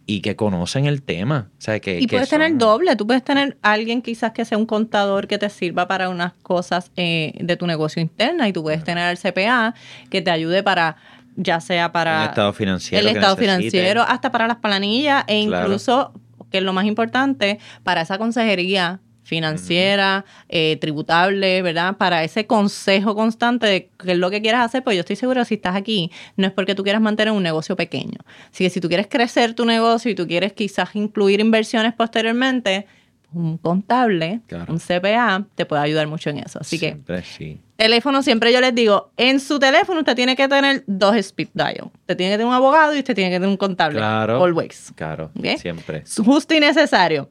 y 0.10 0.22
que 0.22 0.36
conocen 0.36 0.88
el 0.88 1.04
tema. 1.04 1.50
O 1.60 1.62
sea, 1.62 1.80
que, 1.80 2.00
y 2.00 2.08
puedes 2.08 2.30
tener 2.30 2.58
doble, 2.58 2.96
tú 2.96 3.06
puedes 3.06 3.24
tener 3.24 3.58
alguien 3.62 4.02
quizás 4.02 4.32
que 4.32 4.44
sea 4.44 4.58
un 4.58 4.66
contador 4.66 5.28
que 5.28 5.38
te 5.38 5.48
sirva 5.52 5.88
para 5.88 6.10
unas 6.10 6.34
cosas 6.42 6.92
eh, 6.96 7.34
de 7.40 7.56
tu 7.58 7.68
negocio 7.68 8.02
interna 8.02 8.48
y 8.48 8.54
tú 8.54 8.64
puedes 8.64 8.84
tener 8.84 9.04
al 9.04 9.20
CPA 9.20 9.76
que 10.10 10.24
te 10.24 10.32
ayude 10.32 10.64
para 10.64 10.96
ya 11.36 11.60
sea 11.60 11.92
para 11.92 12.24
el 12.24 12.30
estado 12.30 12.54
financiero, 12.54 13.08
el 13.08 13.16
estado 13.16 13.38
financiero 13.38 14.02
hasta 14.02 14.32
para 14.32 14.48
las 14.48 14.58
planillas 14.58 15.26
e 15.28 15.38
incluso, 15.38 16.12
que 16.50 16.58
es 16.58 16.64
lo 16.64 16.74
más 16.74 16.86
importante, 16.86 17.60
para 17.84 18.02
esa 18.02 18.18
consejería 18.18 19.02
financiera, 19.30 20.26
eh, 20.50 20.78
tributable, 20.82 21.62
¿verdad? 21.62 21.98
Para 21.98 22.24
ese 22.24 22.48
consejo 22.48 23.14
constante 23.14 23.68
de 23.68 23.90
qué 24.04 24.14
es 24.14 24.18
lo 24.18 24.32
que 24.32 24.42
quieras 24.42 24.66
hacer, 24.66 24.84
pues 24.84 24.96
yo 24.96 25.02
estoy 25.02 25.16
segura 25.16 25.46
si 25.46 25.56
estás 25.56 25.76
aquí, 25.76 26.12
no 26.36 26.48
es 26.48 26.52
porque 26.52 26.74
tú 26.74 26.82
quieras 26.82 27.00
mantener 27.00 27.32
un 27.32 27.44
negocio 27.44 27.76
pequeño. 27.76 28.18
Así 28.52 28.64
que 28.64 28.72
si 28.72 28.82
tú 28.82 28.88
quieres 28.88 29.08
crecer 29.08 29.54
tu 29.54 29.66
negocio 29.66 30.10
y 30.10 30.16
tú 30.16 30.28
quieres 30.28 30.54
quizás 30.54 30.96
incluir 30.96 31.42
inversiones 31.42 31.94
posteriormente, 31.94 32.88
un 33.32 33.60
contable, 33.60 34.42
un 34.68 34.80
CPA, 34.80 35.46
te 35.54 35.68
puede 35.68 35.84
ayudar 35.84 36.08
mucho 36.08 36.32
en 36.32 36.40
eso. 36.40 36.58
Así 36.60 36.80
que, 36.80 36.98
sí. 37.24 37.60
teléfono, 37.76 38.24
siempre 38.24 38.52
yo 38.52 38.60
les 38.60 38.74
digo, 38.74 39.12
en 39.16 39.40
su 39.40 39.60
teléfono 39.60 40.00
usted 40.00 40.16
tiene 40.16 40.36
que 40.36 40.48
tener 40.48 40.84
dos 40.88 41.16
speed 41.18 41.50
dial. 41.54 41.92
Usted 42.00 42.18
tiene 42.18 42.32
que 42.32 42.38
tener 42.38 42.48
un 42.48 42.54
abogado 42.54 42.96
y 42.96 42.98
usted 42.98 43.14
tiene 43.14 43.30
que 43.30 43.36
tener 43.36 43.50
un 43.50 43.58
contable. 43.58 44.00
Claro. 44.00 44.44
Always. 44.44 44.92
Claro, 44.96 45.30
siempre. 45.58 46.04
Justo 46.26 46.56
y 46.56 46.60
necesario. 46.60 47.30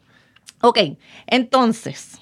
Ok, 0.60 0.78
entonces, 1.26 2.18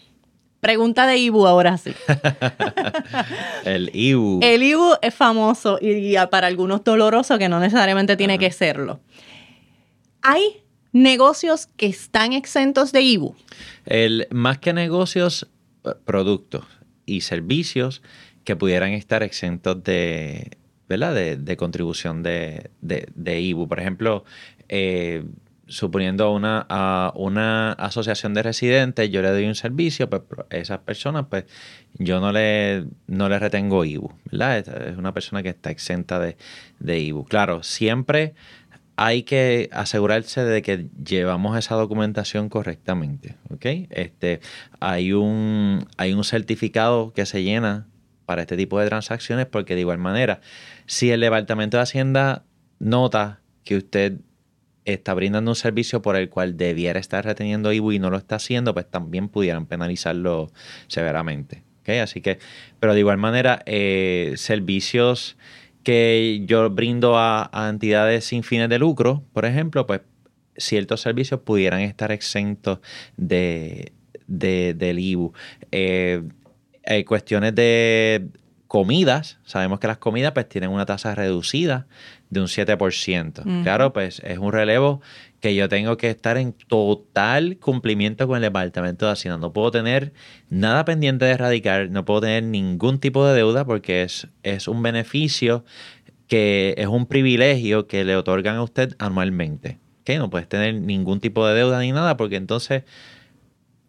pregunta 0.61 1.07
de 1.07 1.19
Ibu 1.19 1.47
ahora 1.47 1.79
sí. 1.79 1.93
el 3.65 3.91
Ibu. 3.95 4.41
El 4.43 4.63
Ibu 4.63 4.95
es 5.01 5.15
famoso 5.15 5.79
y, 5.81 6.15
para 6.31 6.47
algunos 6.47 6.85
doloroso 6.85 7.39
que 7.39 7.49
no 7.49 7.61
necesariamente 7.61 8.17
tiene 8.17 8.39
que 8.39 8.51
serlo. 8.51 9.01
¿Hay 10.23 10.63
negocios 10.93 11.69
que 11.77 11.87
están 11.87 12.33
exentos 12.33 12.93
de 12.93 13.03
Ibu? 13.03 13.35
El, 13.85 14.27
más 14.31 14.59
que 14.59 14.73
negocios, 14.73 15.49
eh, 15.85 15.91
productos 16.05 16.65
y 17.05 17.21
servicios 17.21 18.03
que 18.45 18.57
pudieran 18.57 18.93
estar 18.93 19.23
exentos 19.23 19.83
de, 19.83 20.57
¿verdad? 20.89 21.15
de, 21.15 21.57
contribución 21.57 22.23
de, 22.23 22.71
de, 22.81 23.41
IBU. 23.41 23.69
Por 23.69 23.81
ejemplo, 23.81 24.25
eh, 24.69 25.25
suponiendo 25.67 26.33
una, 26.33 26.65
a 26.69 27.13
una 27.17 27.73
asociación 27.73 28.35
de 28.35 28.43
residentes, 28.43 29.11
yo 29.11 29.23
le 29.23 29.31
doy 29.31 29.47
un 29.47 29.55
servicio, 29.55 30.09
pues 30.09 30.23
esas 30.51 30.79
personas, 30.79 31.27
pues 31.29 31.45
yo 31.95 32.21
no 32.21 32.33
le, 32.33 32.87
no 33.07 33.29
le 33.29 33.39
retengo 33.39 33.85
IBU, 33.85 34.13
¿verdad? 34.31 34.59
Es 34.59 34.97
una 34.97 35.13
persona 35.13 35.43
que 35.43 35.49
está 35.51 35.71
exenta 35.71 36.19
de, 36.19 36.37
de 36.79 37.01
IBU. 37.01 37.25
Claro, 37.25 37.63
siempre 37.63 38.35
hay 38.97 39.25
que 39.25 39.69
asegurarse 39.73 40.43
de 40.43 40.63
que 40.63 40.89
llevamos 41.05 41.59
esa 41.59 41.75
documentación 41.75 42.49
correctamente, 42.49 43.37
¿ok? 43.51 43.67
Este, 43.91 44.41
hay 44.81 45.13
un, 45.13 45.87
hay 45.97 46.15
un 46.15 46.25
certificado 46.25 47.13
que 47.13 47.27
se 47.27 47.43
llena 47.43 47.87
para 48.25 48.43
este 48.43 48.57
tipo 48.57 48.81
de 48.81 48.87
transacciones 48.87 49.47
porque 49.47 49.75
de 49.75 49.83
igual 49.83 49.99
manera, 49.99 50.41
si 50.87 51.11
el 51.11 51.21
Departamento 51.21 51.77
de 51.77 51.83
Hacienda 51.83 52.45
nota 52.79 53.41
que 53.65 53.77
usted 53.77 54.21
está 54.87 55.13
brindando 55.15 55.51
un 55.51 55.57
servicio 55.57 56.01
por 56.01 56.17
el 56.17 56.31
cual 56.31 56.57
debiera 56.57 56.99
estar 56.99 57.25
reteniendo 57.25 57.73
IBU 57.73 57.93
y 57.93 57.99
no 57.99 58.09
lo 58.11 58.17
está 58.17 58.37
haciendo, 58.37 58.73
pues 58.73 58.89
también 58.91 59.29
pudieran 59.29 59.67
penalizarlo 59.67 60.51
severamente. 60.87 61.63
Así 62.03 62.21
que, 62.21 62.39
pero 62.81 62.95
de 62.95 63.01
igual 63.01 63.19
manera, 63.19 63.63
eh, 63.67 64.35
servicios 64.37 65.37
que 65.83 66.43
yo 66.47 66.69
brindo 66.71 67.17
a, 67.17 67.49
entidades 67.71 68.25
sin 68.25 68.43
fines 68.43 68.69
de 68.69 68.79
lucro, 68.79 69.23
por 69.33 69.45
ejemplo, 69.45 69.87
pues 69.87 70.01
ciertos 70.57 71.01
servicios 71.01 71.41
pudieran 71.41 71.81
estar 71.81 72.11
exentos 72.11 72.81
de, 73.17 73.93
del 74.27 74.99
IBU. 74.99 75.33
Eh, 75.71 76.23
hay 76.85 77.05
cuestiones 77.05 77.55
de 77.55 78.27
comidas, 78.67 79.39
sabemos 79.45 79.79
que 79.79 79.87
las 79.87 79.99
comidas 79.99 80.33
pues 80.33 80.49
tienen 80.49 80.71
una 80.71 80.87
tasa 80.87 81.15
reducida 81.15 81.87
de 82.31 82.41
un 82.41 82.47
7%. 82.47 83.63
Claro, 83.63 83.93
pues 83.93 84.21
es 84.25 84.39
un 84.39 84.53
relevo 84.53 85.01
que 85.41 85.55
yo 85.55 85.69
tengo 85.69 85.97
que 85.97 86.11
estar 86.11 86.37
en 86.37 86.53
total 86.53 87.59
cumplimiento 87.59 88.27
con 88.27 88.37
el 88.37 88.43
Departamento 88.43 89.07
de 89.07 89.13
Hacienda. 89.13 89.39
No 89.39 89.53
puedo 89.53 89.71
tener 89.71 90.13
nada 90.49 90.85
pendiente 90.85 91.25
de 91.25 91.33
erradicar, 91.33 91.91
no 91.91 92.05
puedo 92.05 92.23
tener 92.23 92.43
ningún 92.43 92.99
tipo 92.99 93.27
de 93.27 93.35
deuda 93.35 93.65
porque 93.65 94.03
es, 94.03 94.29
es 94.43 94.67
un 94.67 94.83
beneficio 94.83 95.65
que 96.27 96.75
es 96.77 96.87
un 96.87 97.07
privilegio 97.07 97.87
que 97.87 98.05
le 98.05 98.17
otorgan 98.17 98.57
a 98.57 98.63
usted 98.63 98.95
anualmente. 98.99 99.79
¿okay? 100.01 100.19
No 100.19 100.31
puedes 100.31 100.49
tener 100.49 100.75
ningún 100.75 101.21
tipo 101.21 101.47
de 101.47 101.55
deuda 101.55 101.81
ni 101.81 101.93
nada 101.93 102.17
porque 102.17 102.37
entonces 102.37 102.83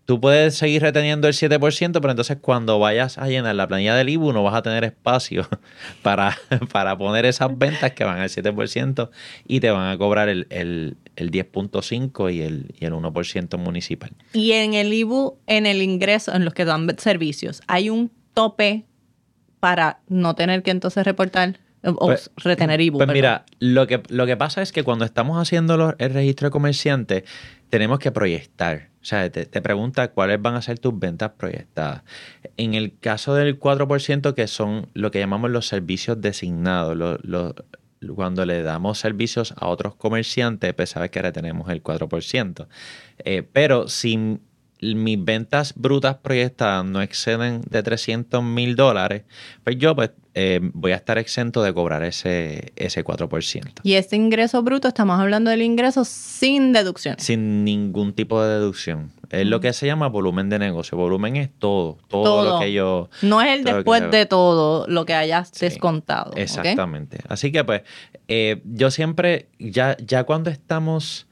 tú 0.07 0.19
puedes 0.21 0.55
seguir 0.55 0.81
reteniendo 0.81 1.27
el 1.27 1.33
7%, 1.33 1.91
pero 1.99 2.09
entonces 2.11 2.37
cuando 2.39 2.79
vayas 2.79 3.17
a 3.17 3.27
llenar 3.27 3.53
la 3.55 3.67
planilla 3.67 3.93
del 3.93 4.07
IBU 4.07 4.31
no 4.31 4.41
vas 4.41 4.55
a 4.55 4.61
tener 4.61 4.83
espacio 4.85 5.45
para, 6.01 6.35
para 6.71 6.97
poner 6.97 7.25
esas 7.25 7.55
ventas 7.57 7.91
que 7.91 8.05
van 8.05 8.19
al 8.19 8.29
7% 8.29 9.09
y 9.47 9.59
te 9.59 9.69
van 9.69 9.89
a 9.91 9.97
cobrar 9.97 10.29
el, 10.29 10.47
el, 10.49 10.95
el 11.17 11.29
10.5 11.29 12.33
y 12.33 12.41
el, 12.41 12.73
y 12.79 12.85
el 12.85 12.93
1% 12.93 13.57
municipal. 13.59 14.11
Y 14.31 14.53
en 14.53 14.73
el 14.75 14.93
IBU, 14.93 15.37
en 15.45 15.65
el 15.65 15.81
ingreso, 15.81 16.33
en 16.33 16.45
los 16.45 16.53
que 16.53 16.63
dan 16.63 16.87
servicios, 16.97 17.61
¿hay 17.67 17.89
un 17.89 18.09
tope 18.33 18.85
para 19.59 19.99
no 20.07 20.35
tener 20.35 20.63
que 20.63 20.71
entonces 20.71 21.03
reportar? 21.05 21.59
O 21.83 22.07
Pues- 22.07 22.31
retener 22.37 22.79
IBU. 22.81 22.97
Pues 22.97 23.07
perdón. 23.07 23.13
mira, 23.13 23.45
lo 23.59 23.87
que, 23.87 24.01
lo 24.09 24.25
que 24.25 24.35
pasa 24.37 24.61
es 24.61 24.71
que 24.71 24.83
cuando 24.83 25.05
estamos 25.05 25.37
haciendo 25.37 25.77
los- 25.77 25.93
el 25.99 26.13
registro 26.13 26.47
de 26.47 26.51
comerciante, 26.51 27.23
tenemos 27.69 27.99
que 27.99 28.11
proyectar. 28.11 28.87
O 29.07 29.09
sea, 29.09 29.29
te, 29.31 29.45
te 29.45 29.61
pregunta 29.61 30.09
cuáles 30.11 30.41
van 30.41 30.55
a 30.55 30.61
ser 30.61 30.79
tus 30.79 30.99
ventas 30.99 31.31
proyectadas. 31.37 32.03
En 32.57 32.73
el 32.73 32.99
caso 32.99 33.35
del 33.35 33.57
4%, 33.57 34.33
que 34.35 34.47
son 34.47 34.89
lo 34.93 35.11
que 35.11 35.19
llamamos 35.19 35.49
los 35.49 35.65
servicios 35.65 36.19
designados, 36.19 36.97
lo- 36.97 37.17
lo- 37.23 37.55
cuando 38.15 38.45
le 38.45 38.63
damos 38.63 38.99
servicios 38.99 39.53
a 39.55 39.67
otros 39.69 39.95
comerciantes, 39.95 40.73
pues 40.73 40.89
sabes 40.89 41.09
que 41.09 41.21
retenemos 41.21 41.69
el 41.69 41.81
4%. 41.81 42.67
Eh, 43.19 43.43
pero 43.53 43.87
si 43.87 44.39
mis 44.81 45.23
ventas 45.23 45.73
brutas 45.75 46.15
proyectadas 46.17 46.85
no 46.85 47.01
exceden 47.01 47.61
de 47.69 47.83
300 47.83 48.43
mil 48.43 48.75
dólares, 48.75 49.23
pues 49.63 49.77
yo 49.77 49.95
pues, 49.95 50.11
eh, 50.33 50.59
voy 50.73 50.91
a 50.91 50.95
estar 50.95 51.17
exento 51.17 51.63
de 51.63 51.73
cobrar 51.73 52.03
ese, 52.03 52.73
ese 52.75 53.03
4%. 53.03 53.81
Y 53.83 53.93
este 53.93 54.15
ingreso 54.15 54.61
bruto, 54.61 54.87
estamos 54.87 55.19
hablando 55.19 55.49
del 55.49 55.61
ingreso 55.63 56.05
sin 56.05 56.73
deducciones. 56.73 57.23
Sin 57.23 57.63
ningún 57.63 58.13
tipo 58.13 58.41
de 58.43 58.59
deducción. 58.59 59.11
Es 59.29 59.45
lo 59.45 59.59
que 59.59 59.73
se 59.73 59.87
llama 59.87 60.07
volumen 60.07 60.47
de 60.49 60.57
negocio. 60.59 60.97
Volumen 60.97 61.35
es 61.35 61.49
todo, 61.57 61.97
todo, 62.07 62.23
Todo. 62.23 62.53
lo 62.53 62.59
que 62.59 62.71
yo... 62.71 63.09
No 63.21 63.41
es 63.41 63.59
el 63.59 63.65
que 63.65 63.73
después 63.73 64.09
de 64.09 64.25
todo 64.25 64.87
lo 64.87 65.05
que 65.05 65.13
hayas 65.15 65.49
Sí, 65.51 65.65
descontado. 65.65 66.31
Exactamente. 66.35 67.17
Así 67.27 67.51
que 67.51 67.63
pues 67.63 67.81
eh, 68.27 68.61
yo 68.63 68.91
siempre, 68.91 69.47
ya, 69.59 69.97
ya 69.97 70.23
cuando 70.23 70.49
estamos, 70.49 71.27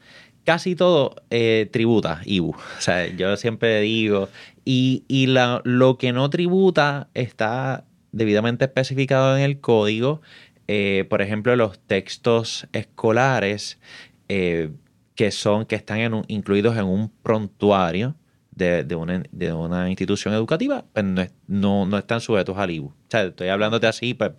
casi 0.46 0.76
todo 0.76 1.16
eh, 1.30 1.68
tributa 1.72 2.22
IBU. 2.26 2.52
O 2.52 2.82
sea, 2.82 3.08
yo 3.08 3.36
siempre 3.38 3.82
digo, 3.82 4.30
y, 4.64 5.04
y 5.08 5.28
la- 5.28 5.62
lo 5.66 5.98
que 5.98 6.14
no 6.14 6.30
tributa 6.30 7.10
está 7.14 7.86
debidamente 8.12 8.66
especificado 8.66 9.36
en 9.38 9.44
el 9.44 9.60
código. 9.60 10.22
Eh, 10.68 11.06
por 11.10 11.22
ejemplo, 11.22 11.56
los 11.56 11.78
textos 11.80 12.68
escolares 12.72 13.80
eh, 14.30 14.72
que 15.16 15.32
son, 15.32 15.66
que 15.66 15.76
están 15.76 16.00
en 16.00 16.24
incluidos 16.28 16.78
en 16.78 16.86
un 16.86 17.10
prontuario 17.22 18.16
de, 18.52 18.84
de 18.86 18.96
una, 18.96 19.22
de 19.32 19.52
una 19.54 19.90
institución 19.90 20.34
educativa, 20.34 20.86
pues 20.94 21.06
no, 21.06 21.26
no, 21.48 21.86
no 21.86 21.98
están 21.98 22.22
sujetos 22.22 22.58
al 22.58 22.72
IBU. 22.72 22.88
O 22.88 22.94
sea, 23.10 23.24
estoy 23.24 23.50
hablándote 23.50 23.86
así, 23.88 24.14
pues, 24.14 24.32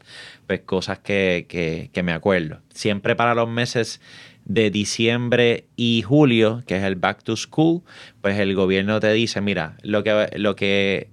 pues 0.47 0.61
cosas 0.63 0.99
que- 1.01 1.47
que 1.93 2.03
me 2.03 2.13
acuerdo. 2.13 2.61
Siempre 2.71 3.15
para 3.15 3.35
los 3.35 3.49
meses 3.49 4.01
de 4.47 4.71
diciembre 4.71 5.67
y 5.77 6.03
julio, 6.03 6.63
que 6.67 6.77
es 6.77 6.83
el 6.85 6.95
back 6.97 7.23
to 7.23 7.37
school, 7.37 7.83
pues 8.23 8.39
el 8.39 8.55
gobierno 8.55 8.99
te 9.01 9.13
dice, 9.13 9.41
mira, 9.41 9.77
lo 9.83 10.03
que, 10.05 10.31
lo 10.37 10.57
que 10.57 11.11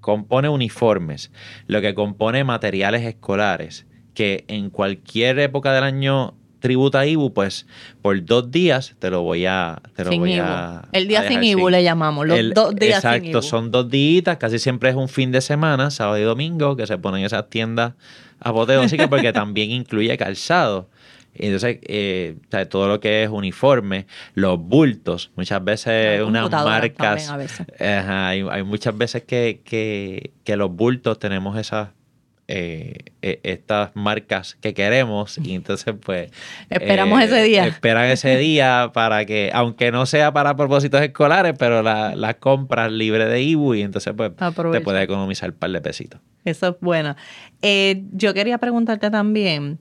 compone 0.00 0.48
uniformes, 0.48 1.30
lo 1.66 1.80
que 1.80 1.94
compone 1.94 2.44
materiales 2.44 3.02
escolares, 3.02 3.86
que 4.14 4.44
en 4.48 4.70
cualquier 4.70 5.38
época 5.38 5.72
del 5.72 5.84
año 5.84 6.34
tributa 6.60 7.04
IBU, 7.06 7.32
pues 7.34 7.66
por 8.02 8.24
dos 8.24 8.50
días 8.50 8.94
te 9.00 9.10
lo 9.10 9.22
voy 9.22 9.46
a... 9.46 9.82
Te 9.96 10.04
lo 10.04 10.10
Sin 10.10 10.20
voy 10.20 10.34
IBU. 10.34 10.42
a 10.44 10.88
el 10.92 11.08
día 11.08 11.20
a 11.20 11.28
sin 11.28 11.42
IBU 11.42 11.68
le 11.70 11.82
llamamos, 11.82 12.26
los 12.26 12.38
el- 12.38 12.52
dos 12.54 12.74
días 12.76 12.98
exacto, 12.98 13.24
sin 13.24 13.30
IBU. 13.32 13.42
son 13.42 13.70
dos 13.70 13.90
días, 13.90 14.36
casi 14.38 14.58
siempre 14.58 14.88
es 14.90 14.96
un 14.96 15.08
fin 15.08 15.30
de 15.32 15.40
semana, 15.40 15.90
sábado 15.90 16.18
y 16.18 16.22
domingo, 16.22 16.76
que 16.76 16.86
se 16.86 16.96
ponen 16.98 17.24
esas 17.24 17.50
tiendas 17.50 17.94
apoteósicas 18.40 19.08
porque 19.08 19.32
también 19.32 19.70
incluye 19.72 20.16
calzado. 20.16 20.88
Y 21.34 21.46
Entonces, 21.46 21.78
eh, 21.82 22.36
o 22.46 22.50
sea, 22.50 22.68
todo 22.68 22.88
lo 22.88 23.00
que 23.00 23.22
es 23.22 23.30
uniforme, 23.30 24.06
los 24.34 24.58
bultos, 24.58 25.30
muchas 25.36 25.64
veces 25.64 26.20
Las 26.20 26.28
unas 26.28 26.50
marcas, 26.50 27.28
a 27.30 27.36
veces. 27.36 27.66
ajá, 27.80 28.28
hay, 28.28 28.44
hay 28.50 28.62
muchas 28.62 28.96
veces 28.96 29.22
que, 29.22 29.62
que, 29.64 30.32
que 30.44 30.56
los 30.56 30.70
bultos 30.70 31.18
tenemos 31.18 31.56
esas 31.58 31.88
eh, 32.48 32.96
eh, 33.22 33.40
estas 33.44 33.92
marcas 33.94 34.56
que 34.60 34.74
queremos 34.74 35.38
y 35.38 35.54
entonces 35.54 35.94
pues 36.04 36.30
Esperamos 36.70 37.20
eh, 37.22 37.24
ese 37.24 37.42
día. 37.44 37.66
esperan 37.66 38.10
ese 38.10 38.36
día 38.36 38.90
para 38.92 39.24
que 39.24 39.50
aunque 39.54 39.92
no 39.92 40.04
sea 40.06 40.32
para 40.32 40.54
propósitos 40.56 41.00
escolares 41.00 41.54
pero 41.56 41.82
la, 41.82 42.14
la 42.16 42.34
compras 42.34 42.90
libre 42.92 43.26
de 43.26 43.40
IBU 43.40 43.76
y 43.76 43.82
entonces 43.82 44.12
pues 44.16 44.32
te 44.36 44.80
puedes 44.80 45.02
economizar 45.04 45.50
un 45.50 45.56
par 45.56 45.70
de 45.70 45.80
pesitos 45.80 46.20
Eso 46.44 46.68
es 46.70 46.74
bueno. 46.80 47.14
Eh, 47.62 48.02
yo 48.12 48.34
quería 48.34 48.58
preguntarte 48.58 49.08
también, 49.10 49.78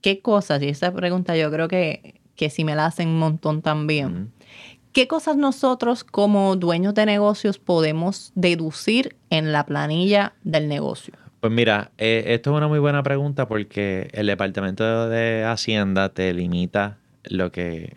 ¿qué 0.00 0.20
cosas? 0.20 0.62
Y 0.62 0.68
esa 0.68 0.92
pregunta 0.92 1.36
yo 1.36 1.50
creo 1.50 1.68
que, 1.68 2.20
que 2.36 2.50
si 2.50 2.64
me 2.64 2.74
la 2.74 2.86
hacen 2.86 3.08
un 3.08 3.18
montón 3.18 3.62
también. 3.62 4.32
¿Qué 4.92 5.06
cosas 5.06 5.36
nosotros 5.36 6.02
como 6.02 6.56
dueños 6.56 6.94
de 6.94 7.06
negocios 7.06 7.58
podemos 7.58 8.32
deducir 8.34 9.16
en 9.30 9.52
la 9.52 9.64
planilla 9.64 10.34
del 10.42 10.68
negocio? 10.68 11.14
Pues 11.38 11.52
mira, 11.52 11.92
eh, 11.96 12.24
esto 12.26 12.50
es 12.50 12.56
una 12.56 12.66
muy 12.66 12.80
buena 12.80 13.02
pregunta 13.02 13.46
porque 13.46 14.10
el 14.12 14.26
Departamento 14.26 15.08
de 15.08 15.44
Hacienda 15.44 16.08
te 16.08 16.34
limita 16.34 16.98
lo 17.24 17.52
que, 17.52 17.96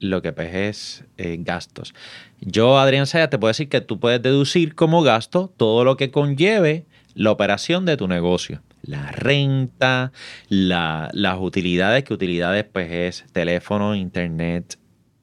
lo 0.00 0.20
que 0.20 0.32
pues, 0.32 0.54
es 0.54 1.04
eh, 1.16 1.36
gastos. 1.40 1.94
Yo, 2.40 2.78
Adrián 2.78 3.06
Saya, 3.06 3.30
te 3.30 3.38
puedo 3.38 3.50
decir 3.50 3.68
que 3.68 3.80
tú 3.80 4.00
puedes 4.00 4.20
deducir 4.20 4.74
como 4.74 5.02
gasto 5.02 5.52
todo 5.56 5.84
lo 5.84 5.96
que 5.96 6.10
conlleve 6.10 6.84
la 7.14 7.30
operación 7.30 7.86
de 7.86 7.96
tu 7.96 8.08
negocio. 8.08 8.62
La 8.82 9.10
renta, 9.12 10.12
la- 10.48 11.10
las 11.12 11.38
utilidades, 11.40 12.04
que 12.04 12.14
utilidades 12.14 12.64
pues 12.64 12.90
es 12.90 13.24
teléfono, 13.32 13.94
internet, 13.94 14.78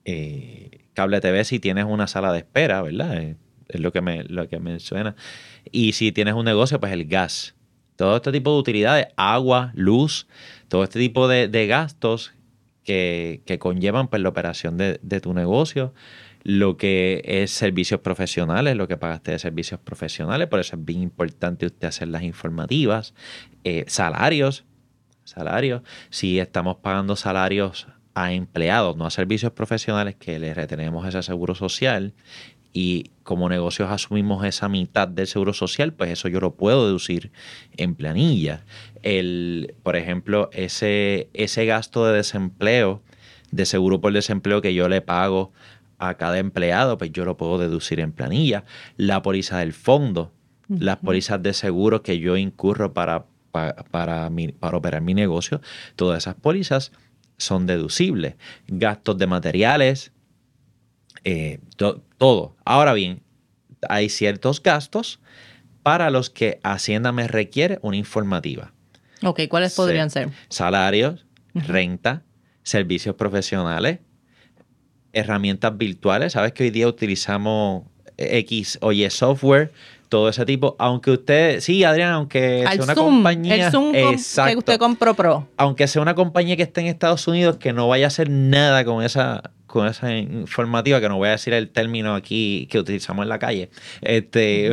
eh, 0.06 0.86
cable 0.94 1.20
TV 1.22 1.44
si 1.44 1.60
tienes 1.60 1.86
una 1.86 2.08
sala 2.08 2.32
de 2.32 2.40
espera, 2.40 2.82
¿verdad? 2.82 3.18
Eh, 3.22 3.36
es 3.68 3.80
lo 3.80 3.92
que 3.92 4.02
me, 4.02 4.24
lo 4.24 4.48
que 4.48 4.60
me 4.60 4.80
suena. 4.80 5.16
Y 5.72 5.92
si 5.94 6.12
tienes 6.12 6.34
un 6.34 6.46
negocio, 6.46 6.80
pues 6.80 6.92
el 6.94 7.06
gas. 7.06 7.56
Todo 7.96 8.16
este 8.16 8.32
tipo 8.32 8.54
de 8.54 8.60
utilidades, 8.60 9.08
agua, 9.18 9.72
luz, 9.76 10.28
todo 10.70 10.84
este 10.84 11.00
tipo 11.00 11.28
de, 11.28 11.48
de 11.50 11.68
gastos 11.68 12.34
que, 12.84 13.42
que 13.46 13.60
conllevan 13.60 14.08
pues, 14.08 14.22
la 14.22 14.30
operación 14.30 14.78
de, 14.78 15.00
de 15.04 15.20
tu 15.22 15.34
negocio, 15.34 15.94
lo 16.44 16.78
que 16.78 17.22
es 17.26 17.52
servicios 17.52 18.00
profesionales, 18.02 18.76
lo 18.76 18.88
que 18.88 18.98
pagaste 18.98 19.32
de 19.32 19.40
servicios 19.40 19.80
profesionales, 19.80 20.48
por 20.48 20.60
eso 20.60 20.76
es 20.76 20.86
bien 20.86 21.02
importante 21.02 21.66
usted 21.66 21.88
hacer 21.88 22.08
las 22.08 22.24
informativas, 22.24 23.14
eh, 23.64 23.86
salarios, 23.88 24.66
salarios, 25.24 25.82
si 26.10 26.40
estamos 26.40 26.78
pagando 26.78 27.16
salarios 27.16 27.88
a 28.16 28.34
empleados, 28.34 28.98
no 28.98 29.06
a 29.06 29.12
servicios 29.12 29.52
profesionales 29.52 30.16
que 30.16 30.40
les 30.40 30.56
retenemos 30.56 31.08
ese 31.08 31.22
seguro 31.24 31.56
social 31.56 32.14
y 32.74 33.12
como 33.24 33.50
negocios 33.50 33.90
asumimos 33.90 34.46
esa 34.46 34.70
mitad 34.70 35.08
del 35.08 35.28
seguro 35.28 35.54
social, 35.54 35.94
pues 35.94 36.12
eso 36.12 36.28
yo 36.28 36.40
lo 36.40 36.56
puedo 36.56 36.86
deducir 36.86 37.32
en 37.78 37.96
planilla. 37.96 38.64
El, 39.02 39.76
por 39.84 39.96
ejemplo, 39.96 40.50
ese, 40.54 41.30
ese 41.34 41.66
gasto 41.66 42.06
de 42.06 42.14
desempleo, 42.14 43.02
de 43.52 43.66
seguro 43.66 44.02
por 44.02 44.14
desempleo 44.14 44.62
que 44.62 44.74
yo 44.74 44.88
le 44.88 45.02
pago 45.02 45.52
a 46.00 46.16
cada 46.16 46.40
empleado, 46.40 46.98
pues 46.98 47.12
yo 47.12 47.26
lo 47.26 47.38
puedo 47.38 47.58
deducir 47.58 48.00
en 48.00 48.12
planilla. 48.12 48.64
La 48.98 49.22
póliza 49.22 49.60
del 49.60 49.74
fondo, 49.74 50.32
las 50.70 50.98
pólizas 50.98 51.42
de 51.44 51.54
seguro 51.54 52.02
que 52.04 52.20
yo 52.20 52.38
incurro 52.38 52.94
para, 52.94 53.26
pa- 53.52 53.76
para, 53.92 54.30
mi- 54.30 54.52
para 54.52 54.78
operar 54.78 55.02
mi 55.02 55.14
negocio, 55.14 55.62
todas 55.96 56.20
esas 56.24 56.36
pólizas 56.36 56.92
son 57.38 57.66
deducibles. 57.66 58.36
Gastos 58.68 59.18
de 59.18 59.28
materiales, 59.28 60.12
eh, 61.24 61.60
to- 61.76 62.02
todo. 62.18 62.56
Ahora 62.66 62.94
bien, 62.94 63.22
hay 63.88 64.10
ciertos 64.10 64.62
gastos 64.62 65.20
para 65.84 66.10
los 66.10 66.30
que 66.30 66.60
Hacienda 66.64 67.12
me 67.12 67.28
requiere 67.28 67.80
una 67.82 67.98
informativa. 67.98 68.74
Ok, 69.24 69.42
¿cuáles 69.50 69.76
podrían 69.76 70.10
ser? 70.10 70.30
Salarios, 70.50 71.26
renta, 71.54 72.24
servicios 72.64 73.16
profesionales, 73.16 74.00
herramientas 75.14 75.78
virtuales. 75.78 76.34
Sabes 76.34 76.54
que 76.54 76.64
hoy 76.64 76.70
día 76.70 76.88
utilizamos 76.88 77.84
X 78.18 78.78
o 78.82 78.92
Y 78.92 79.10
software, 79.10 79.72
todo 80.10 80.28
ese 80.30 80.46
tipo. 80.46 80.76
Aunque 80.80 81.12
usted, 81.12 81.60
sí, 81.62 81.84
Adrián, 81.84 82.12
aunque 82.12 82.66
Al 82.68 82.74
sea 82.76 82.84
una 82.84 82.96
Zoom, 82.96 83.16
compañía. 83.16 83.66
el 83.68 83.72
Zoom 83.72 83.92
que 83.94 84.56
usted 84.58 84.78
compró 84.80 85.14
Pro. 85.14 85.48
aunque 85.58 85.88
sea 85.88 86.02
una 86.02 86.16
compañía 86.16 86.58
que 86.58 86.64
esté 86.64 86.82
en 86.82 86.88
Estados 86.88 87.28
Unidos, 87.28 87.58
que 87.58 87.72
no 87.74 87.88
vaya 87.88 88.06
a 88.06 88.08
hacer 88.08 88.30
nada 88.30 88.84
con 88.86 89.04
esa, 89.04 89.52
con 89.68 89.88
esa 89.88 90.12
informativa, 90.18 91.00
que 91.00 91.08
no 91.10 91.18
voy 91.18 91.28
a 91.28 91.32
decir 91.32 91.54
el 91.54 91.70
término 91.70 92.16
aquí 92.16 92.68
que 92.72 92.80
utilizamos 92.80 93.22
en 93.24 93.30
la 93.30 93.38
calle. 93.38 93.70
Este, 94.02 94.72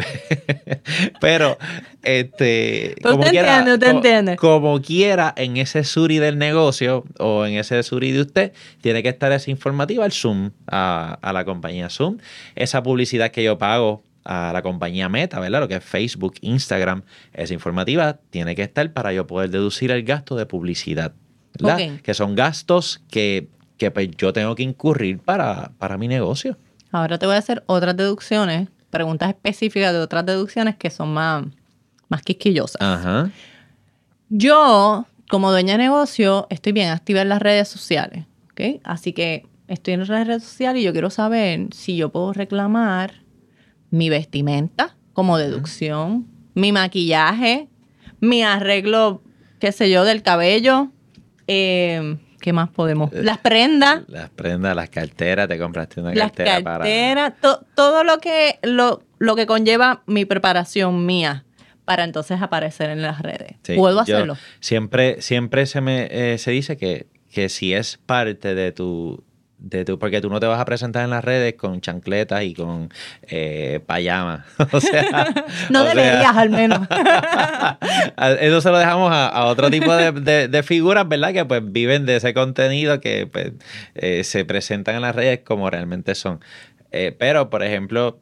pero 1.21 1.59
este, 2.03 2.95
Pero 3.03 3.17
usted 3.17 3.27
entiende, 3.35 3.73
usted 3.75 3.91
co- 3.91 3.97
entiende. 3.97 4.37
como 4.37 4.81
quiera, 4.81 5.35
en 5.37 5.57
ese 5.57 5.85
suri 5.85 6.19
del 6.19 6.39
negocio 6.39 7.05
o 7.19 7.45
en 7.47 7.55
ese 7.55 7.83
suri 7.83 8.13
de 8.13 8.23
usted, 8.23 8.53
tiene 8.81 9.03
que 9.03 9.09
estar 9.11 9.33
esa 9.33 9.51
informativa 9.51 10.05
al 10.05 10.13
Zoom, 10.13 10.51
a, 10.67 11.19
a 11.21 11.33
la 11.33 11.45
compañía 11.45 11.91
Zoom. 11.91 12.19
Esa 12.55 12.83
publicidad 12.83 13.31
que 13.31 13.43
yo 13.43 13.59
pago 13.59 14.03
a 14.27 14.53
la 14.53 14.61
compañía 14.63 15.09
Meta, 15.09 15.39
¿verdad? 15.39 15.61
Lo 15.61 15.69
que 15.69 15.77
es 15.77 15.85
Facebook, 15.85 16.35
Instagram, 16.41 17.03
esa 17.33 17.55
informativa 17.55 18.19
tiene 18.31 18.57
que 18.57 18.63
estar 18.63 18.93
para 18.93 19.13
yo 19.13 19.27
poder 19.27 19.51
deducir 19.51 19.91
el 19.93 20.03
gasto 20.03 20.35
de 20.35 20.47
publicidad, 20.47 21.13
¿verdad? 21.59 22.01
Que 22.03 22.13
son 22.13 22.35
gastos 22.35 23.01
que, 23.09 23.49
que 23.79 23.91
pues, 23.91 24.11
yo 24.19 24.33
tengo 24.33 24.55
que 24.57 24.65
incurrir 24.65 25.21
para, 25.21 25.71
para 25.79 25.97
mi 25.97 26.09
negocio. 26.09 26.59
Ahora 26.91 27.19
te 27.19 27.27
voy 27.27 27.37
a 27.37 27.39
hacer 27.39 27.63
otras 27.67 27.97
deducciones, 27.97 28.69
preguntas 28.91 29.29
específicas 29.29 29.93
de 29.93 30.01
otras 30.01 30.27
deducciones 30.27 30.77
que 30.77 30.91
son 30.91 31.15
más, 31.15 31.45
más 32.09 32.23
quisquillosas. 32.23 32.81
Ajá. 32.81 33.31
Yo, 34.29 35.07
como 35.29 35.53
dueña 35.53 35.73
de 35.73 35.85
negocio, 35.85 36.49
estoy 36.51 36.73
bien 36.73 36.91
activa 36.91 37.23
en 37.23 37.29
las 37.29 37.41
redes 37.41 37.69
sociales, 37.69 38.25
¿ok? 38.51 38.81
Así 38.83 39.13
que 39.13 39.47
estoy 39.69 39.95
en 39.95 40.01
las 40.01 40.09
redes 40.09 40.43
sociales 40.43 40.83
y 40.83 40.85
yo 40.85 40.93
quiero 40.93 41.11
saber 41.11 41.69
si 41.73 41.97
yo 41.97 42.11
puedo 42.11 42.33
reclamar 42.33 43.26
mi 43.97 44.09
vestimenta 44.11 44.97
como 45.13 45.39
deducción, 45.39 46.27
mi 46.55 46.73
maquillaje, 46.73 47.69
mi 48.21 48.43
arreglo, 48.43 49.23
qué 49.59 49.73
sé 49.73 49.91
yo, 49.91 50.05
del 50.05 50.23
cabello, 50.23 50.91
eh, 51.47 52.17
¿qué 52.41 52.53
más 52.53 52.69
podemos? 52.71 53.11
Las 53.13 53.39
prendas, 53.39 54.03
Las 54.09 54.31
prendas, 54.31 54.77
las 54.77 54.91
carteras, 54.91 55.49
te 55.49 55.59
compraste 55.59 56.01
una 56.01 56.15
las 56.15 56.33
cartera 56.33 56.61
para... 56.63 56.79
carteras, 56.79 57.33
to- 57.41 57.65
todo 57.75 58.05
lo 58.05 58.19
que, 58.19 58.59
lo, 58.63 59.03
lo 59.19 59.37
que 59.37 59.47
conlleva 59.47 60.03
mi 60.07 60.25
preparación 60.25 61.07
mía 61.07 61.45
para 61.85 62.05
entonces 62.05 62.43
aparecer 62.43 62.91
en 62.91 63.01
las 63.03 63.23
redes. 63.23 63.53
Sí, 63.63 63.77
¿Puedo 63.77 63.97
yo 64.05 64.17
hacerlo? 64.17 64.37
Siempre, 64.61 65.23
siempre 65.23 65.67
se 65.67 65.81
me 65.81 66.09
eh, 66.11 66.39
se 66.39 66.51
dice 66.51 66.77
que, 66.77 67.07
que 67.33 67.49
si 67.49 67.73
es 67.75 67.99
parte 68.05 68.55
de 68.55 68.73
tu, 68.73 69.23
de 69.59 69.85
tu, 69.85 69.99
porque 69.99 70.21
tú 70.21 70.29
no 70.29 70.39
te 70.39 70.47
vas 70.47 70.61
a 70.61 70.65
presentar 70.65 71.03
en 71.05 71.11
las 71.11 71.25
redes 71.25 71.55
con 71.55 71.81
chancletas 71.81 72.43
y 72.45 72.53
con 72.55 72.91
eh, 73.23 73.81
payama. 73.87 74.45
o 74.73 74.81
sea, 74.81 75.03
No 75.71 75.83
o 75.83 75.85
sea, 75.85 75.95
deberías, 75.95 76.37
al 76.37 76.51
menos. 76.51 76.81
Eso 78.41 78.61
se 78.61 78.71
lo 78.71 78.79
dejamos 78.79 79.13
a, 79.13 79.29
a 79.29 79.47
otro 79.47 79.71
tipo 79.71 79.95
de, 79.95 80.13
de- 80.13 80.49
de 80.49 80.63
figuras, 80.63 81.09
¿verdad? 81.09 81.33
Que 81.33 81.45
pues 81.45 81.63
viven 81.65 82.07
de 82.07 82.17
ese 82.17 82.35
contenido 82.35 83.01
que 83.01 83.27
pues, 83.27 83.53
eh, 83.95 84.25
se 84.25 84.45
presentan 84.45 84.97
en 84.97 85.03
las 85.03 85.15
redes 85.15 85.41
como 85.45 85.71
realmente 85.71 86.15
son. 86.15 86.41
Eh, 86.93 87.15
pero, 87.19 87.51
por 87.51 87.63
ejemplo, 87.63 88.21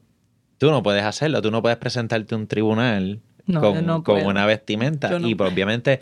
tú 0.58 0.70
no 0.70 0.82
puedes 0.82 1.04
hacerlo, 1.04 1.42
tú 1.42 1.50
no 1.50 1.62
puedes 1.62 1.78
presentarte 1.78 2.34
a 2.34 2.38
un 2.38 2.46
tribunal 2.46 3.20
No, 3.46 3.60
con, 3.60 3.86
no 3.86 4.02
con 4.04 4.24
una 4.24 4.46
vestimenta. 4.46 5.10
No 5.18 5.26
y 5.28 5.34
pues, 5.34 5.52
obviamente 5.52 6.00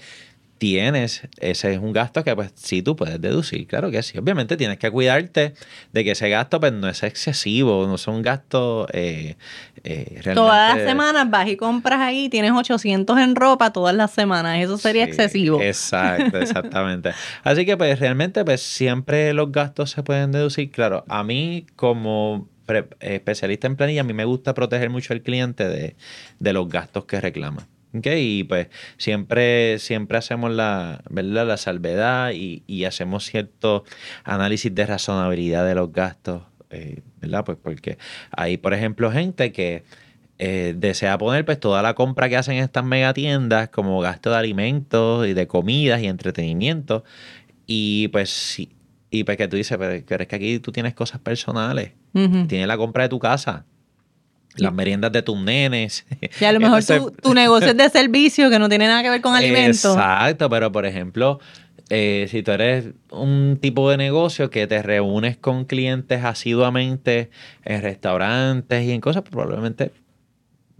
tienes, 0.62 1.22
ese 1.40 1.72
es 1.72 1.80
un 1.80 1.92
gasto 1.92 2.22
que 2.22 2.36
pues 2.36 2.52
sí 2.54 2.82
tú 2.82 2.94
puedes 2.94 3.20
deducir, 3.20 3.66
claro 3.66 3.90
que 3.90 4.00
sí. 4.04 4.16
Obviamente 4.16 4.56
tienes 4.56 4.78
que 4.78 4.92
cuidarte 4.92 5.54
de 5.92 6.04
que 6.04 6.12
ese 6.12 6.28
gasto 6.28 6.60
pues 6.60 6.72
no 6.72 6.88
es 6.88 7.02
excesivo, 7.02 7.84
no 7.88 7.98
son 7.98 8.22
gastos 8.22 8.86
eh, 8.92 9.34
eh, 9.82 10.04
realmente... 10.22 10.34
Todas 10.34 10.76
las 10.76 10.86
semanas 10.86 11.28
vas 11.28 11.48
y 11.48 11.56
compras 11.56 11.98
ahí, 11.98 12.28
tienes 12.28 12.52
800 12.52 13.18
en 13.18 13.34
ropa 13.34 13.72
todas 13.72 13.92
las 13.96 14.12
semanas. 14.12 14.58
Eso 14.60 14.78
sería 14.78 15.06
Sí, 15.06 15.10
excesivo. 15.10 15.60
Exacto, 15.60 16.38
exactamente. 16.38 17.10
Así 17.42 17.66
que 17.66 17.76
pues 17.76 17.98
realmente 17.98 18.44
pues 18.44 18.62
siempre 18.62 19.32
los 19.32 19.50
gastos 19.50 19.90
se 19.90 20.04
pueden 20.04 20.30
deducir. 20.30 20.70
Claro, 20.70 21.04
a 21.08 21.24
mí 21.24 21.66
como 21.74 22.46
especialista 23.00 23.66
en 23.66 23.74
planilla, 23.74 24.02
a 24.02 24.04
mí 24.04 24.12
me 24.12 24.24
gusta 24.24 24.54
proteger 24.54 24.90
mucho 24.90 25.12
al 25.12 25.22
cliente 25.22 25.68
de, 25.68 25.96
de 26.38 26.52
los 26.52 26.68
gastos 26.68 27.04
que 27.06 27.20
reclama. 27.20 27.66
¿Ok? 27.94 28.06
Y 28.16 28.44
pues 28.44 28.68
siempre, 28.96 29.78
siempre 29.78 30.18
hacemos 30.18 30.50
la, 30.50 31.02
¿verdad? 31.10 31.46
la 31.46 31.56
salvedad 31.56 32.32
y, 32.32 32.62
y 32.66 32.84
hacemos 32.84 33.24
cierto 33.24 33.84
análisis 34.24 34.74
de 34.74 34.86
razonabilidad 34.86 35.66
de 35.66 35.74
los 35.74 35.92
gastos, 35.92 36.42
eh, 36.70 37.00
¿verdad? 37.20 37.44
Pues 37.44 37.58
porque 37.62 37.98
hay, 38.30 38.56
por 38.56 38.74
ejemplo, 38.74 39.10
gente 39.10 39.52
que 39.52 39.84
eh, 40.44 40.74
desea 40.76 41.18
poner 41.18 41.44
pues 41.44 41.60
toda 41.60 41.82
la 41.82 41.94
compra 41.94 42.28
que 42.28 42.36
hacen 42.36 42.56
estas 42.56 42.84
megatiendas 42.84 43.68
como 43.68 44.00
gasto 44.00 44.30
de 44.30 44.36
alimentos 44.36 45.28
y 45.28 45.34
de 45.34 45.46
comidas 45.46 46.02
y 46.02 46.06
entretenimiento 46.08 47.04
y 47.66 48.08
pues 48.08 48.30
sí 48.30 48.70
y 49.08 49.22
pues 49.22 49.36
que 49.36 49.46
tú 49.46 49.56
dices 49.56 49.78
pero, 49.78 50.04
pero 50.04 50.22
es 50.22 50.28
que 50.28 50.34
aquí 50.34 50.58
tú 50.58 50.72
tienes 50.72 50.94
cosas 50.94 51.20
personales 51.20 51.92
tienes 52.48 52.66
la 52.66 52.76
compra 52.76 53.04
de 53.04 53.10
tu 53.10 53.20
casa 53.20 53.66
las 54.56 54.72
meriendas 54.72 55.12
de 55.12 55.22
tus 55.22 55.40
nenes 55.40 56.04
Y 56.40 56.44
a 56.44 56.52
lo 56.52 56.60
mejor 56.60 56.80
Entonces- 56.80 57.16
tu, 57.16 57.28
tu 57.28 57.34
negocio 57.34 57.68
es 57.70 57.76
de 57.76 57.88
servicio 57.90 58.50
que 58.50 58.58
no 58.58 58.68
tiene 58.68 58.86
nada 58.86 59.02
que 59.02 59.10
ver 59.10 59.20
con 59.20 59.34
alimentos. 59.34 59.84
Exacto, 59.96 60.48
pero 60.50 60.70
por 60.72 60.86
ejemplo, 60.86 61.40
eh, 61.90 62.26
si 62.30 62.42
tú 62.42 62.52
eres 62.52 62.86
un 63.10 63.58
tipo 63.60 63.90
de 63.90 63.96
negocio 63.96 64.50
que 64.50 64.66
te 64.66 64.82
reúnes 64.82 65.36
con 65.36 65.64
clientes 65.64 66.24
asiduamente 66.24 67.30
en 67.64 67.82
restaurantes 67.82 68.84
y 68.84 68.92
en 68.92 69.00
cosas, 69.00 69.22
probablemente, 69.22 69.90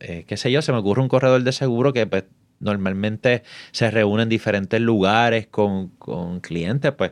eh, 0.01 0.25
qué 0.27 0.37
sé 0.37 0.51
yo, 0.51 0.63
se 0.63 0.73
me 0.73 0.79
ocurre 0.79 1.03
un 1.03 1.09
corredor 1.09 1.43
de 1.43 1.53
seguro 1.53 1.93
que 1.93 2.07
pues 2.07 2.25
normalmente 2.61 3.43
se 3.73 3.91
reúne 3.91 4.23
en 4.23 4.29
diferentes 4.29 4.81
lugares 4.81 5.47
con, 5.49 5.89
con 5.99 6.41
clientes, 6.41 6.93
pues 6.93 7.11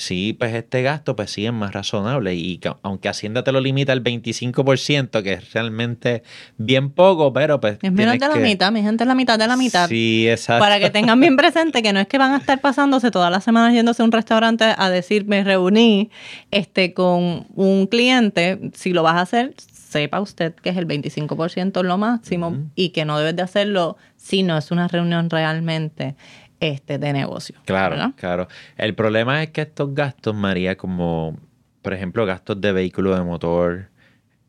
sí, 0.00 0.32
pues 0.32 0.54
este 0.54 0.82
gasto 0.82 1.16
pues 1.16 1.32
sí 1.32 1.44
es 1.44 1.52
más 1.52 1.72
razonable 1.72 2.32
y 2.34 2.58
que, 2.58 2.72
aunque 2.82 3.08
Hacienda 3.08 3.42
te 3.42 3.50
lo 3.50 3.60
limita 3.60 3.92
al 3.92 4.02
25%, 4.04 5.22
que 5.24 5.32
es 5.32 5.52
realmente 5.52 6.22
bien 6.56 6.90
poco, 6.90 7.32
pero 7.32 7.60
pues... 7.60 7.78
es 7.82 7.92
menos 7.92 8.18
de 8.18 8.28
la 8.28 8.34
que- 8.34 8.40
mitad, 8.40 8.70
mi 8.70 8.80
gente 8.82 9.02
es 9.02 9.08
la 9.08 9.16
mitad 9.16 9.38
de 9.38 9.48
la 9.48 9.56
mitad. 9.56 9.88
Sí, 9.88 10.28
exacto. 10.28 10.60
Para 10.64 10.78
que 10.78 10.90
tengan 10.90 11.18
bien 11.20 11.36
presente 11.36 11.82
que 11.82 11.92
no 11.92 11.98
es 12.00 12.06
que 12.06 12.16
van 12.16 12.32
a 12.32 12.36
estar 12.36 12.60
pasándose 12.60 13.10
todas 13.10 13.30
las 13.32 13.42
semanas 13.42 13.74
yéndose 13.74 14.02
a 14.02 14.04
un 14.04 14.12
restaurante 14.12 14.64
a 14.76 14.88
decir 14.88 15.26
me 15.26 15.42
reuní 15.42 16.10
este, 16.52 16.94
con 16.94 17.46
un 17.56 17.86
cliente. 17.88 18.70
Si 18.74 18.92
lo 18.92 19.02
vas 19.02 19.16
a 19.16 19.22
hacer, 19.22 19.54
sepa 19.58 20.20
usted 20.20 20.54
que 20.54 20.70
es 20.70 20.76
el 20.76 20.86
25% 20.86 21.82
lo 21.82 21.98
máximo 21.98 22.56
y 22.76 22.90
que 22.90 23.04
no 23.04 23.18
debes 23.18 23.34
de 23.34 23.42
hacerlo 23.42 23.96
si 24.16 24.42
no 24.42 24.56
es 24.58 24.70
una 24.70 24.86
reunión 24.86 25.28
realmente 25.30 26.14
este, 26.60 26.98
de 26.98 27.12
negocio. 27.12 27.56
Claro, 27.64 27.96
¿verdad? 27.96 28.12
claro. 28.16 28.48
El 28.76 28.94
problema 28.94 29.42
es 29.42 29.50
que 29.50 29.62
estos 29.62 29.94
gastos, 29.94 30.34
María, 30.34 30.76
como 30.76 31.38
por 31.82 31.92
ejemplo 31.94 32.26
gastos 32.26 32.60
de 32.60 32.72
vehículo 32.72 33.14
de 33.14 33.22
motor, 33.22 33.88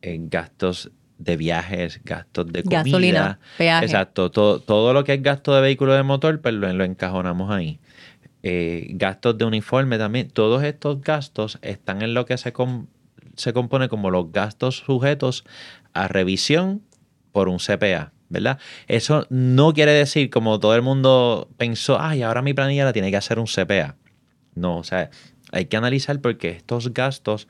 eh, 0.02 0.18
gastos 0.22 0.92
de 1.18 1.36
viajes, 1.38 2.00
gastos 2.04 2.48
de 2.48 2.64
comida. 2.64 2.84
Gasolina, 2.84 3.40
peaje. 3.58 3.86
Exacto. 3.86 4.32
Todo, 4.32 4.60
todo 4.62 4.94
lo 4.94 5.04
que 5.04 5.14
es 5.16 5.22
gasto 5.22 5.54
de 5.54 5.62
vehículo 5.62 5.94
de 5.94 6.04
motor, 6.04 6.40
pues 6.42 6.54
lo, 6.56 6.72
lo 6.74 6.84
encajonamos 6.84 7.52
ahí. 7.52 7.80
Eh, 8.42 8.88
gastos 8.92 9.38
de 9.38 9.44
uniforme 9.46 9.98
también. 9.98 10.30
Todos 10.30 10.64
estos 10.64 11.02
gastos 11.02 11.60
están 11.62 12.02
en 12.02 12.14
lo 12.14 12.26
que 12.26 12.38
se, 12.38 12.54
com- 12.54 12.88
se 13.36 13.52
compone 13.52 13.90
como 13.90 14.10
los 14.12 14.32
gastos 14.32 14.78
sujetos 14.78 15.44
a 15.94 16.08
revisión 16.08 16.82
por 17.34 17.50
un 17.50 17.58
CPA, 17.60 18.14
¿verdad? 18.30 18.60
Eso 18.88 19.26
no 19.30 19.74
quiere 19.74 19.92
decir, 19.92 20.30
como 20.30 20.60
todo 20.60 20.76
el 20.76 20.82
mundo 20.82 21.50
pensó, 21.58 22.00
ay, 22.00 22.22
ahora 22.22 22.42
mi 22.42 22.54
planilla 22.54 22.86
la 22.86 22.94
tiene 22.94 23.12
que 23.12 23.18
hacer 23.18 23.40
un 23.40 23.48
CPA. 23.48 23.96
No, 24.56 24.78
o 24.78 24.84
sea, 24.84 25.10
hay 25.52 25.66
que 25.66 25.78
analizar 25.78 26.22
porque 26.22 26.50
estos 26.50 26.94
gastos 26.94 27.48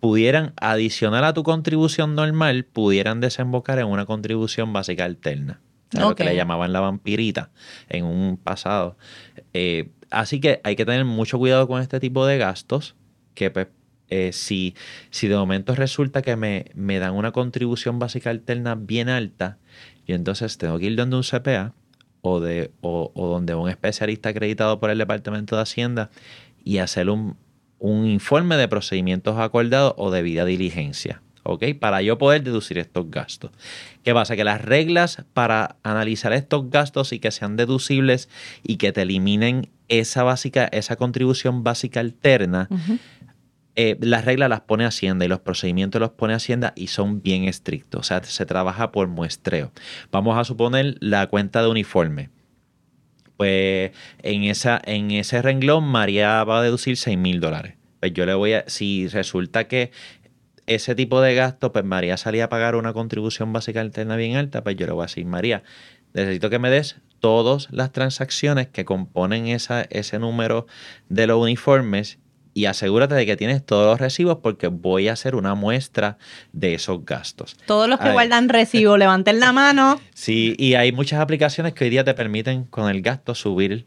pudieran, 0.00 0.52
adicional 0.56 1.24
a 1.24 1.34
tu 1.34 1.42
contribución 1.42 2.14
normal, 2.14 2.64
pudieran 2.64 3.20
desembocar 3.20 3.78
en 3.78 3.86
una 3.86 4.06
contribución 4.06 4.72
básica 4.72 5.04
alterna. 5.04 5.60
O 5.88 5.96
sea, 5.96 6.08
Lo 6.08 6.14
que 6.14 6.24
le 6.24 6.34
llamaban 6.34 6.72
la 6.72 6.80
vampirita 6.80 7.50
en 7.88 8.06
un 8.06 8.36
pasado. 8.36 8.96
Eh, 9.52 9.90
así 10.10 10.40
que 10.40 10.60
hay 10.64 10.74
que 10.74 10.86
tener 10.86 11.04
mucho 11.04 11.38
cuidado 11.38 11.68
con 11.68 11.82
este 11.82 12.00
tipo 12.00 12.26
de 12.26 12.38
gastos, 12.38 12.96
que 13.34 13.50
pues, 13.50 13.68
eh, 14.08 14.32
si, 14.32 14.74
si 15.10 15.28
de 15.28 15.36
momento 15.36 15.74
resulta 15.74 16.20
que 16.22 16.36
me, 16.36 16.66
me 16.74 16.98
dan 16.98 17.14
una 17.14 17.32
contribución 17.32 17.98
básica 17.98 18.30
alterna 18.30 18.74
bien 18.74 19.08
alta, 19.08 19.58
y 20.06 20.12
entonces 20.12 20.58
tengo 20.58 20.78
que 20.78 20.86
ir 20.86 20.96
donde 20.96 21.16
un 21.16 21.22
CPA 21.22 21.72
o, 22.20 22.40
de, 22.40 22.70
o, 22.80 23.10
donde 23.14 23.54
un 23.54 23.68
especialista 23.68 24.30
acreditado 24.30 24.78
por 24.80 24.90
el 24.90 24.98
Departamento 24.98 25.56
de 25.56 25.62
Hacienda 25.62 26.10
y 26.64 26.78
hacer 26.78 27.10
un, 27.10 27.36
un 27.78 28.06
informe 28.06 28.56
de 28.56 28.68
procedimientos 28.68 29.38
acordados 29.38 29.94
o 29.96 30.10
debida 30.10 30.44
diligencia. 30.44 31.22
¿Ok? 31.44 31.64
Para 31.80 32.02
yo 32.02 32.18
poder 32.18 32.44
deducir 32.44 32.78
estos 32.78 33.10
gastos. 33.10 33.50
¿Qué 34.04 34.14
pasa? 34.14 34.36
Que 34.36 34.44
las 34.44 34.62
reglas 34.62 35.24
para 35.34 35.74
analizar 35.82 36.32
estos 36.32 36.70
gastos 36.70 37.12
y 37.12 37.18
que 37.18 37.32
sean 37.32 37.56
deducibles 37.56 38.28
y 38.62 38.76
que 38.76 38.92
te 38.92 39.02
eliminen 39.02 39.68
esa 39.88 40.22
básica, 40.22 40.66
esa 40.66 40.94
contribución 40.94 41.64
básica 41.64 41.98
alterna. 41.98 42.68
Eh, 43.74 43.96
las 44.00 44.24
reglas 44.24 44.50
las 44.50 44.60
pone 44.60 44.84
Hacienda 44.84 45.24
y 45.24 45.28
los 45.28 45.40
procedimientos 45.40 46.00
los 46.00 46.10
pone 46.10 46.34
Hacienda 46.34 46.72
y 46.76 46.88
son 46.88 47.22
bien 47.22 47.44
estrictos. 47.44 48.00
O 48.00 48.04
sea, 48.04 48.22
se 48.22 48.46
trabaja 48.46 48.92
por 48.92 49.08
muestreo. 49.08 49.72
Vamos 50.10 50.38
a 50.38 50.44
suponer 50.44 50.96
la 51.00 51.26
cuenta 51.28 51.62
de 51.62 51.68
uniforme. 51.68 52.30
Pues 53.36 53.92
en, 54.22 54.44
esa, 54.44 54.80
en 54.84 55.10
ese 55.10 55.40
renglón 55.42 55.84
María 55.84 56.44
va 56.44 56.58
a 56.58 56.62
deducir 56.62 56.96
6 56.96 57.16
mil 57.16 57.40
dólares. 57.40 57.76
Pues 58.00 58.12
yo 58.12 58.26
le 58.26 58.34
voy 58.34 58.52
a, 58.52 58.64
si 58.66 59.08
resulta 59.08 59.68
que 59.68 59.90
ese 60.66 60.94
tipo 60.94 61.20
de 61.20 61.34
gasto, 61.34 61.72
pues 61.72 61.84
María 61.84 62.16
salía 62.16 62.44
a 62.44 62.48
pagar 62.48 62.76
una 62.76 62.92
contribución 62.92 63.52
básica 63.52 63.80
alterna 63.80 64.16
bien 64.16 64.36
alta, 64.36 64.62
pues 64.62 64.76
yo 64.76 64.86
le 64.86 64.92
voy 64.92 65.02
a 65.02 65.06
decir, 65.06 65.24
María, 65.24 65.62
necesito 66.12 66.50
que 66.50 66.58
me 66.58 66.70
des 66.70 66.96
todas 67.20 67.68
las 67.70 67.92
transacciones 67.92 68.68
que 68.68 68.84
componen 68.84 69.46
esa, 69.46 69.82
ese 69.82 70.18
número 70.18 70.66
de 71.08 71.26
los 71.26 71.40
uniformes 71.40 72.18
y 72.54 72.66
asegúrate 72.66 73.14
de 73.14 73.26
que 73.26 73.36
tienes 73.36 73.64
todos 73.64 73.86
los 73.86 74.00
recibos 74.00 74.38
porque 74.42 74.68
voy 74.68 75.08
a 75.08 75.14
hacer 75.14 75.34
una 75.34 75.54
muestra 75.54 76.18
de 76.52 76.74
esos 76.74 77.04
gastos. 77.04 77.56
Todos 77.66 77.88
los 77.88 77.98
que 77.98 78.12
guardan 78.12 78.48
recibo, 78.48 78.96
levanten 78.96 79.40
la 79.40 79.52
mano. 79.52 80.00
Sí, 80.14 80.54
y 80.56 80.74
hay 80.74 80.92
muchas 80.92 81.18
aplicaciones 81.18 81.72
que 81.72 81.82
hoy 81.82 81.90
día 81.90 82.04
te 82.04 82.14
permiten 82.14 82.64
con 82.64 82.88
el 82.88 83.02
gasto 83.02 83.34
subir 83.34 83.86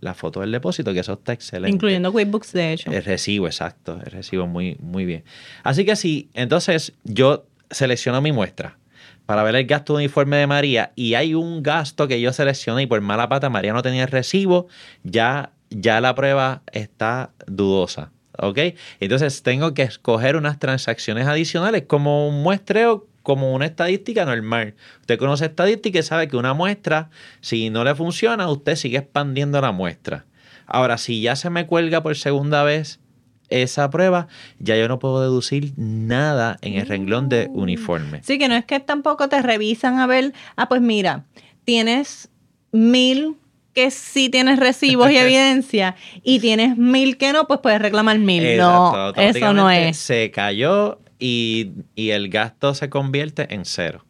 la 0.00 0.14
foto 0.14 0.40
del 0.40 0.50
depósito, 0.50 0.94
que 0.94 1.00
eso 1.00 1.14
está 1.14 1.34
excelente. 1.34 1.74
Incluyendo 1.74 2.12
QuickBooks, 2.12 2.52
de 2.52 2.72
hecho. 2.72 2.90
El 2.90 3.04
recibo, 3.04 3.46
exacto, 3.46 4.00
el 4.02 4.10
recibo 4.10 4.46
muy, 4.46 4.78
muy 4.80 5.04
bien. 5.04 5.24
Así 5.64 5.84
que 5.84 5.96
sí, 5.96 6.30
entonces 6.32 6.94
yo 7.04 7.44
selecciono 7.70 8.22
mi 8.22 8.32
muestra 8.32 8.78
para 9.26 9.42
ver 9.42 9.56
el 9.56 9.66
gasto 9.66 9.92
de 9.94 10.04
uniforme 10.04 10.36
de 10.36 10.46
María 10.46 10.92
y 10.94 11.14
hay 11.14 11.34
un 11.34 11.62
gasto 11.62 12.08
que 12.08 12.20
yo 12.20 12.32
seleccioné 12.32 12.82
y 12.82 12.86
por 12.86 13.00
mala 13.00 13.28
pata 13.28 13.50
María 13.50 13.72
no 13.72 13.82
tenía 13.82 14.04
el 14.04 14.10
recibo, 14.10 14.68
ya 15.02 15.50
ya 15.70 16.00
la 16.00 16.14
prueba 16.14 16.62
está 16.72 17.30
dudosa. 17.46 18.10
¿Ok? 18.38 18.58
Entonces 19.00 19.42
tengo 19.42 19.72
que 19.72 19.82
escoger 19.82 20.36
unas 20.36 20.58
transacciones 20.58 21.26
adicionales 21.26 21.84
como 21.86 22.28
un 22.28 22.42
muestreo, 22.42 23.06
como 23.22 23.54
una 23.54 23.66
estadística 23.66 24.24
normal. 24.24 24.74
Usted 25.00 25.18
conoce 25.18 25.46
estadística 25.46 25.98
y 25.98 26.02
sabe 26.02 26.28
que 26.28 26.36
una 26.36 26.52
muestra, 26.52 27.10
si 27.40 27.70
no 27.70 27.82
le 27.82 27.94
funciona, 27.94 28.48
usted 28.50 28.76
sigue 28.76 28.98
expandiendo 28.98 29.60
la 29.60 29.72
muestra. 29.72 30.26
Ahora, 30.66 30.98
si 30.98 31.22
ya 31.22 31.34
se 31.34 31.48
me 31.48 31.66
cuelga 31.66 32.02
por 32.02 32.16
segunda 32.16 32.62
vez 32.62 33.00
esa 33.48 33.88
prueba, 33.90 34.28
ya 34.58 34.76
yo 34.76 34.88
no 34.88 34.98
puedo 34.98 35.20
deducir 35.20 35.72
nada 35.76 36.58
en 36.62 36.74
el 36.74 36.86
renglón 36.86 37.28
de 37.28 37.48
uh. 37.48 37.62
uniforme. 37.62 38.22
Sí, 38.22 38.38
que 38.38 38.48
no 38.48 38.54
es 38.54 38.64
que 38.64 38.80
tampoco 38.80 39.28
te 39.28 39.40
revisan 39.40 39.98
a 39.98 40.06
ver, 40.06 40.32
ah, 40.56 40.68
pues 40.68 40.80
mira, 40.80 41.24
tienes 41.64 42.28
mil 42.72 43.36
que 43.76 43.90
sí 43.90 44.30
tienes 44.30 44.58
recibos 44.58 45.10
y 45.10 45.18
evidencia 45.18 45.96
y 46.22 46.40
tienes 46.40 46.78
mil 46.78 47.18
que 47.18 47.34
no, 47.34 47.46
pues 47.46 47.60
puedes 47.60 47.80
reclamar 47.80 48.18
mil. 48.18 48.56
no, 48.56 49.12
eso 49.14 49.52
no 49.52 49.70
es. 49.70 49.98
Se 49.98 50.30
cayó 50.30 50.98
y, 51.18 51.72
el 51.94 52.30
gasto 52.30 52.74
se 52.74 52.88
convierte 52.88 53.54
en 53.54 53.66
cero. 53.66 54.04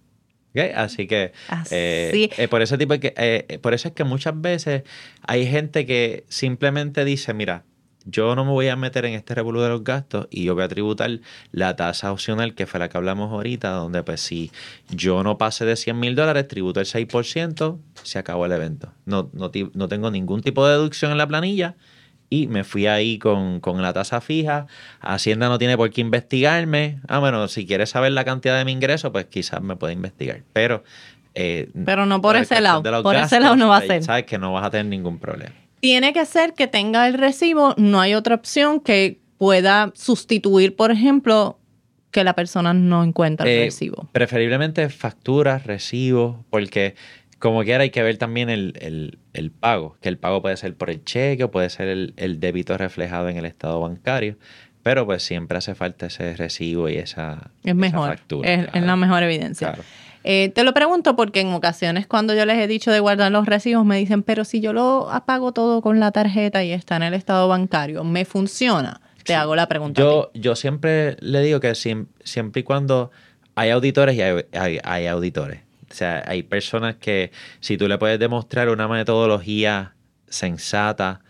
Así 0.74 1.06
que 1.06 1.32
eh, 1.70 2.30
eh, 2.38 2.48
por 2.48 2.62
ese 2.62 2.78
tipo 2.78 2.98
que 2.98 3.12
eh, 3.18 3.58
por 3.60 3.74
eso 3.74 3.88
es 3.88 3.94
que 3.94 4.04
muchas 4.04 4.40
veces 4.40 4.84
hay 5.26 5.46
gente 5.46 5.84
que 5.84 6.24
simplemente 6.28 7.04
dice, 7.04 7.34
mira, 7.34 7.64
yo 8.06 8.36
no 8.36 8.44
me 8.44 8.52
voy 8.52 8.68
a 8.68 8.76
meter 8.76 9.04
en 9.04 9.14
este 9.14 9.34
revolú 9.34 9.60
de 9.60 9.68
los 9.68 9.82
gastos 9.82 10.28
y 10.30 10.44
yo 10.44 10.54
voy 10.54 10.62
a 10.62 10.68
tributar 10.68 11.10
la 11.50 11.74
tasa 11.74 12.12
opcional 12.12 12.54
que 12.54 12.66
fue 12.66 12.78
la 12.78 12.88
que 12.88 12.96
hablamos 12.96 13.32
ahorita, 13.32 13.70
donde 13.70 14.02
pues 14.04 14.20
si 14.20 14.52
yo 14.88 15.22
no 15.24 15.38
pase 15.38 15.64
de 15.64 15.74
100 15.74 15.98
mil 15.98 16.14
dólares, 16.14 16.46
tributo 16.46 16.80
el 16.80 16.86
6%, 16.86 17.78
se 18.02 18.18
acabó 18.18 18.46
el 18.46 18.52
evento. 18.52 18.92
No, 19.04 19.28
no, 19.32 19.50
no, 19.74 19.88
tengo 19.88 20.10
ningún 20.10 20.40
tipo 20.40 20.64
de 20.66 20.74
deducción 20.74 21.10
en 21.10 21.18
la 21.18 21.26
planilla 21.26 21.74
y 22.30 22.46
me 22.46 22.62
fui 22.62 22.86
ahí 22.86 23.18
con, 23.18 23.60
la 23.82 23.92
tasa 23.92 24.20
fija. 24.20 24.68
Hacienda 25.00 25.48
no 25.48 25.58
tiene 25.58 25.76
por 25.76 25.90
qué 25.90 26.00
investigarme. 26.00 27.00
Ah, 27.08 27.18
bueno, 27.18 27.48
si 27.48 27.66
quieres 27.66 27.90
saber 27.90 28.12
la 28.12 28.24
cantidad 28.24 28.56
de 28.56 28.64
mi 28.64 28.72
ingreso, 28.72 29.10
pues 29.10 29.26
quizás 29.26 29.60
me 29.62 29.76
puede 29.76 29.94
investigar. 29.94 30.42
Pero... 30.52 30.84
Eh, 31.38 31.68
Pero 31.84 32.06
no 32.06 32.22
por 32.22 32.36
ese 32.36 32.62
lado. 32.62 32.82
Por 33.02 33.14
ese 33.16 33.40
lado 33.40 33.56
no 33.56 33.68
va 33.68 33.78
a 33.78 33.82
ser. 33.82 34.02
Sabes 34.02 34.24
que 34.24 34.38
no 34.38 34.54
vas 34.54 34.64
a 34.64 34.70
tener 34.70 34.86
ningún 34.86 35.18
problema. 35.18 35.54
Tiene 35.80 36.12
que 36.12 36.24
ser 36.24 36.54
que 36.54 36.66
tenga 36.66 37.06
el 37.06 37.14
recibo, 37.14 37.74
no 37.76 38.00
hay 38.00 38.14
otra 38.14 38.34
opción 38.34 38.80
que 38.80 39.20
pueda 39.38 39.92
sustituir, 39.94 40.74
por 40.76 40.90
ejemplo, 40.90 41.58
que 42.10 42.24
la 42.24 42.34
persona 42.34 42.72
no 42.72 43.04
encuentra 43.04 43.46
el 43.46 43.58
eh, 43.58 43.64
recibo. 43.66 44.08
Preferiblemente 44.12 44.88
facturas, 44.88 45.66
recibos, 45.66 46.36
porque 46.50 46.94
como 47.38 47.62
quiera 47.62 47.82
hay 47.82 47.90
que 47.90 48.02
ver 48.02 48.16
también 48.16 48.48
el, 48.48 49.52
pago, 49.60 49.96
que 50.00 50.08
el 50.08 50.16
pago 50.16 50.40
puede 50.40 50.56
ser 50.56 50.74
por 50.74 50.88
el 50.88 51.04
cheque 51.04 51.44
o 51.44 51.50
puede 51.50 51.68
ser 51.68 51.88
el, 51.88 52.40
débito 52.40 52.78
reflejado 52.78 53.28
en 53.28 53.36
el 53.36 53.44
estado 53.44 53.80
bancario, 53.80 54.38
pero 54.82 55.04
pues 55.04 55.22
siempre 55.22 55.58
hace 55.58 55.74
falta 55.74 56.06
ese 56.06 56.34
recibo 56.36 56.88
y 56.88 56.96
esa, 56.96 57.50
es 57.62 57.74
mejor, 57.74 58.08
factura. 58.08 58.50
Es, 58.50 58.68
es 58.72 58.82
la 58.82 58.96
mejor 58.96 59.22
evidencia. 59.22 59.68
Claro. 59.68 59.82
Eh, 60.28 60.50
te 60.52 60.64
lo 60.64 60.74
pregunto 60.74 61.14
porque 61.14 61.40
en 61.40 61.52
ocasiones 61.52 62.08
cuando 62.08 62.34
yo 62.34 62.44
les 62.46 62.58
he 62.58 62.66
dicho 62.66 62.90
de 62.90 62.98
guardar 62.98 63.30
los 63.30 63.46
recibos 63.46 63.86
me 63.86 63.96
dicen, 63.96 64.24
pero 64.24 64.44
si 64.44 64.60
yo 64.60 64.72
lo 64.72 65.08
apago 65.08 65.52
todo 65.52 65.80
con 65.82 66.00
la 66.00 66.10
tarjeta 66.10 66.64
y 66.64 66.72
está 66.72 66.96
en 66.96 67.04
el 67.04 67.14
estado 67.14 67.46
bancario, 67.46 68.02
¿me 68.02 68.24
funciona? 68.24 69.00
Te 69.22 69.36
hago 69.36 69.54
la 69.54 69.68
pregunta. 69.68 70.02
Yo, 70.02 70.32
yo 70.34 70.56
siempre 70.56 71.16
le 71.20 71.42
digo 71.42 71.60
que 71.60 71.76
siempre 71.76 72.60
y 72.60 72.62
cuando 72.64 73.12
hay 73.54 73.70
auditores 73.70 74.16
y 74.16 74.22
hay, 74.22 75.06
auditores. 75.06 75.60
O 75.88 75.94
sea, 75.94 76.24
hay 76.26 76.42
personas 76.42 76.96
que 76.96 77.30
si 77.60 77.76
tú 77.76 77.86
le 77.86 77.96
puedes 77.96 78.18
demostrar 78.18 78.68
una 78.68 78.88
metodología 78.88 79.94
sensata 80.28 81.20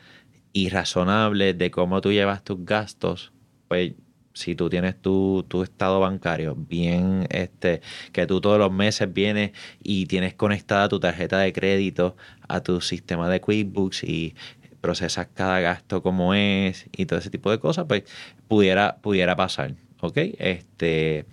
y 0.54 0.70
razonable 0.70 1.52
de 1.52 1.70
cómo 1.70 2.00
tú 2.00 2.12
llevas 2.12 2.42
tus 2.44 2.64
gastos, 2.64 3.32
pues 3.68 3.92
si 4.36 4.54
tú 4.54 4.68
tienes 4.68 5.00
tu, 5.00 5.46
estado 5.62 5.98
bancario 5.98 6.54
bien, 6.54 7.26
este, 7.30 7.80
que 8.12 8.26
tú 8.26 8.42
todos 8.42 8.58
los 8.58 8.70
meses 8.70 9.10
vienes 9.12 9.52
y 9.82 10.04
tienes 10.06 10.34
conectada 10.34 10.90
tu 10.90 11.00
tarjeta 11.00 11.38
de 11.38 11.54
crédito 11.54 12.16
a 12.46 12.62
tu 12.62 12.82
sistema 12.82 13.30
de 13.30 13.40
QuickBooks 13.40 14.04
y 14.04 14.34
procesas 14.82 15.28
cada 15.32 15.60
gasto 15.60 16.02
como 16.02 16.34
es 16.34 16.84
y 16.94 17.06
todo 17.06 17.18
ese 17.18 17.30
tipo 17.30 17.50
de 17.50 17.58
cosas, 17.58 17.86
pues 17.88 18.04
pudiera, 18.46 18.98
pudiera 19.00 19.36
pasar, 19.36 19.72
¿ok? 20.00 20.18
Este, 20.38 21.24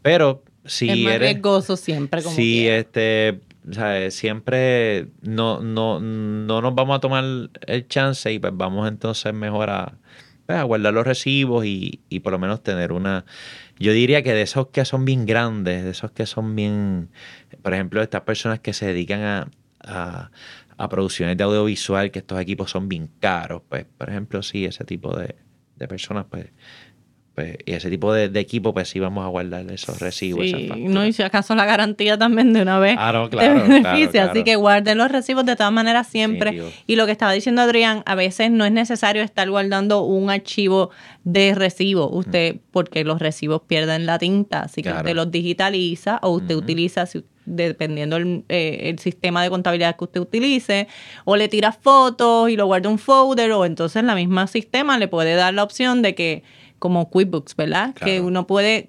pero 0.00 0.44
si 0.64 0.88
es 0.88 0.98
más 0.98 1.14
eres... 1.14 1.32
riesgoso 1.32 1.76
siempre, 1.76 2.22
como 2.22 2.36
Si, 2.36 2.68
este, 2.68 3.40
siempre 4.10 5.08
no, 5.20 5.60
no, 5.60 5.98
no 5.98 6.62
nos 6.62 6.74
vamos 6.76 6.96
a 6.96 7.00
tomar 7.00 7.24
el 7.66 7.88
chance 7.88 8.32
y 8.32 8.38
pues 8.38 8.52
vamos 8.56 8.88
entonces 8.88 9.34
mejor 9.34 9.68
a 9.70 9.94
a 10.48 10.62
guardar 10.62 10.92
los 10.94 11.06
recibos 11.06 11.64
y, 11.64 12.00
por 12.22 12.32
lo 12.32 12.38
menos 12.38 12.62
tener 12.62 12.92
una... 12.92 13.24
Yo 13.78 13.92
diría 13.92 14.22
que 14.22 14.32
de 14.32 14.42
esos 14.42 14.68
que 14.68 14.84
son 14.84 15.04
bien 15.04 15.26
grandes, 15.26 15.84
de 15.84 15.90
esos 15.90 16.10
que 16.12 16.26
son 16.26 16.54
bien, 16.54 17.10
por 17.62 17.74
ejemplo, 17.74 18.02
estas 18.02 18.22
personas 18.22 18.60
que 18.60 18.72
se 18.72 18.86
dedican 18.86 19.20
a, 19.22 19.48
a, 19.80 20.30
a 20.76 20.88
producciones 20.88 21.36
de 21.36 21.44
audiovisual, 21.44 22.10
que 22.10 22.20
estos 22.20 22.40
equipos 22.40 22.70
son 22.70 22.88
bien 22.88 23.08
caros, 23.20 23.62
pues, 23.68 23.86
por 23.98 24.10
ejemplo, 24.10 24.42
sí, 24.42 24.64
ese 24.64 24.84
tipo 24.84 25.16
de, 25.16 25.36
de 25.76 25.88
personas, 25.88 26.26
pues, 26.30 26.46
pues, 27.34 27.56
y 27.64 27.72
ese 27.72 27.88
tipo 27.88 28.12
de, 28.12 28.26
equipo, 28.38 28.74
pues 28.74 28.90
sí 28.90 29.00
vamos 29.00 29.24
a 29.24 29.28
guardar 29.28 29.70
esos 29.72 30.00
recibos. 30.00 30.44
Sí, 30.44 30.68
no, 30.76 31.06
y 31.06 31.14
si 31.14 31.22
acaso 31.22 31.54
la 31.54 31.64
garantía 31.64 32.18
también 32.18 32.52
de 32.52 32.60
una 32.60 32.78
vez 32.78 32.94
claro, 32.94 33.30
claro, 33.30 33.62
beneficia. 33.62 34.24
Así 34.24 34.44
que 34.44 34.56
guarden 34.56 34.98
los 34.98 35.10
recibos 35.10 35.46
de 35.46 35.56
todas 35.56 35.72
maneras 35.72 36.06
siempre. 36.06 36.62
y 36.86 36.96
lo 36.96 37.06
que 37.06 37.12
estaba 37.12 37.32
diciendo 37.32 37.62
Adrián, 37.62 38.02
a 38.04 38.14
veces 38.16 38.50
no 38.50 38.66
es 38.66 38.72
necesario 38.72 39.22
estar 39.22 39.48
guardando 39.48 40.02
un 40.02 40.28
archivo 40.28 40.90
de 41.24 41.54
recibo, 41.54 42.10
usted, 42.10 42.56
porque 42.70 43.02
los 43.02 43.18
recibos 43.18 43.62
pierden 43.62 44.04
la 44.04 44.18
tinta, 44.18 44.60
así 44.60 44.82
que 44.82 44.90
usted 44.90 45.14
los 45.14 45.30
digitaliza 45.30 46.18
o 46.22 46.30
usted 46.30 46.54
utiliza, 46.54 47.08
dependiendo 47.46 48.16
el, 48.16 48.44
eh, 48.50 48.90
el, 48.90 48.98
sistema 48.98 49.42
de 49.42 49.48
contabilidad 49.48 49.96
que 49.96 50.04
usted 50.04 50.20
utilice, 50.20 50.86
o 51.24 51.36
le 51.36 51.48
tira 51.48 51.72
fotos 51.72 52.50
y 52.50 52.56
lo 52.56 52.66
guarda 52.66 52.90
un 52.90 52.98
folder, 52.98 53.52
o 53.52 53.64
entonces 53.64 54.04
la 54.04 54.14
misma 54.14 54.46
sistema 54.48 54.98
le 54.98 55.08
puede 55.08 55.34
dar 55.34 55.54
la 55.54 55.62
opción 55.62 56.02
de 56.02 56.14
que 56.14 56.42
como 56.82 57.08
QuickBooks, 57.10 57.54
¿verdad? 57.54 57.94
Que 57.94 58.20
uno 58.20 58.44
puede 58.44 58.88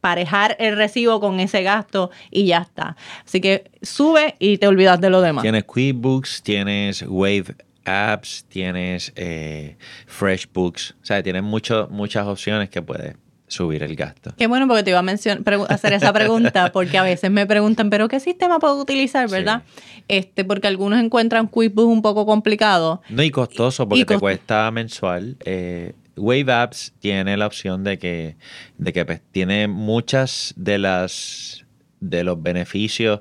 parejar 0.00 0.54
el 0.60 0.76
recibo 0.76 1.18
con 1.18 1.40
ese 1.40 1.64
gasto 1.64 2.12
y 2.30 2.46
ya 2.46 2.58
está. 2.58 2.96
Así 3.24 3.40
que 3.40 3.68
sube 3.82 4.36
y 4.38 4.58
te 4.58 4.68
olvidas 4.68 5.00
de 5.00 5.10
lo 5.10 5.20
demás. 5.20 5.42
Tienes 5.42 5.64
QuickBooks, 5.64 6.44
tienes 6.44 7.02
Wave 7.04 7.56
Apps, 7.84 8.44
tienes 8.48 9.12
eh, 9.16 9.76
FreshBooks, 10.06 10.94
o 11.02 11.04
sea, 11.04 11.20
tienes 11.20 11.42
mucho, 11.42 11.88
muchas 11.90 12.28
opciones 12.28 12.70
que 12.70 12.80
puedes 12.80 13.16
subir 13.48 13.82
el 13.82 13.96
gasto. 13.96 14.32
Qué 14.38 14.46
bueno 14.46 14.68
porque 14.68 14.84
te 14.84 14.90
iba 14.90 15.00
a 15.00 15.02
mencionar, 15.02 15.42
hacer 15.68 15.94
esa 15.94 16.12
pregunta 16.12 16.70
porque 16.72 16.96
a 16.96 17.02
veces 17.02 17.28
me 17.32 17.44
preguntan, 17.44 17.90
pero 17.90 18.06
¿qué 18.06 18.20
sistema 18.20 18.60
puedo 18.60 18.80
utilizar, 18.80 19.28
verdad? 19.28 19.64
Este, 20.06 20.44
porque 20.44 20.68
algunos 20.68 21.00
encuentran 21.02 21.48
QuickBooks 21.48 21.92
un 21.92 22.02
poco 22.02 22.24
complicado. 22.24 23.02
No, 23.08 23.24
y 23.24 23.32
costoso 23.32 23.88
porque 23.88 24.04
te 24.04 24.16
cuesta 24.16 24.70
mensual. 24.70 25.36
Eh, 25.44 25.94
Wave 26.16 26.52
Apps 26.52 26.92
tiene 26.98 27.36
la 27.36 27.46
opción 27.46 27.84
de 27.84 27.98
que, 27.98 28.36
de 28.78 28.92
que 28.92 29.04
pues, 29.04 29.20
tiene 29.32 29.68
muchas 29.68 30.54
de 30.56 30.78
las 30.78 31.64
de 32.00 32.24
los 32.24 32.42
beneficios 32.42 33.20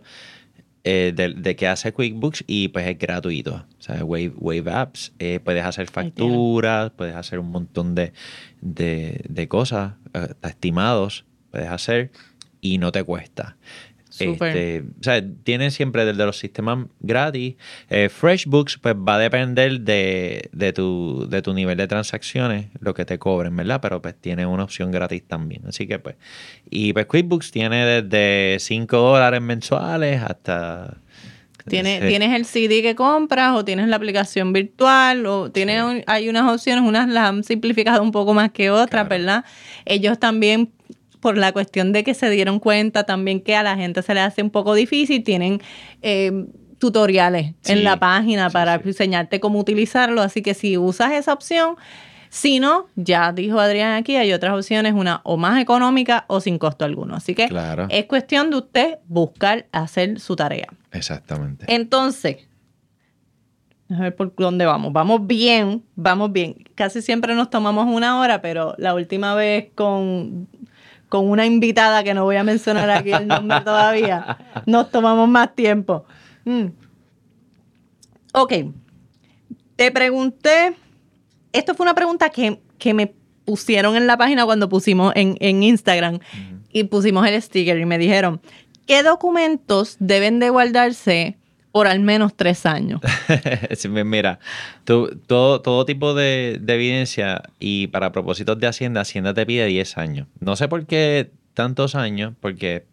eh, 0.84 1.14
de, 1.16 1.56
que 1.56 1.68
hace 1.68 1.93
QuickBooks 1.93 2.43
y 2.46 2.68
pues 2.68 2.88
es 2.88 3.00
gratuito. 3.00 3.66
O 3.80 3.82
sea, 3.82 4.06
Wave, 4.06 4.34
Wave 4.38 4.72
Apps, 4.72 5.14
eh, 5.18 5.39
puedes 5.43 5.66
hacer 5.66 5.88
facturas, 5.88 6.91
puedes 6.91 7.16
hacer 7.16 7.39
un 7.39 7.50
montón 7.50 7.96
de, 7.96 8.14
de 8.62 9.48
cosas, 9.48 9.93
eh, 10.14 10.34
estimados, 10.43 11.26
puedes 11.50 11.70
hacer 11.70 12.12
y 12.62 12.78
no 12.78 12.91
te 12.91 13.04
cuesta. 13.04 13.58
Este, 14.20 14.84
o 14.99 15.03
sea, 15.03 15.24
tienen 15.43 15.72
siempre 15.72 16.05
desde 16.05 16.26
los 16.26 16.38
sistemas 16.38 16.86
gratis. 16.99 17.55
Eh, 17.89 18.09
FreshBooks, 18.09 18.78
pues 18.78 18.95
va 18.95 19.16
a 19.16 19.20
depender 19.20 19.82
de, 19.82 20.49
de, 20.51 20.74
tu, 20.74 21.28
de 21.30 21.41
tu 21.41 21.53
nivel 21.53 21.78
de 21.78 21.88
transacciones, 21.88 22.68
lo 22.80 22.93
que 22.93 23.05
te 23.05 23.20
cobren, 23.20 23.55
¿verdad? 23.55 23.80
Pero 23.82 24.01
pues 24.01 24.16
tiene 24.20 24.45
una 24.45 24.63
opción 24.63 24.91
gratis 24.91 25.24
también. 25.28 25.63
Así 25.68 25.88
que 25.88 25.99
pues. 25.99 26.16
Y 26.70 26.93
pues 26.93 27.05
QuickBooks 27.05 27.51
tiene 27.51 28.01
desde 28.01 28.57
5 28.59 28.97
dólares 28.97 29.41
mensuales 29.41 30.22
hasta 30.22 30.97
Tienes, 31.68 31.99
Sí. 32.03 32.07
tienes 32.09 32.32
el 32.36 32.45
CD 32.45 32.84
que 32.84 32.93
compras 32.93 33.53
o 33.55 33.66
tienes 33.66 33.88
la 33.88 33.95
aplicación 33.95 34.53
virtual 34.53 35.26
o 35.26 35.49
tienes 35.51 35.82
un- 35.82 36.03
hay 36.05 36.30
unas 36.30 36.43
opciones, 36.53 36.88
unas 36.88 37.09
las 37.09 37.28
han 37.30 37.43
simplificado 37.43 38.03
un 38.03 38.11
poco 38.11 38.36
más 38.36 38.51
que 38.51 38.70
otras, 38.70 38.88
Claro. 39.07 39.09
¿verdad? 39.09 39.45
Ellos 39.86 40.20
también, 40.20 40.70
por 41.26 41.39
la 41.39 41.51
cuestión 41.53 41.91
de 41.91 42.03
que 42.03 42.13
se 42.13 42.30
dieron 42.30 42.59
cuenta 42.59 43.03
también 43.03 43.41
que 43.41 43.55
a 43.55 43.63
la 43.63 43.76
gente 43.76 44.03
se 44.03 44.13
le 44.13 44.19
hace 44.19 44.43
un 44.43 44.51
poco 44.51 44.76
difícil, 44.76 45.23
tienen 45.23 45.59
eh, 46.03 46.45
tutoriales 46.78 47.55
Sí, 47.61 47.71
en 47.71 47.84
la 47.84 47.97
página 47.97 48.49
sí, 48.49 48.53
para 48.53 48.78
sí. 48.78 48.89
enseñarte 48.89 49.39
cómo 49.39 49.57
utilizarlo, 49.57 50.21
así 50.21 50.43
que 50.43 50.53
si 50.53 50.78
usas 50.78 51.13
esa 51.13 51.34
opción, 51.34 51.78
si 52.30 52.59
no, 52.59 52.86
ya 52.95 53.32
dijo 53.32 53.59
Adrián 53.59 53.93
aquí, 53.93 54.15
hay 54.17 54.34
otras 54.34 54.53
opciones, 54.53 54.93
una 54.93 55.21
o 55.23 55.36
más 55.36 55.59
económica 55.59 56.26
o 56.28 56.41
sin 56.41 56.59
costo 56.59 56.86
alguno. 56.86 57.15
Así 57.15 57.34
que 57.34 57.47
Claro. 57.47 57.88
es 57.89 58.05
cuestión 58.05 58.51
de 58.51 58.57
usted 58.57 58.97
buscar 59.07 59.65
hacer 59.71 60.19
su 60.19 60.36
tarea. 60.36 60.67
Exactamente. 60.91 61.65
Entonces, 61.73 62.38
a 63.89 63.99
ver 63.99 64.15
por 64.15 64.34
dónde 64.36 64.65
vamos. 64.65 64.91
Vamos 64.93 65.26
bien, 65.28 65.84
vamos 65.95 66.32
bien. 66.32 66.55
Casi 66.73 67.01
siempre 67.03 67.36
nos 67.36 67.49
tomamos 67.51 67.86
una 67.88 68.19
hora, 68.19 68.41
pero 68.41 68.73
la 68.80 68.95
última 68.95 69.36
vez 69.36 69.67
con, 69.76 70.47
con 71.16 71.30
una 71.30 71.45
invitada 71.45 72.03
que 72.03 72.13
no 72.13 72.26
voy 72.26 72.36
a 72.36 72.43
mencionar 72.43 72.89
aquí 72.89 73.13
el 73.13 73.26
nombre 73.26 73.61
todavía, 73.61 74.38
nos 74.66 74.91
tomamos 74.91 75.30
más 75.30 75.55
tiempo. 75.55 76.03
Mm. 76.43 76.66
Ok. 78.34 78.53
Te 79.78 79.91
pregunté, 79.91 80.76
esto 81.53 81.74
fue 81.74 81.86
una 81.86 81.95
pregunta 81.95 82.30
que, 82.30 82.59
que 82.78 82.93
me 82.93 83.13
pusieron 83.45 83.95
en 83.95 84.07
la 84.07 84.18
página 84.18 84.43
cuando 84.43 84.68
pusimos 84.68 85.13
en, 85.16 85.38
en 85.39 85.63
Instagram 85.63 86.20
y 86.70 86.84
pusimos 86.84 87.26
el 87.26 87.41
sticker 87.41 87.78
y 87.78 87.86
me 87.86 87.97
dijeron, 87.97 88.41
¿qué 88.86 89.01
documentos 89.03 89.95
deben 89.99 90.39
de 90.39 90.49
guardarse 90.49 91.38
por 91.76 91.88
al 91.88 91.99
menos 91.99 92.34
tres 92.38 92.65
años? 92.65 93.01
Mira, 94.05 94.39
tú- 94.86 95.19
todo, 95.28 95.59
todo 95.61 95.86
tipo 95.86 96.13
de, 96.13 96.57
de 96.61 96.73
evidencia 96.73 97.41
y 97.59 97.88
para 97.88 98.13
propósitos 98.13 98.57
de 98.57 98.67
Hacienda, 98.67 99.01
Hacienda 99.01 99.34
te 99.34 99.45
pide 99.45 99.65
10 99.65 99.97
años. 99.97 100.30
No 100.39 100.55
sé 100.55 100.69
por 100.69 100.86
qué 100.86 101.32
tantos 101.53 101.95
años, 101.95 102.34
porque 102.39 102.86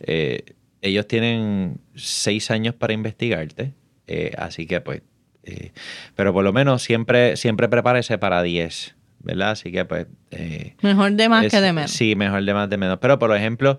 eh, 0.00 0.54
ellos 0.80 1.06
tienen 1.06 1.78
6 1.94 2.50
años 2.50 2.74
para 2.74 2.94
investigarte, 2.94 3.74
eh, 4.06 4.32
así 4.38 4.66
que 4.66 4.80
pues, 4.80 5.02
eh, 5.42 5.72
pero 6.16 6.32
por 6.32 6.42
lo 6.42 6.54
menos 6.54 6.80
siempre, 6.82 7.36
siempre 7.36 7.68
prepárese 7.68 8.16
para 8.16 8.42
10, 8.42 8.94
¿verdad? 9.18 9.50
Así 9.50 9.70
que 9.70 9.84
pues... 9.84 10.06
eh, 10.30 10.74
Mejor 10.80 11.12
de 11.12 11.28
más 11.28 11.44
es- 11.44 11.50
que 11.52 11.60
de 11.60 11.74
menos. 11.74 11.90
Sí, 11.90 12.16
mejor 12.16 12.42
de 12.44 12.54
más 12.54 12.70
de 12.70 12.78
menos. 12.78 12.96
Pero, 12.98 13.18
por 13.18 13.36
ejemplo, 13.36 13.78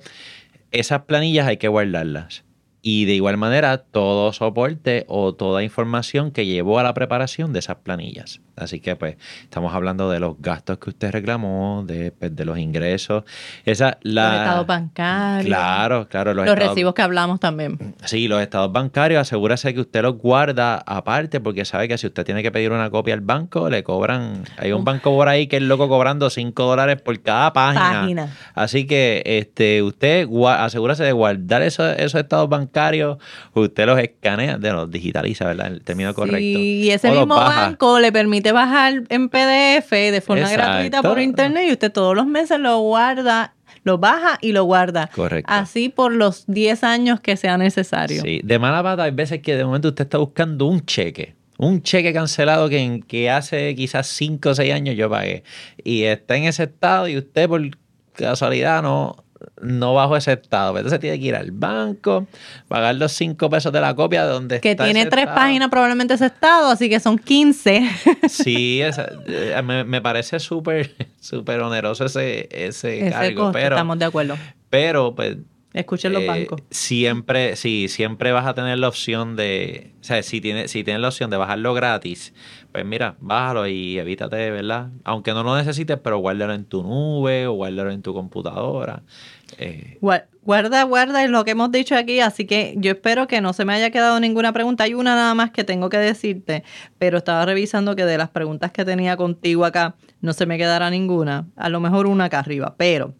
esas 0.69 1.01
planillas 1.05 1.47
hay 1.47 1.57
que 1.57 1.69
guardarlas. 1.69 2.43
Y 2.85 3.05
de 3.05 3.13
igual 3.13 3.37
manera, 3.37 3.77
todo 3.77 4.33
soporte 4.33 5.05
o 5.07 5.33
toda 5.33 5.63
información 5.63 6.31
que 6.31 6.45
llevó 6.45 6.79
a 6.79 6.83
la 6.83 6.93
preparación 6.93 7.53
de 7.53 7.59
esas 7.59 7.77
planillas. 7.77 8.41
Así 8.55 8.79
que, 8.79 8.95
pues, 8.95 9.15
estamos 9.43 9.73
hablando 9.73 10.09
de 10.11 10.19
los 10.19 10.35
gastos 10.39 10.77
que 10.77 10.91
usted 10.91 11.11
reclamó, 11.11 11.83
de, 11.87 12.11
pues, 12.11 12.35
de 12.35 12.45
los 12.45 12.57
ingresos. 12.59 13.23
Esa, 13.65 13.97
la, 14.01 14.29
Los 14.31 14.39
estados 14.41 14.67
bancarios. 14.67 15.45
Claro, 15.47 16.07
claro. 16.07 16.33
Los, 16.33 16.45
estados- 16.47 16.69
recibos 16.69 16.93
que 16.93 17.01
hablamos 17.01 17.39
también. 17.39 17.95
Sí, 18.05 18.27
los 18.27 18.41
estados 18.41 18.71
bancarios, 18.71 19.21
asegúrese 19.21 19.73
que 19.73 19.79
usted 19.81 20.01
los 20.03 20.17
guarda 20.17 20.75
aparte, 20.85 21.39
porque 21.39 21.65
sabe 21.65 21.87
que 21.87 21.97
si 21.97 22.07
usted 22.07 22.23
tiene 22.25 22.43
que 22.43 22.51
pedir 22.51 22.71
una 22.71 22.89
copia 22.89 23.13
al 23.13 23.21
banco, 23.21 23.69
le 23.69 23.83
cobran. 23.83 24.43
Hay 24.57 24.71
un 24.71 24.83
banco 24.83 25.11
por 25.15 25.27
ahí 25.29 25.47
que 25.47 25.57
es 25.57 25.63
loco 25.63 25.89
cobrando 25.89 26.29
5 26.29 26.63
dólares 26.63 27.01
por 27.01 27.19
cada 27.21 27.53
página. 27.53 28.01
Página. 28.01 28.37
Así 28.53 28.85
que 28.85 29.23
este, 29.25 29.81
usted 29.81 30.27
asegúrese 30.47 31.03
de 31.03 31.11
guardar 31.11 31.61
esos, 31.63 31.97
esos 31.97 32.21
estados 32.21 32.49
bancarios, 32.49 33.17
usted 33.53 33.85
los 33.85 33.97
escanea, 33.99 34.57
de 34.57 34.71
los 34.71 34.91
digitaliza, 34.91 35.45
¿verdad? 35.45 35.67
El 35.67 35.81
término 35.81 36.13
correcto. 36.13 36.39
Y 36.39 36.91
ese 36.91 37.09
O 37.09 37.13
los 37.13 37.19
mismo 37.21 37.35
banco 37.35 37.99
le 37.99 38.11
permite 38.11 38.42
bajar 38.51 39.03
en 39.09 39.29
PDF 39.29 39.89
de 39.91 40.21
forma 40.21 40.43
Exacto. 40.43 40.63
gratuita 40.71 41.01
por 41.01 41.19
internet 41.19 41.65
y 41.69 41.71
usted 41.71 41.91
todos 41.91 42.15
los 42.15 42.25
meses 42.25 42.59
lo 42.59 42.79
guarda, 42.79 43.53
lo 43.83 43.97
baja 43.97 44.37
y 44.41 44.51
lo 44.51 44.63
guarda. 44.65 45.09
Correcto. 45.15 45.51
Así 45.51 45.89
por 45.89 46.11
los 46.13 46.45
10 46.47 46.83
años 46.83 47.19
que 47.19 47.37
sea 47.37 47.57
necesario. 47.57 48.21
Sí, 48.21 48.41
de 48.43 48.59
mala 48.59 48.83
pata 48.83 49.03
hay 49.03 49.11
veces 49.11 49.41
que 49.41 49.55
de 49.55 49.65
momento 49.65 49.89
usted 49.89 50.03
está 50.05 50.17
buscando 50.17 50.65
un 50.65 50.85
cheque. 50.85 51.35
Un 51.57 51.81
cheque 51.81 52.11
cancelado 52.13 52.67
que, 52.67 52.79
en- 52.79 53.03
que 53.03 53.29
hace 53.29 53.73
quizás 53.75 54.07
5 54.07 54.49
o 54.49 54.55
6 54.55 54.73
años 54.73 54.95
yo 54.95 55.09
pagué. 55.09 55.43
Y 55.83 56.03
está 56.03 56.35
en 56.35 56.45
ese 56.45 56.63
estado 56.63 57.07
y 57.07 57.17
usted 57.17 57.47
por 57.47 57.61
casualidad 58.13 58.81
no, 58.83 59.22
no 59.61 59.93
bajo 59.93 60.15
ese 60.17 60.33
estado. 60.33 60.75
Entonces 60.77 60.99
tiene 60.99 61.19
que 61.19 61.25
ir 61.25 61.35
al 61.35 61.51
banco, 61.51 62.27
pagar 62.67 62.95
los 62.95 63.11
5 63.13 63.49
pesos 63.49 63.71
de 63.71 63.81
la 63.81 63.95
copia 63.95 64.25
de 64.25 64.31
donde 64.31 64.59
Que 64.61 64.71
está 64.71 64.85
tiene 64.85 65.01
ese 65.01 65.09
tres 65.09 65.23
estado. 65.23 65.37
páginas 65.39 65.69
probablemente 65.69 66.13
ese 66.13 66.25
estado, 66.27 66.69
así 66.69 66.89
que 66.89 66.99
son 66.99 67.17
15. 67.17 67.89
Sí, 68.29 68.81
esa- 68.81 69.09
eh, 69.27 69.61
me, 69.63 69.83
me 69.83 70.01
parece 70.01 70.39
súper 70.39 70.93
súper 71.19 71.59
oneroso 71.61 72.05
ese, 72.05 72.47
ese, 72.51 73.01
Ese 73.01 73.11
cargo. 73.11 73.41
costo, 73.43 73.53
pero, 73.53 73.75
estamos 73.75 73.99
de 73.99 74.05
acuerdo. 74.05 74.37
pero 74.69 75.13
pues 75.15 75.37
Escuchen 75.73 76.13
los 76.13 76.21
eh, 76.21 76.27
bancos. 76.27 76.61
Siempre, 76.69 77.55
sí, 77.55 77.87
siempre 77.87 78.31
vas 78.31 78.45
a 78.45 78.53
tener 78.53 78.77
la 78.77 78.87
opción 78.87 79.35
de, 79.35 79.91
o 80.01 80.03
sea, 80.03 80.21
si 80.21 80.39
tienes, 80.39 80.69
si 80.71 80.83
tienes 80.83 81.01
la 81.01 81.07
opción 81.07 81.29
de 81.31 81.37
bajarlo 81.37 81.73
gratis, 81.73 82.33
pues 82.71 82.85
mira, 82.85 83.15
bájalo 83.19 83.67
y 83.67 83.97
evítate, 83.97 84.51
¿verdad? 84.51 84.89
Aunque 85.03 85.31
no 85.33 85.41
lo 85.43 85.55
necesites, 85.57 85.97
pero 86.03 86.17
guárdalo 86.19 86.53
en 86.53 86.65
tu 86.65 86.83
nube 86.83 87.47
o 87.47 87.53
guárdalo 87.53 87.91
en 87.91 88.01
tu 88.03 88.13
computadora. 88.13 89.01
Eh, 89.57 89.97
Gua- 90.01 90.25
Guarda, 90.45 90.83
guarda 90.83 91.23
es 91.23 91.29
lo 91.29 91.45
que 91.45 91.51
hemos 91.51 91.71
dicho 91.71 91.95
aquí, 91.95 92.19
así 92.19 92.45
que 92.45 92.73
yo 92.77 92.91
espero 92.91 93.27
que 93.27 93.39
no 93.39 93.53
se 93.53 93.63
me 93.63 93.73
haya 93.73 93.91
quedado 93.91 94.19
ninguna 94.19 94.51
pregunta. 94.51 94.83
Hay 94.83 94.93
una 94.93 95.15
nada 95.15 95.33
más 95.35 95.51
que 95.51 95.63
tengo 95.63 95.87
que 95.87 95.95
decirte, 95.97 96.65
pero 96.97 97.17
estaba 97.19 97.45
revisando 97.45 97.95
que 97.95 98.03
de 98.03 98.17
las 98.17 98.29
preguntas 98.29 98.73
que 98.73 98.83
tenía 98.83 99.15
contigo 99.15 99.63
acá 99.63 99.95
no 100.19 100.33
se 100.33 100.45
me 100.45 100.57
quedará 100.57 100.89
ninguna. 100.89 101.47
A 101.55 101.69
lo 101.69 101.79
mejor 101.79 102.07
una 102.07 102.25
acá 102.25 102.39
arriba, 102.39 102.75
pero 102.77 103.13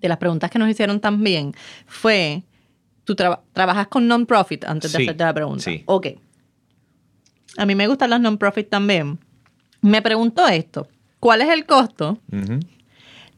de 0.00 0.08
las 0.08 0.18
preguntas 0.18 0.50
que 0.50 0.58
nos 0.58 0.68
hicieron 0.68 1.00
también 1.00 1.52
fue, 1.86 2.42
tú 3.04 3.14
traba- 3.14 3.42
trabajas 3.52 3.88
con 3.88 4.06
non-profit 4.08 4.64
antes 4.64 4.92
de 4.92 4.98
Sí, 4.98 5.04
hacerte 5.04 5.24
la 5.24 5.34
pregunta. 5.34 5.62
sí. 5.64 5.82
Ok. 5.86 6.06
A 7.56 7.66
mí 7.66 7.74
me 7.74 7.86
gustan 7.88 8.10
las 8.10 8.20
non-profit 8.20 8.68
también. 8.68 9.18
Me 9.82 10.02
preguntó 10.02 10.46
esto, 10.48 10.88
¿cuál 11.18 11.42
es 11.42 11.48
el 11.48 11.66
costo 11.66 12.18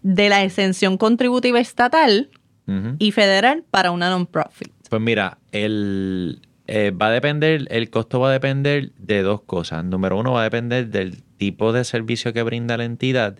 de 0.02 0.28
la 0.28 0.42
exención 0.42 0.98
contributiva 0.98 1.60
estatal 1.60 2.30
y 2.98 3.12
federal 3.12 3.64
para 3.70 3.90
una 3.90 4.08
non-profit. 4.08 4.72
Pues 4.88 5.02
mira, 5.02 5.36
el, 5.50 6.40
eh, 6.66 6.90
va 6.90 7.08
a 7.08 7.10
depender, 7.10 7.66
el 7.70 7.90
costo 7.90 8.18
va 8.20 8.30
a 8.30 8.32
depender 8.32 8.92
de 8.98 9.20
dos 9.22 9.42
cosas. 9.42 9.84
Número 9.84 10.16
uno, 10.18 10.32
va 10.32 10.40
a 10.40 10.44
depender 10.44 10.88
del 10.88 11.22
tipo 11.36 11.72
de 11.72 11.84
servicio 11.84 12.32
que 12.32 12.42
brinda 12.42 12.76
la 12.78 12.84
entidad 12.84 13.38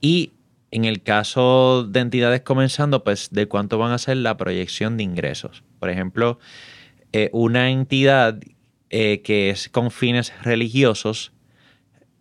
y 0.00 0.32
en 0.74 0.84
el 0.84 1.04
caso 1.04 1.86
de 1.88 2.00
entidades 2.00 2.40
comenzando, 2.40 3.04
pues 3.04 3.28
de 3.30 3.46
cuánto 3.46 3.78
van 3.78 3.92
a 3.92 3.98
ser 3.98 4.16
la 4.16 4.36
proyección 4.36 4.96
de 4.96 5.04
ingresos. 5.04 5.62
Por 5.78 5.88
ejemplo, 5.88 6.40
eh, 7.12 7.30
una 7.32 7.70
entidad 7.70 8.40
eh, 8.90 9.22
que 9.22 9.50
es 9.50 9.68
con 9.68 9.92
fines 9.92 10.32
religiosos 10.42 11.30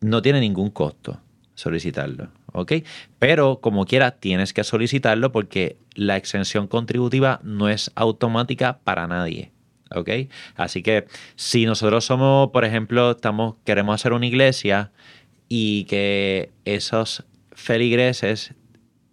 no 0.01 0.21
tiene 0.21 0.39
ningún 0.39 0.69
costo 0.69 1.19
solicitarlo, 1.55 2.29
¿ok? 2.51 2.73
Pero 3.17 3.59
como 3.59 3.85
quiera, 3.85 4.11
tienes 4.11 4.53
que 4.53 4.63
solicitarlo 4.63 5.31
porque 5.31 5.77
la 5.95 6.15
exención 6.15 6.67
contributiva 6.67 7.39
no 7.41 7.69
es 7.69 7.91
automática 7.95 8.81
para 8.83 9.07
nadie, 9.07 9.51
¿ok? 9.95 10.09
Así 10.55 10.83
que 10.83 11.07
si 11.35 11.65
nosotros 11.65 12.05
somos, 12.05 12.51
por 12.51 12.65
ejemplo, 12.65 13.17
queremos 13.65 13.95
hacer 13.95 14.13
una 14.13 14.27
iglesia 14.27 14.91
y 15.49 15.85
que 15.85 16.51
esos 16.65 17.25
feligreses 17.53 18.53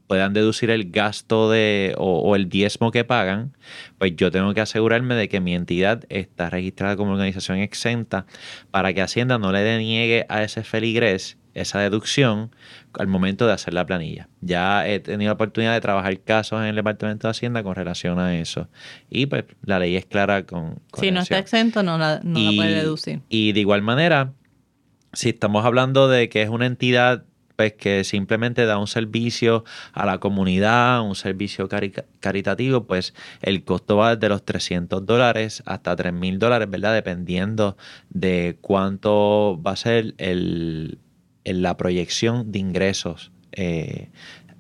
puedan 0.07 0.33
deducir 0.33 0.71
el 0.71 0.91
gasto 0.91 1.51
de 1.51 1.95
o, 1.97 2.19
o 2.19 2.35
el 2.35 2.49
diezmo 2.49 2.91
que 2.91 3.05
pagan, 3.05 3.57
pues 3.99 4.17
yo 4.17 4.33
tengo 4.33 4.53
que 4.55 4.61
asegurarme 4.61 5.15
de 5.15 5.29
que 5.29 5.41
mi 5.41 5.55
entidad 5.55 6.05
está 6.09 6.51
registrada 6.51 6.97
como 6.97 7.13
organización 7.13 7.59
exenta 7.59 8.27
para 8.73 8.93
que 8.93 9.03
Hacienda 9.03 9.39
no 9.39 9.53
le 9.53 9.61
deniegue 9.61 10.27
a 10.29 10.43
ese 10.43 10.65
feligres 10.65 11.39
esa 11.55 11.81
deducción 11.81 12.51
al 12.95 13.07
momento 13.07 13.47
de 13.47 13.53
hacer 13.53 13.75
la 13.75 13.87
planilla. 13.87 14.29
Ya 14.41 14.87
he 14.89 15.01
tenido 15.01 15.29
la 15.29 15.35
oportunidad 15.35 15.75
de 15.75 15.81
trabajar 15.81 16.19
casos 16.21 16.61
en 16.61 16.67
el 16.67 16.77
Departamento 16.77 17.27
de 17.27 17.31
Hacienda 17.31 17.63
con 17.63 17.75
relación 17.75 18.19
a 18.19 18.37
eso. 18.37 18.69
Y 19.09 19.27
pues 19.27 19.45
la 19.65 19.79
ley 19.79 19.97
es 19.97 20.07
clara 20.07 20.45
con... 20.45 20.81
con 20.91 21.01
Si 21.01 21.11
no 21.11 21.21
está 21.21 21.39
exento, 21.39 21.83
no 21.83 21.99
la, 21.99 22.21
no 22.23 22.39
la 22.39 22.53
puede 22.57 22.75
deducir. 22.75 23.21
Y 23.29 23.53
de 23.53 23.61
igual 23.61 23.83
manera, 23.83 24.33
si 25.13 25.31
estamos 25.31 25.65
hablando 25.65 26.09
de 26.09 26.29
que 26.29 26.43
es 26.43 26.49
una 26.49 26.67
entidad 26.67 27.25
pues, 27.61 27.75
que 27.75 28.05
simplemente 28.05 28.65
da 28.65 28.79
un 28.79 28.87
servicio 28.87 29.65
a 29.93 30.07
la 30.07 30.17
comunidad, 30.17 31.03
un 31.03 31.15
servicio 31.15 31.69
cari- 31.69 31.93
caritativo, 32.19 32.87
pues 32.87 33.13
el 33.43 33.65
costo 33.65 33.99
va 33.99 34.17
desde 34.17 34.31
los 34.31 34.43
300 34.47 35.05
dólares 35.05 35.63
hasta 35.67 35.95
3 35.95 36.15
mil 36.15 36.39
dólares, 36.39 36.71
¿verdad? 36.71 36.95
Dependiendo 36.95 37.77
de 38.09 38.57
cuánto 38.63 39.61
va 39.63 39.73
a 39.73 39.77
ser 39.77 40.15
el, 40.17 40.99
el- 41.45 41.61
la 41.63 41.77
proyección 41.77 42.51
de 42.51 42.61
ingresos 42.61 43.31
eh, 43.53 44.09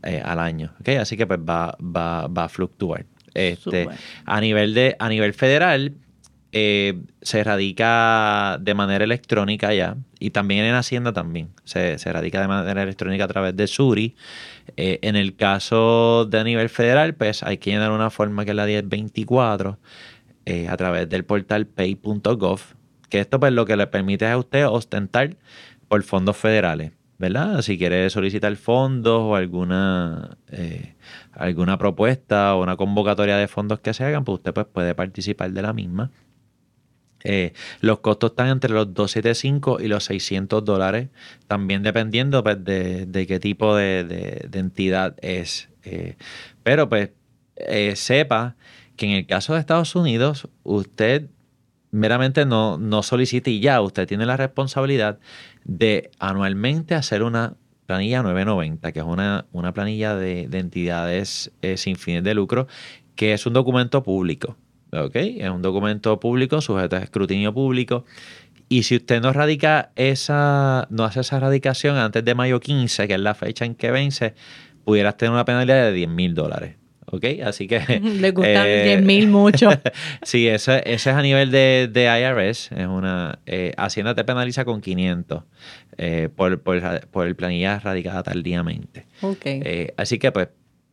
eh, 0.02 0.22
al 0.22 0.38
año. 0.40 0.74
Así 1.00 1.16
que 1.16 1.26
pues 1.26 1.40
va, 1.40 1.78
va, 1.80 2.26
va 2.26 2.44
a 2.44 2.48
fluctuar. 2.50 3.06
Este, 3.32 3.84
a 4.26 4.40
nivel 4.42 4.74
de 4.74 4.94
a 4.98 5.08
nivel 5.08 5.32
federal 5.32 5.94
eh, 6.52 7.00
se 7.22 7.44
radica 7.44 8.58
de 8.60 8.74
manera 8.74 9.04
electrónica 9.04 9.72
ya 9.72 9.96
y 10.18 10.30
también 10.30 10.64
en 10.64 10.74
Hacienda 10.74 11.12
también 11.12 11.50
se, 11.62 11.96
se 11.98 12.12
radica 12.12 12.40
de 12.40 12.48
manera 12.48 12.82
electrónica 12.82 13.24
a 13.24 13.28
través 13.28 13.56
de 13.56 13.68
Suri. 13.68 14.16
Eh, 14.76 14.98
en 15.02 15.14
el 15.14 15.36
caso 15.36 16.26
de 16.26 16.42
nivel 16.42 16.68
federal, 16.68 17.14
pues 17.14 17.44
hay 17.44 17.58
que 17.58 17.70
llenar 17.70 17.92
una 17.92 18.10
forma 18.10 18.44
que 18.44 18.50
es 18.50 18.56
la 18.56 18.66
1024 18.66 19.78
eh, 20.46 20.68
a 20.68 20.76
través 20.76 21.08
del 21.08 21.24
portal 21.24 21.66
pay.gov, 21.66 22.60
que 23.08 23.20
esto 23.20 23.38
pues 23.38 23.52
lo 23.52 23.64
que 23.64 23.76
le 23.76 23.86
permite 23.86 24.26
a 24.26 24.36
usted 24.36 24.66
ostentar 24.66 25.36
por 25.88 26.02
fondos 26.02 26.36
federales. 26.36 26.92
¿verdad? 27.18 27.60
Si 27.60 27.76
quiere 27.76 28.08
solicitar 28.08 28.56
fondos 28.56 29.20
o 29.20 29.36
alguna, 29.36 30.38
alguna 31.32 31.76
propuesta 31.76 32.54
o 32.54 32.62
una 32.62 32.76
convocatoria 32.76 33.36
de 33.36 33.46
fondos 33.46 33.80
que 33.80 33.92
se 33.92 34.04
hagan, 34.04 34.24
pues 34.24 34.38
usted 34.38 34.54
pues, 34.54 34.66
puede 34.66 34.94
participar 34.94 35.52
de 35.52 35.60
la 35.60 35.74
misma. 35.74 36.10
Eh, 37.24 37.52
los 37.80 38.00
costos 38.00 38.30
están 38.30 38.48
entre 38.48 38.72
los 38.72 38.94
275 38.94 39.78
y 39.80 39.88
los 39.88 40.04
600 40.04 40.64
dólares, 40.64 41.08
también 41.46 41.82
dependiendo 41.82 42.42
pues, 42.42 42.62
de, 42.64 43.26
qué 43.28 43.38
tipo 43.40 43.74
de, 43.76 44.48
entidad 44.52 45.16
es. 45.20 45.68
Eh, 45.84 46.16
pero 46.62 46.88
pues 46.88 47.10
eh, 47.56 47.96
sepa 47.96 48.56
que 48.96 49.06
en 49.06 49.12
el 49.12 49.26
caso 49.26 49.54
de 49.54 49.60
Estados 49.60 49.94
Unidos, 49.94 50.48
usted 50.62 51.28
meramente 51.90 52.46
no, 52.46 52.78
no 52.78 53.02
solicite 53.02 53.50
y 53.50 53.60
ya, 53.60 53.80
usted 53.80 54.06
tiene 54.06 54.24
la 54.26 54.36
responsabilidad 54.36 55.18
de 55.64 56.10
anualmente 56.18 56.94
hacer 56.94 57.22
una 57.22 57.54
planilla 57.86 58.22
990, 58.22 58.92
que 58.92 59.00
es 59.00 59.04
una, 59.04 59.46
una 59.52 59.72
planilla 59.72 60.14
de, 60.14 60.42
entidades 60.52 61.50
sin 61.76 61.96
fines 61.96 62.22
de 62.22 62.34
lucro, 62.34 62.68
que 63.16 63.32
es 63.32 63.46
un 63.46 63.52
documento 63.54 64.02
público. 64.02 64.56
¿Ok? 64.92 65.14
Es 65.14 65.50
un 65.50 65.62
documento 65.62 66.18
público 66.20 66.60
sujeto 66.60 66.96
a 66.96 67.00
escrutinio 67.00 67.52
público. 67.52 68.04
Y 68.68 68.84
si 68.84 68.96
usted 68.96 69.20
no 69.20 69.32
radica 69.32 69.90
esa, 69.96 70.86
no 70.90 71.04
hace 71.04 71.20
esa 71.20 71.40
radicación 71.40 71.96
antes 71.96 72.24
de 72.24 72.34
mayo 72.36 72.60
15, 72.60 73.08
que 73.08 73.14
es 73.14 73.20
la 73.20 73.34
fecha 73.34 73.64
en 73.64 73.74
que 73.74 73.90
vence, 73.90 74.34
pudieras 74.84 75.16
tener 75.16 75.32
una 75.32 75.44
penalidad 75.44 75.86
de 75.86 75.92
10 75.92 76.08
mil 76.08 76.34
dólares. 76.34 76.76
¿Ok? 77.06 77.24
Así 77.44 77.66
que. 77.66 77.80
Le 78.00 78.30
gustan 78.30 78.64
10 78.64 78.66
eh, 78.66 79.02
mil 79.02 79.26
mucho. 79.26 79.70
sí, 80.22 80.46
ese, 80.46 80.82
es 80.86 81.06
a 81.08 81.20
nivel 81.20 81.50
de, 81.50 81.88
de 81.92 82.04
IRS. 82.04 82.70
Es 82.70 82.86
una. 82.86 83.40
Eh, 83.46 83.74
Hacienda 83.76 84.14
te 84.14 84.22
penaliza 84.22 84.64
con 84.64 84.80
500 84.80 85.42
eh, 85.98 86.28
por, 86.34 86.60
por, 86.62 87.08
por 87.08 87.26
el 87.26 87.34
planilla 87.34 87.80
radicada 87.80 88.22
tardíamente. 88.22 89.06
Ok. 89.22 89.46
así 89.96 90.20
que, 90.20 90.30
pues, 90.30 90.48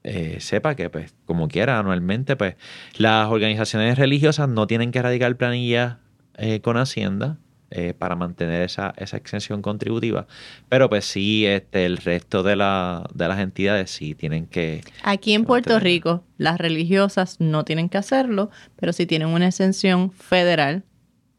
eh, 0.09 0.37
sepa 0.39 0.75
que, 0.75 0.89
pues, 0.89 1.13
como 1.25 1.49
quiera, 1.49 1.79
anualmente, 1.79 2.37
pues, 2.37 2.55
las 2.95 3.27
organizaciones 3.27 3.97
religiosas 3.97 4.47
no 4.47 4.65
tienen 4.65 4.91
que 4.91 5.01
radicar 5.01 5.35
planilla 5.35 5.99
eh, 6.37 6.61
con 6.61 6.77
Hacienda 6.77 7.39
eh, 7.71 7.93
para 7.93 8.15
mantener 8.15 8.61
esa, 8.61 8.93
esa, 8.95 9.17
exención 9.17 9.61
contributiva. 9.61 10.25
Pero, 10.69 10.89
pues, 10.89 11.03
sí, 11.03 11.45
este, 11.45 11.85
el 11.85 11.97
resto 11.97 12.41
de, 12.41 12.55
la, 12.55 13.05
de 13.13 13.27
las 13.27 13.39
entidades 13.39 13.91
sí 13.91 14.15
tienen 14.15 14.47
que. 14.47 14.79
Aquí 15.03 15.33
en 15.33 15.43
Puerto 15.43 15.77
Rico, 15.77 16.23
las 16.37 16.57
religiosas 16.57 17.41
no 17.41 17.65
tienen 17.65 17.89
que 17.89 17.97
hacerlo, 17.97 18.49
pero 18.77 18.93
si 18.93 19.05
tienen 19.07 19.27
una 19.27 19.47
exención 19.47 20.13
federal, 20.13 20.85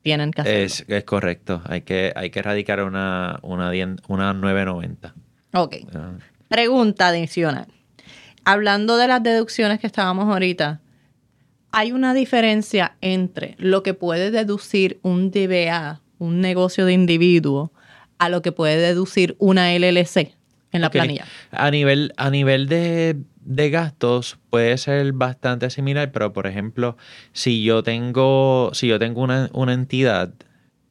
tienen 0.03 0.31
que 0.31 0.43
hacerlo. 0.43 0.61
Es, 0.67 0.85
es 0.87 1.05
correcto. 1.05 1.63
Hay 1.65 1.81
que, 1.81 2.13
hay 2.15 2.29
que 2.29 2.43
radicar 2.43 2.83
una, 2.83 3.39
una, 3.41 3.71
una 4.09 4.35
990. 4.35 5.15
Ok. 5.55 5.77
Pregunta 6.51 7.09
adicional 7.09 7.78
hablando 8.49 8.97
de 8.97 9.09
las 9.09 9.23
deducciones 9.23 9.79
que 9.79 9.87
estábamos 9.87 10.27
ahorita, 10.27 10.81
hay 11.71 11.93
una 11.93 12.15
diferencia 12.15 12.97
entre 13.03 13.57
lo 13.59 13.83
que 13.83 13.93
puede 13.93 14.31
deducir 14.31 14.99
un 15.03 15.31
DBA, 15.31 16.01
un 16.19 16.41
negocio 16.41 16.87
de 16.87 16.95
individuo, 16.95 17.73
a 18.17 18.31
lo 18.31 18.41
que 18.41 18.51
puede 18.51 18.79
deducir 18.79 19.37
una 19.39 19.75
LLC 19.75 20.35
en 20.73 20.81
la 20.81 20.91
planilla. 20.91 21.27
A 21.51 21.71
nivel, 21.71 22.15
a 22.17 22.31
nivel 22.31 22.69
de, 22.69 23.17
gastos 23.71 24.39
puede 24.49 24.79
ser 24.79 25.13
bastante 25.13 25.69
similar, 25.69 26.11
pero 26.11 26.33
por 26.33 26.47
ejemplo, 26.47 26.97
si 27.33 27.63
yo 27.63 27.83
tengo, 27.83 28.71
si 28.73 28.89
yo 28.89 28.99
tengo 28.99 29.21
una, 29.21 29.51
una 29.53 29.75
entidad 29.75 30.33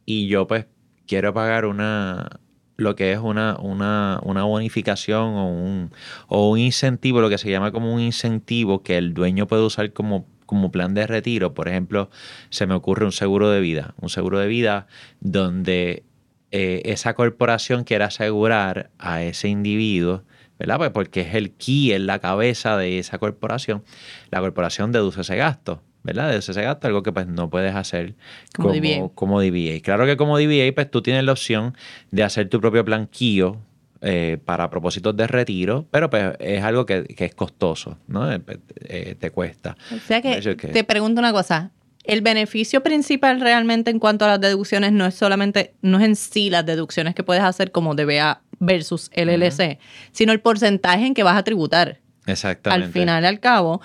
y 0.05 0.27
yo 0.27 0.45
pues 0.45 0.67
quiero 1.07 1.33
pagar 1.33 1.65
una, 1.65 2.39
lo 2.77 2.95
que 2.95 3.11
es 3.11 3.19
una, 3.19 3.57
una, 3.59 4.19
una 4.23 4.43
bonificación 4.43 5.33
o 5.35 5.49
un, 5.49 5.91
o 6.27 6.49
un 6.49 6.59
incentivo, 6.59 7.21
lo 7.21 7.29
que 7.29 7.39
se 7.39 7.49
llama 7.49 7.71
como 7.71 7.93
un 7.93 7.99
incentivo 7.99 8.83
que 8.83 8.97
el 8.97 9.13
dueño 9.13 9.47
puede 9.47 9.63
usar 9.63 9.91
como, 9.93 10.27
como 10.45 10.71
plan 10.71 10.93
de 10.93 11.07
retiro. 11.07 11.53
Por 11.53 11.67
ejemplo, 11.67 12.09
se 12.49 12.67
me 12.67 12.75
ocurre 12.75 13.05
un 13.05 13.11
seguro 13.11 13.49
de 13.49 13.59
vida, 13.59 13.95
un 13.99 14.09
seguro 14.09 14.39
de 14.39 14.47
vida 14.47 14.87
donde 15.19 16.03
eh, 16.51 16.83
esa 16.85 17.15
corporación 17.15 17.83
quiere 17.83 18.05
asegurar 18.05 18.91
a 18.99 19.23
ese 19.23 19.49
individuo, 19.49 20.23
¿verdad? 20.59 20.77
Pues 20.77 20.91
porque 20.91 21.21
es 21.21 21.35
el 21.35 21.51
key, 21.51 21.91
es 21.91 22.01
la 22.01 22.19
cabeza 22.19 22.77
de 22.77 22.99
esa 22.99 23.17
corporación. 23.17 23.83
La 24.29 24.39
corporación 24.39 24.91
deduce 24.91 25.21
ese 25.21 25.35
gasto. 25.35 25.81
¿Verdad? 26.07 26.31
De 26.31 26.37
ese 26.37 26.53
gasto, 26.53 26.87
algo 26.87 27.03
que 27.03 27.11
pues 27.11 27.27
no 27.27 27.49
puedes 27.49 27.75
hacer 27.75 28.15
como, 28.55 29.11
como, 29.13 29.41
DBA. 29.41 29.81
Claro 29.83 30.05
que 30.05 30.15
como 30.15 30.39
DBA, 30.39 30.73
pues 30.73 30.89
tú 30.89 31.01
tienes 31.01 31.25
la 31.25 31.33
opción 31.33 31.75
de 32.11 32.23
hacer 32.23 32.47
tu 32.47 32.61
propio 32.61 32.85
planquillo 32.85 33.57
eh, 34.01 34.37
para 34.45 34.69
propósitos 34.69 35.17
de 35.17 35.27
retiro, 35.27 35.85
pero 35.91 36.09
pues 36.09 36.33
es 36.39 36.63
algo 36.63 36.85
que, 36.85 37.05
es 37.17 37.35
costoso, 37.35 37.97
¿no? 38.07 38.31
Eh, 38.31 38.39
pues, 38.39 38.59
eh, 38.85 39.15
te 39.19 39.31
cuesta. 39.31 39.75
O 39.93 39.99
sea 39.99 40.21
que, 40.21 40.39
te 40.55 40.83
pregunto 40.85 41.19
una 41.19 41.33
cosa, 41.33 41.71
el 42.05 42.21
beneficio 42.21 42.81
principal 42.81 43.41
realmente 43.41 43.91
en 43.91 43.99
cuanto 43.99 44.23
a 44.23 44.29
las 44.29 44.39
deducciones 44.39 44.93
no 44.93 45.05
es 45.05 45.15
solamente, 45.15 45.73
no 45.81 45.99
es 45.99 46.05
en 46.05 46.15
sí 46.15 46.49
las 46.49 46.65
deducciones 46.65 47.15
que 47.15 47.23
puedes 47.23 47.43
hacer 47.43 47.71
como 47.71 47.95
DBA 47.95 48.41
versus 48.59 49.11
LLC, 49.13 49.77
sino 50.13 50.31
el 50.31 50.39
porcentaje 50.39 51.05
en 51.05 51.13
que 51.13 51.23
vas 51.23 51.35
a 51.35 51.43
tributar. 51.43 51.99
Exactamente. 52.27 52.85
Al 52.85 52.91
final 52.91 53.23
y 53.23 53.27
al 53.27 53.39
cabo, 53.39 53.81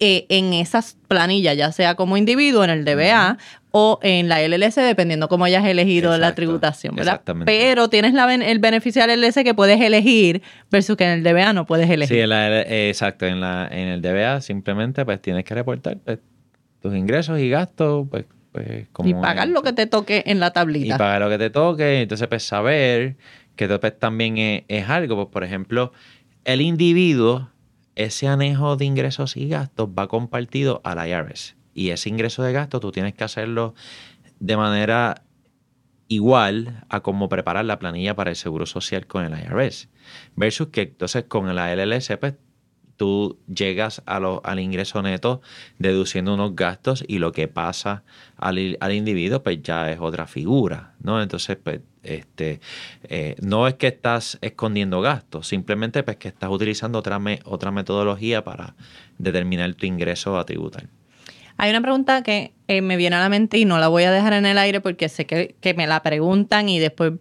eh, 0.00 0.26
en 0.28 0.52
esas 0.52 0.96
planillas, 1.08 1.56
ya 1.56 1.72
sea 1.72 1.94
como 1.94 2.16
individuo 2.16 2.62
en 2.62 2.70
el 2.70 2.84
DBA 2.84 3.36
o 3.70 3.98
en 4.02 4.28
la 4.28 4.40
LLC, 4.40 4.76
dependiendo 4.76 5.28
cómo 5.28 5.44
hayas 5.44 5.64
elegido 5.66 6.16
la 6.18 6.34
tributación, 6.34 6.94
¿verdad? 6.94 7.20
Pero 7.44 7.88
tienes 7.88 8.14
la, 8.14 8.32
el 8.32 8.58
beneficio 8.60 9.02
de 9.02 9.16
la 9.16 9.16
LLC 9.16 9.42
que 9.42 9.54
puedes 9.54 9.80
elegir 9.80 10.42
versus 10.70 10.96
que 10.96 11.04
en 11.04 11.10
el 11.10 11.22
DBA 11.22 11.52
no 11.52 11.66
puedes 11.66 11.90
elegir. 11.90 12.26
Sí, 12.28 12.32
exacto. 12.88 13.26
En, 13.26 13.40
la, 13.40 13.68
en 13.70 13.88
el 13.88 14.02
DBA 14.02 14.40
simplemente 14.40 15.04
pues 15.04 15.20
tienes 15.20 15.44
que 15.44 15.54
reportar 15.54 15.98
pues, 15.98 16.20
tus 16.80 16.94
ingresos 16.94 17.38
y 17.40 17.50
gastos, 17.50 18.06
pues, 18.10 18.24
pues 18.52 18.88
como... 18.92 19.08
Y 19.08 19.14
pagar 19.14 19.48
lo 19.48 19.62
que 19.62 19.72
te 19.72 19.86
toque 19.86 20.22
en 20.26 20.38
la 20.38 20.52
tablita. 20.52 20.94
Y 20.94 20.98
pagar 20.98 21.20
lo 21.20 21.28
que 21.28 21.38
te 21.38 21.50
toque, 21.50 22.02
entonces 22.02 22.28
pues 22.28 22.44
saber 22.44 23.16
que 23.56 23.68
pues, 23.68 23.98
también 23.98 24.38
es, 24.38 24.62
es 24.68 24.88
algo, 24.88 25.16
pues 25.16 25.28
por 25.32 25.44
ejemplo, 25.44 25.92
el 26.44 26.60
individuo 26.60 27.50
ese 27.98 28.28
anejo 28.28 28.76
de 28.76 28.84
ingresos 28.84 29.36
y 29.36 29.48
gastos 29.48 29.88
va 29.88 30.06
compartido 30.06 30.80
al 30.84 31.06
IRS. 31.06 31.56
Y 31.74 31.90
ese 31.90 32.08
ingreso 32.08 32.44
de 32.44 32.52
gastos 32.52 32.80
tú 32.80 32.92
tienes 32.92 33.12
que 33.12 33.24
hacerlo 33.24 33.74
de 34.38 34.56
manera 34.56 35.24
igual 36.06 36.84
a 36.88 37.00
como 37.00 37.28
preparar 37.28 37.64
la 37.64 37.80
planilla 37.80 38.14
para 38.14 38.30
el 38.30 38.36
seguro 38.36 38.66
social 38.66 39.08
con 39.08 39.24
el 39.24 39.32
IRS. 39.32 39.88
Versus 40.36 40.68
que 40.68 40.82
entonces 40.82 41.24
con 41.24 41.48
el 41.48 41.56
LLC, 41.56 42.18
pues 42.18 42.34
tú 42.96 43.40
llegas 43.52 44.00
al 44.06 44.60
ingreso 44.60 45.02
neto 45.02 45.40
deduciendo 45.78 46.34
unos 46.34 46.54
gastos 46.54 47.04
y 47.06 47.18
lo 47.18 47.32
que 47.32 47.48
pasa 47.48 48.04
al, 48.36 48.76
al 48.80 48.92
individuo, 48.92 49.42
pues 49.42 49.60
ya 49.60 49.90
es 49.90 49.98
otra 50.00 50.28
figura, 50.28 50.94
¿no? 51.00 51.20
Entonces, 51.20 51.56
pues 51.56 51.80
este, 52.08 52.60
eh, 53.04 53.36
no 53.40 53.68
es 53.68 53.74
que 53.74 53.88
estás 53.88 54.38
escondiendo 54.40 55.00
gastos, 55.00 55.46
simplemente 55.46 56.02
pues 56.02 56.16
que 56.16 56.28
estás 56.28 56.50
utilizando 56.50 56.98
otra, 56.98 57.20
otra 57.44 57.70
metodología 57.70 58.42
para 58.44 58.74
determinar 59.18 59.74
tu 59.74 59.86
ingreso 59.86 60.38
a 60.38 60.44
tributar. 60.44 60.88
Hay 61.56 61.70
una 61.70 61.80
pregunta 61.80 62.22
que 62.22 62.52
eh, 62.68 62.82
me 62.82 62.96
viene 62.96 63.16
a 63.16 63.20
la 63.20 63.28
mente 63.28 63.58
y 63.58 63.64
no 63.64 63.78
la 63.78 63.88
voy 63.88 64.04
a 64.04 64.12
dejar 64.12 64.32
en 64.32 64.46
el 64.46 64.58
aire 64.58 64.80
porque 64.80 65.08
sé 65.08 65.26
que, 65.26 65.74
me 65.76 65.86
la 65.86 66.02
preguntan 66.02 66.68
y 66.68 66.78
después 66.78 67.14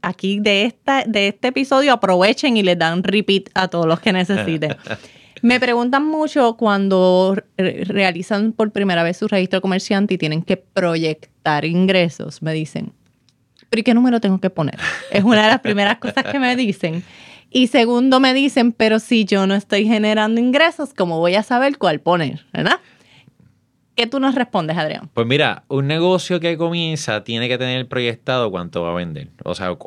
aquí 0.00 0.40
de, 0.40 0.64
esta, 0.64 1.04
de 1.04 1.28
este 1.28 1.48
episodio 1.48 1.92
aprovechen 1.92 2.56
y 2.56 2.62
les 2.62 2.78
dan 2.78 3.02
repeat 3.02 3.50
a 3.54 3.68
todos 3.68 3.86
los 3.86 4.00
que 4.00 4.12
necesiten. 4.12 4.76
Me 5.42 5.60
preguntan 5.60 6.06
mucho 6.06 6.56
cuando 6.56 7.36
realizan 7.56 8.52
por 8.52 8.72
primera 8.72 9.02
vez 9.02 9.18
su 9.18 9.28
registro 9.28 9.60
comerciante 9.60 10.14
y 10.14 10.18
tienen 10.18 10.42
que 10.42 10.56
proyectar 10.56 11.64
ingresos. 11.66 12.42
Me 12.42 12.52
dicen, 12.54 12.92
¿pero 13.70 13.80
y 13.80 13.82
qué 13.82 13.94
número 13.94 14.20
tengo 14.20 14.40
que 14.40 14.50
poner? 14.50 14.78
Es 15.10 15.24
una 15.24 15.42
de 15.42 15.48
las 15.48 15.60
primeras 15.60 15.98
cosas 15.98 16.24
que 16.24 16.38
me 16.38 16.56
dicen. 16.56 17.02
Y 17.50 17.68
segundo, 17.68 18.20
me 18.20 18.34
dicen, 18.34 18.72
pero 18.72 18.98
si 18.98 19.24
yo 19.24 19.46
no 19.46 19.54
estoy 19.54 19.86
generando 19.86 20.40
ingresos, 20.40 20.92
¿cómo 20.94 21.20
voy 21.20 21.36
a 21.36 21.42
saber 21.42 21.78
cuál 21.78 22.00
poner? 22.00 22.44
¿Verdad? 22.52 22.80
¿Qué 23.96 24.06
tú 24.06 24.20
nos 24.20 24.34
respondes, 24.34 24.76
Adrián? 24.76 25.08
Pues 25.14 25.26
mira, 25.26 25.64
un 25.68 25.86
negocio 25.86 26.38
que 26.38 26.58
comienza 26.58 27.24
tiene 27.24 27.48
que 27.48 27.56
tener 27.56 27.88
proyectado 27.88 28.50
cuánto 28.50 28.82
va 28.82 28.90
a 28.90 28.94
vender. 28.94 29.30
O 29.42 29.54
sea, 29.54 29.72
o, 29.72 29.78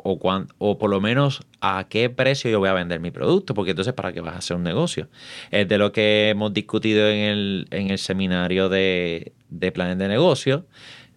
o 0.58 0.78
por 0.78 0.90
lo 0.90 1.00
menos 1.00 1.42
a 1.60 1.86
qué 1.88 2.10
precio 2.10 2.50
yo 2.50 2.58
voy 2.58 2.70
a 2.70 2.72
vender 2.72 2.98
mi 2.98 3.12
producto, 3.12 3.54
porque 3.54 3.70
entonces 3.70 3.94
para 3.94 4.12
qué 4.12 4.20
vas 4.20 4.34
a 4.34 4.38
hacer 4.38 4.56
un 4.56 4.64
negocio. 4.64 5.08
Es 5.52 5.68
de 5.68 5.78
lo 5.78 5.92
que 5.92 6.30
hemos 6.30 6.52
discutido 6.52 7.08
en 7.08 7.18
el, 7.18 7.68
en 7.70 7.90
el 7.90 7.98
seminario 7.98 8.68
de, 8.68 9.32
de 9.48 9.70
planes 9.70 9.96
de 9.96 10.08
negocio 10.08 10.66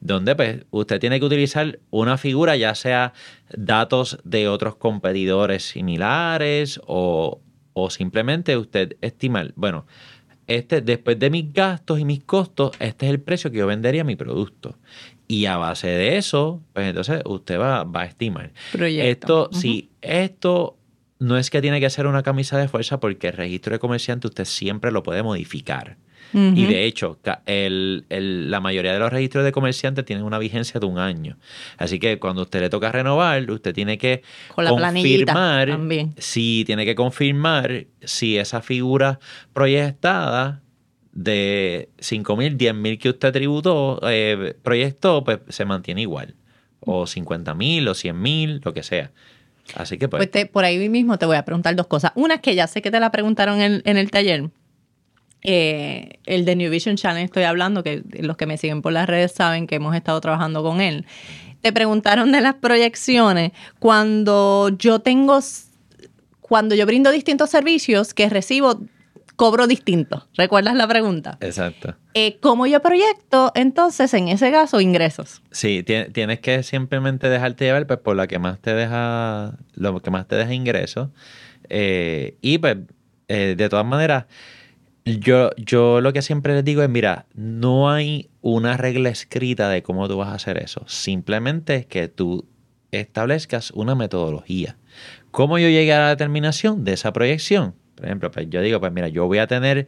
donde 0.03 0.35
pues, 0.35 0.65
usted 0.69 0.99
tiene 0.99 1.17
que 1.19 1.25
utilizar 1.25 1.79
una 1.89 2.17
figura, 2.17 2.57
ya 2.57 2.75
sea 2.75 3.13
datos 3.55 4.19
de 4.25 4.49
otros 4.49 4.75
competidores 4.75 5.63
similares 5.63 6.81
o, 6.85 7.39
o 7.71 7.89
simplemente 7.89 8.57
usted 8.57 8.97
estimar, 8.99 9.53
bueno, 9.55 9.85
este, 10.45 10.81
después 10.81 11.17
de 11.19 11.29
mis 11.29 11.53
gastos 11.53 12.01
y 12.01 12.05
mis 12.05 12.21
costos, 12.21 12.71
este 12.79 13.05
es 13.05 13.13
el 13.13 13.21
precio 13.21 13.49
que 13.49 13.59
yo 13.59 13.67
vendería 13.67 14.03
mi 14.03 14.17
producto. 14.17 14.77
Y 15.25 15.45
a 15.45 15.55
base 15.55 15.87
de 15.87 16.17
eso, 16.17 16.61
pues 16.73 16.87
entonces 16.87 17.21
usted 17.25 17.57
va, 17.57 17.85
va 17.85 18.01
a 18.01 18.05
estimar. 18.05 18.51
Proyecto. 18.73 19.45
Esto, 19.47 19.57
sí, 19.57 19.89
esto 20.01 20.77
no 21.19 21.37
es 21.37 21.49
que 21.49 21.61
tiene 21.61 21.79
que 21.79 21.89
ser 21.89 22.07
una 22.07 22.23
camisa 22.23 22.57
de 22.57 22.67
fuerza 22.67 22.99
porque 22.99 23.29
el 23.29 23.37
registro 23.37 23.71
de 23.71 23.79
comerciante 23.79 24.27
usted 24.27 24.43
siempre 24.43 24.91
lo 24.91 25.01
puede 25.01 25.23
modificar. 25.23 25.95
Y 26.33 26.65
de 26.65 26.85
hecho, 26.85 27.19
el, 27.45 28.05
la 28.09 28.59
mayoría 28.59 28.93
de 28.93 28.99
los 28.99 29.11
registros 29.11 29.43
de 29.43 29.51
comerciantes 29.51 30.03
tienen 30.05 30.25
una 30.25 30.39
vigencia 30.39 30.79
de 30.79 30.85
un 30.85 30.97
año. 30.97 31.37
Así 31.77 31.99
que 31.99 32.19
cuando 32.19 32.41
usted 32.43 32.61
le 32.61 32.69
toca 32.69 32.91
renovar, 32.91 33.49
usted 33.51 33.73
tiene 33.73 33.97
que 33.97 34.23
Con 34.53 34.65
la 34.65 34.71
confirmar 34.71 35.67
también. 35.69 36.13
si 36.17 36.63
tiene 36.65 36.85
que 36.85 36.95
confirmar 36.95 37.85
si 38.01 38.37
esa 38.37 38.61
figura 38.61 39.19
proyectada 39.53 40.61
de 41.11 41.89
5 41.99 42.35
mil, 42.37 42.57
10 42.57 42.73
mil 42.73 42.97
que 42.97 43.09
usted 43.09 43.31
tributó, 43.31 43.99
eh, 44.03 44.55
proyectó, 44.63 45.23
pues 45.23 45.39
se 45.49 45.65
mantiene 45.65 46.01
igual. 46.01 46.35
O 46.79 47.07
50 47.07 47.53
mil, 47.53 47.87
o 47.87 47.93
100 47.93 48.19
mil, 48.21 48.61
lo 48.63 48.73
que 48.73 48.83
sea. 48.83 49.11
Así 49.75 49.97
que 49.97 50.07
pues. 50.09 50.19
Pues 50.19 50.31
te- 50.31 50.45
por 50.47 50.65
ahí 50.65 50.89
mismo 50.89 51.17
te 51.17 51.25
voy 51.25 51.37
a 51.37 51.45
preguntar 51.45 51.75
dos 51.75 51.87
cosas. 51.87 52.11
Una 52.15 52.35
es 52.35 52.41
que 52.41 52.55
ya 52.55 52.67
sé 52.67 52.81
que 52.81 52.91
te 52.91 52.99
la 52.99 53.11
preguntaron 53.11 53.61
en, 53.61 53.81
en 53.85 53.97
el 53.97 54.11
taller. 54.11 54.49
Eh, 55.43 56.19
el 56.25 56.45
de 56.45 56.55
New 56.55 56.71
Vision 56.71 56.95
Challenge 56.95 57.25
estoy 57.25 57.43
hablando, 57.43 57.83
que 57.83 58.01
los 58.19 58.37
que 58.37 58.45
me 58.45 58.57
siguen 58.57 58.81
por 58.81 58.93
las 58.93 59.07
redes 59.07 59.33
saben 59.33 59.67
que 59.67 59.75
hemos 59.75 59.95
estado 59.95 60.19
trabajando 60.21 60.63
con 60.63 60.79
él. 60.81 61.05
Te 61.61 61.71
preguntaron 61.73 62.31
de 62.31 62.41
las 62.41 62.55
proyecciones. 62.55 63.51
Cuando 63.79 64.69
yo 64.77 64.99
tengo, 64.99 65.39
cuando 66.41 66.75
yo 66.75 66.85
brindo 66.85 67.11
distintos 67.11 67.49
servicios 67.49 68.13
que 68.13 68.29
recibo, 68.29 68.81
cobro 69.35 69.65
distinto. 69.67 70.27
¿Recuerdas 70.35 70.75
la 70.75 70.87
pregunta? 70.87 71.37
Exacto. 71.41 71.95
Eh, 72.13 72.37
¿Cómo 72.39 72.67
yo 72.67 72.81
proyecto 72.81 73.51
entonces 73.55 74.13
en 74.13 74.27
ese 74.27 74.51
caso 74.51 74.79
ingresos? 74.79 75.41
Sí, 75.51 75.83
ti- 75.83 76.05
tienes 76.11 76.39
que 76.39 76.63
simplemente 76.63 77.27
dejarte 77.29 77.65
llevar 77.65 77.87
pues, 77.87 77.99
por 77.99 78.15
la 78.15 78.27
que 78.27 78.39
más 78.39 78.59
te 78.59 78.73
deja, 78.73 79.57
lo 79.73 79.99
que 80.01 80.11
más 80.11 80.27
te 80.27 80.35
deja 80.35 80.53
ingresos. 80.53 81.09
Eh, 81.69 82.37
y 82.41 82.57
pues, 82.59 82.77
de 83.27 83.67
todas 83.69 83.85
maneras, 83.85 84.25
yo, 85.05 85.51
yo 85.57 86.01
lo 86.01 86.13
que 86.13 86.21
siempre 86.21 86.53
les 86.53 86.63
digo 86.63 86.81
es, 86.81 86.89
mira, 86.89 87.25
no 87.33 87.89
hay 87.89 88.29
una 88.41 88.77
regla 88.77 89.09
escrita 89.09 89.69
de 89.69 89.83
cómo 89.83 90.07
tú 90.07 90.17
vas 90.17 90.29
a 90.29 90.35
hacer 90.35 90.57
eso. 90.57 90.83
Simplemente 90.87 91.75
es 91.75 91.85
que 91.85 92.07
tú 92.07 92.45
establezcas 92.91 93.71
una 93.71 93.95
metodología. 93.95 94.77
¿Cómo 95.31 95.57
yo 95.57 95.67
llegué 95.67 95.93
a 95.93 95.99
la 95.99 96.09
determinación 96.09 96.83
de 96.83 96.93
esa 96.93 97.11
proyección? 97.11 97.75
Por 97.95 98.05
ejemplo, 98.05 98.31
pues 98.31 98.49
yo 98.49 98.61
digo, 98.61 98.79
pues 98.79 98.91
mira, 98.91 99.07
yo 99.07 99.27
voy 99.27 99.39
a 99.39 99.47
tener 99.47 99.87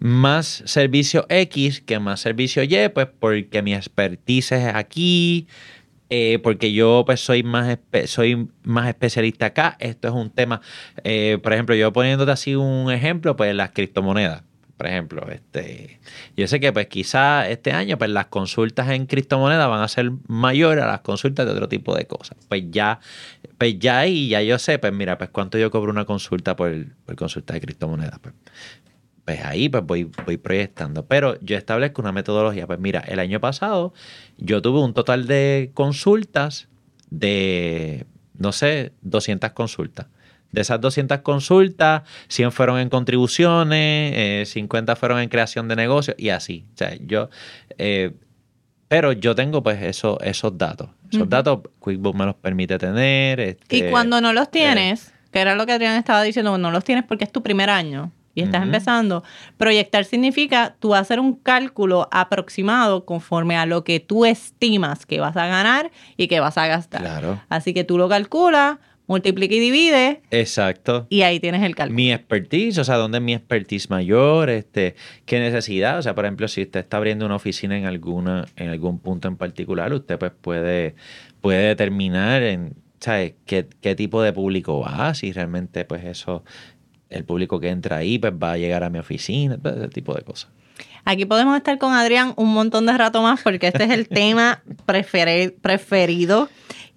más 0.00 0.62
servicio 0.66 1.26
X 1.28 1.80
que 1.80 1.98
más 1.98 2.20
servicio 2.20 2.62
Y, 2.62 2.88
pues 2.92 3.08
porque 3.18 3.62
mi 3.62 3.74
expertise 3.74 4.52
es 4.52 4.74
aquí, 4.74 5.46
eh, 6.10 6.38
porque 6.42 6.72
yo 6.72 7.02
pues 7.04 7.20
soy 7.20 7.42
más, 7.42 7.78
soy 8.06 8.48
más 8.62 8.88
especialista 8.88 9.46
acá. 9.46 9.76
Esto 9.80 10.08
es 10.08 10.14
un 10.14 10.30
tema, 10.30 10.60
eh, 11.04 11.38
por 11.42 11.52
ejemplo, 11.52 11.74
yo 11.74 11.92
poniéndote 11.92 12.32
así 12.32 12.54
un 12.54 12.90
ejemplo, 12.90 13.36
pues 13.36 13.54
las 13.54 13.70
criptomonedas. 13.70 14.47
Por 14.78 14.86
ejemplo, 14.86 15.28
este, 15.28 15.98
yo 16.36 16.46
sé 16.46 16.60
que 16.60 16.72
pues 16.72 16.86
quizá 16.86 17.48
este 17.48 17.72
año 17.72 17.98
pues 17.98 18.10
las 18.10 18.26
consultas 18.26 18.88
en 18.90 19.06
criptomonedas 19.06 19.68
van 19.68 19.82
a 19.82 19.88
ser 19.88 20.12
mayores 20.28 20.84
a 20.84 20.86
las 20.86 21.00
consultas 21.00 21.46
de 21.46 21.52
otro 21.52 21.68
tipo 21.68 21.96
de 21.96 22.06
cosas. 22.06 22.38
Pues 22.48 22.62
ya, 22.70 23.00
pues 23.58 23.76
ya 23.80 23.98
ahí, 23.98 24.28
ya 24.28 24.40
yo 24.40 24.56
sé, 24.60 24.78
pues 24.78 24.92
mira, 24.92 25.18
pues 25.18 25.30
cuánto 25.30 25.58
yo 25.58 25.72
cobro 25.72 25.90
una 25.90 26.04
consulta 26.04 26.54
por, 26.54 26.72
por 27.04 27.16
consulta 27.16 27.54
de 27.54 27.60
criptomonedas. 27.60 28.20
Pues, 28.20 28.34
pues 29.24 29.44
ahí 29.44 29.68
pues 29.68 29.84
voy, 29.84 30.10
voy 30.24 30.36
proyectando. 30.36 31.06
Pero 31.06 31.40
yo 31.40 31.56
establezco 31.56 32.00
una 32.00 32.12
metodología. 32.12 32.68
Pues 32.68 32.78
mira, 32.78 33.00
el 33.00 33.18
año 33.18 33.40
pasado 33.40 33.92
yo 34.36 34.62
tuve 34.62 34.78
un 34.78 34.94
total 34.94 35.26
de 35.26 35.72
consultas 35.74 36.68
de, 37.10 38.06
no 38.34 38.52
sé, 38.52 38.92
200 39.02 39.50
consultas. 39.50 40.06
De 40.50 40.62
esas 40.62 40.80
200 40.80 41.18
consultas, 41.20 42.02
100 42.28 42.52
fueron 42.52 42.78
en 42.78 42.88
contribuciones, 42.88 44.12
eh, 44.14 44.44
50 44.46 44.96
fueron 44.96 45.20
en 45.20 45.28
creación 45.28 45.68
de 45.68 45.76
negocios 45.76 46.16
y 46.18 46.30
así. 46.30 46.64
O 46.74 46.78
sea, 46.78 46.96
yo, 47.00 47.28
eh, 47.76 48.12
pero 48.88 49.12
yo 49.12 49.34
tengo 49.34 49.62
pues 49.62 49.82
eso, 49.82 50.18
esos 50.20 50.56
datos. 50.56 50.88
Esos 51.10 51.22
Ujú. 51.22 51.30
datos 51.30 51.60
QuickBooks 51.78 52.18
me 52.18 52.26
los 52.26 52.34
permite 52.34 52.78
tener. 52.78 53.40
Y 53.40 53.42
este, 53.42 53.90
cuando 53.90 54.20
no 54.20 54.32
los 54.32 54.50
tienes, 54.50 55.12
que 55.30 55.40
era 55.40 55.54
lo 55.54 55.66
que 55.66 55.72
Adrián 55.72 55.96
estaba 55.96 56.22
diciendo, 56.22 56.56
no 56.56 56.70
los 56.70 56.84
tienes 56.84 57.04
porque 57.04 57.24
es 57.24 57.32
tu 57.32 57.42
primer 57.42 57.68
año 57.68 58.10
y 58.38 58.42
estás 58.42 58.62
empezando, 58.62 59.24
proyectar 59.56 60.04
significa 60.04 60.76
tú 60.78 60.94
hacer 60.94 61.18
un 61.18 61.34
cálculo 61.34 62.08
aproximado 62.12 63.04
conforme 63.04 63.56
a 63.56 63.66
lo 63.66 63.82
que 63.82 63.98
tú 63.98 64.24
estimas 64.24 65.06
que 65.06 65.18
vas 65.18 65.36
a 65.36 65.48
ganar 65.48 65.90
y 66.16 66.28
que 66.28 66.38
vas 66.38 66.56
a 66.56 66.68
gastar. 66.68 67.00
Claro. 67.00 67.40
Así 67.48 67.74
que 67.74 67.82
tú 67.82 67.98
lo 67.98 68.08
calculas, 68.08 68.78
multiplica 69.08 69.52
y 69.54 69.58
divide 69.58 70.20
Exacto. 70.30 71.06
y 71.10 71.22
ahí 71.22 71.40
tienes 71.40 71.62
el 71.64 71.74
cálculo. 71.74 71.96
Mi 71.96 72.12
expertise, 72.12 72.78
o 72.78 72.84
sea, 72.84 72.94
¿dónde 72.96 73.18
es 73.18 73.24
mi 73.24 73.34
expertise 73.34 73.90
mayor? 73.90 74.50
Este, 74.50 74.94
¿Qué 75.26 75.40
necesidad? 75.40 75.98
O 75.98 76.02
sea, 76.02 76.14
por 76.14 76.24
ejemplo, 76.26 76.46
si 76.46 76.62
usted 76.62 76.78
está 76.80 76.98
abriendo 76.98 77.26
una 77.26 77.34
oficina 77.34 77.76
en 77.76 77.86
alguna, 77.86 78.46
en 78.56 78.68
algún 78.68 79.00
punto 79.00 79.26
en 79.26 79.36
particular, 79.36 79.92
usted 79.92 80.18
pues 80.18 80.30
puede, 80.40 80.94
puede 81.40 81.66
determinar 81.68 82.42
en, 82.44 82.74
¿sabes? 83.00 83.32
¿Qué, 83.46 83.66
qué 83.80 83.94
tipo 83.96 84.22
de 84.22 84.32
público 84.32 84.80
va, 84.80 85.14
si 85.14 85.32
realmente 85.32 85.84
pues 85.84 86.04
eso, 86.04 86.44
el 87.10 87.24
público 87.24 87.58
que 87.60 87.70
entra 87.70 87.96
ahí 87.96 88.18
pues 88.18 88.34
va 88.34 88.52
a 88.52 88.56
llegar 88.58 88.84
a 88.84 88.90
mi 88.90 88.98
oficina, 88.98 89.56
pues, 89.60 89.76
ese 89.76 89.88
tipo 89.88 90.14
de 90.14 90.20
cosas. 90.22 90.50
Aquí 91.04 91.24
podemos 91.24 91.56
estar 91.56 91.78
con 91.78 91.94
Adrián 91.94 92.34
un 92.36 92.52
montón 92.52 92.84
de 92.84 92.92
rato 92.96 93.22
más 93.22 93.40
porque 93.42 93.68
este 93.68 93.84
es 93.84 93.90
el 93.90 94.08
tema 94.10 94.62
preferi- 94.86 95.54
preferido 95.60 96.50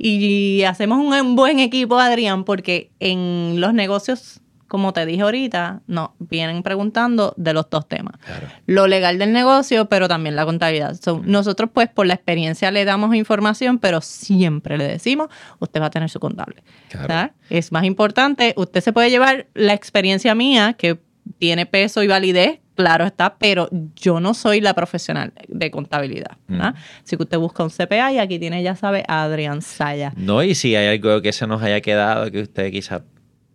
y 0.03 0.63
hacemos 0.63 0.97
un 0.97 1.35
buen 1.35 1.59
equipo, 1.59 1.99
Adrián, 1.99 2.43
porque 2.43 2.89
en 2.99 3.61
los 3.61 3.71
negocios, 3.71 4.39
como 4.67 4.93
te 4.93 5.05
dije 5.05 5.21
ahorita, 5.21 5.83
nos 5.85 6.09
vienen 6.17 6.63
preguntando 6.63 7.35
de 7.37 7.53
los 7.53 7.69
dos 7.69 7.87
temas. 7.87 8.15
Claro. 8.25 8.47
Lo 8.65 8.87
legal 8.87 9.19
del 9.19 9.31
negocio, 9.31 9.89
pero 9.89 10.07
también 10.07 10.35
la 10.35 10.43
contabilidad. 10.43 10.95
So, 10.99 11.21
nosotros, 11.23 11.69
pues, 11.71 11.87
por 11.87 12.07
la 12.07 12.15
experiencia 12.15 12.71
le 12.71 12.83
damos 12.83 13.13
información, 13.13 13.77
pero 13.77 14.01
siempre 14.01 14.75
le 14.79 14.87
decimos, 14.87 15.27
usted 15.59 15.79
va 15.79 15.85
a 15.85 15.91
tener 15.91 16.09
su 16.09 16.19
contable. 16.19 16.63
Es 17.51 17.71
más 17.71 17.83
importante, 17.83 18.55
usted 18.57 18.81
se 18.81 18.93
puede 18.93 19.11
llevar 19.11 19.49
la 19.53 19.73
experiencia 19.73 20.33
mía, 20.33 20.73
que 20.73 20.97
tiene 21.37 21.67
peso 21.67 22.01
y 22.01 22.07
validez, 22.07 22.60
claro 22.75 23.05
está, 23.05 23.35
pero 23.37 23.69
yo 23.95 24.19
no 24.19 24.33
soy 24.33 24.61
la 24.61 24.73
profesional 24.73 25.33
de 25.47 25.69
contabilidad. 25.71 26.37
¿verdad? 26.47 26.73
Mm. 26.73 27.03
Así 27.05 27.17
que 27.17 27.23
usted 27.23 27.37
busca 27.37 27.63
un 27.63 27.69
CPA 27.69 28.11
y 28.13 28.17
aquí 28.19 28.39
tiene, 28.39 28.63
ya 28.63 28.75
sabe, 28.75 29.03
a 29.07 29.23
Adrián 29.23 29.61
Saya. 29.61 30.13
No, 30.15 30.43
y 30.43 30.55
si 30.55 30.75
hay 30.75 30.87
algo 30.97 31.21
que 31.21 31.31
se 31.33 31.47
nos 31.47 31.61
haya 31.61 31.81
quedado, 31.81 32.31
que 32.31 32.41
usted 32.41 32.71
quizá 32.71 33.03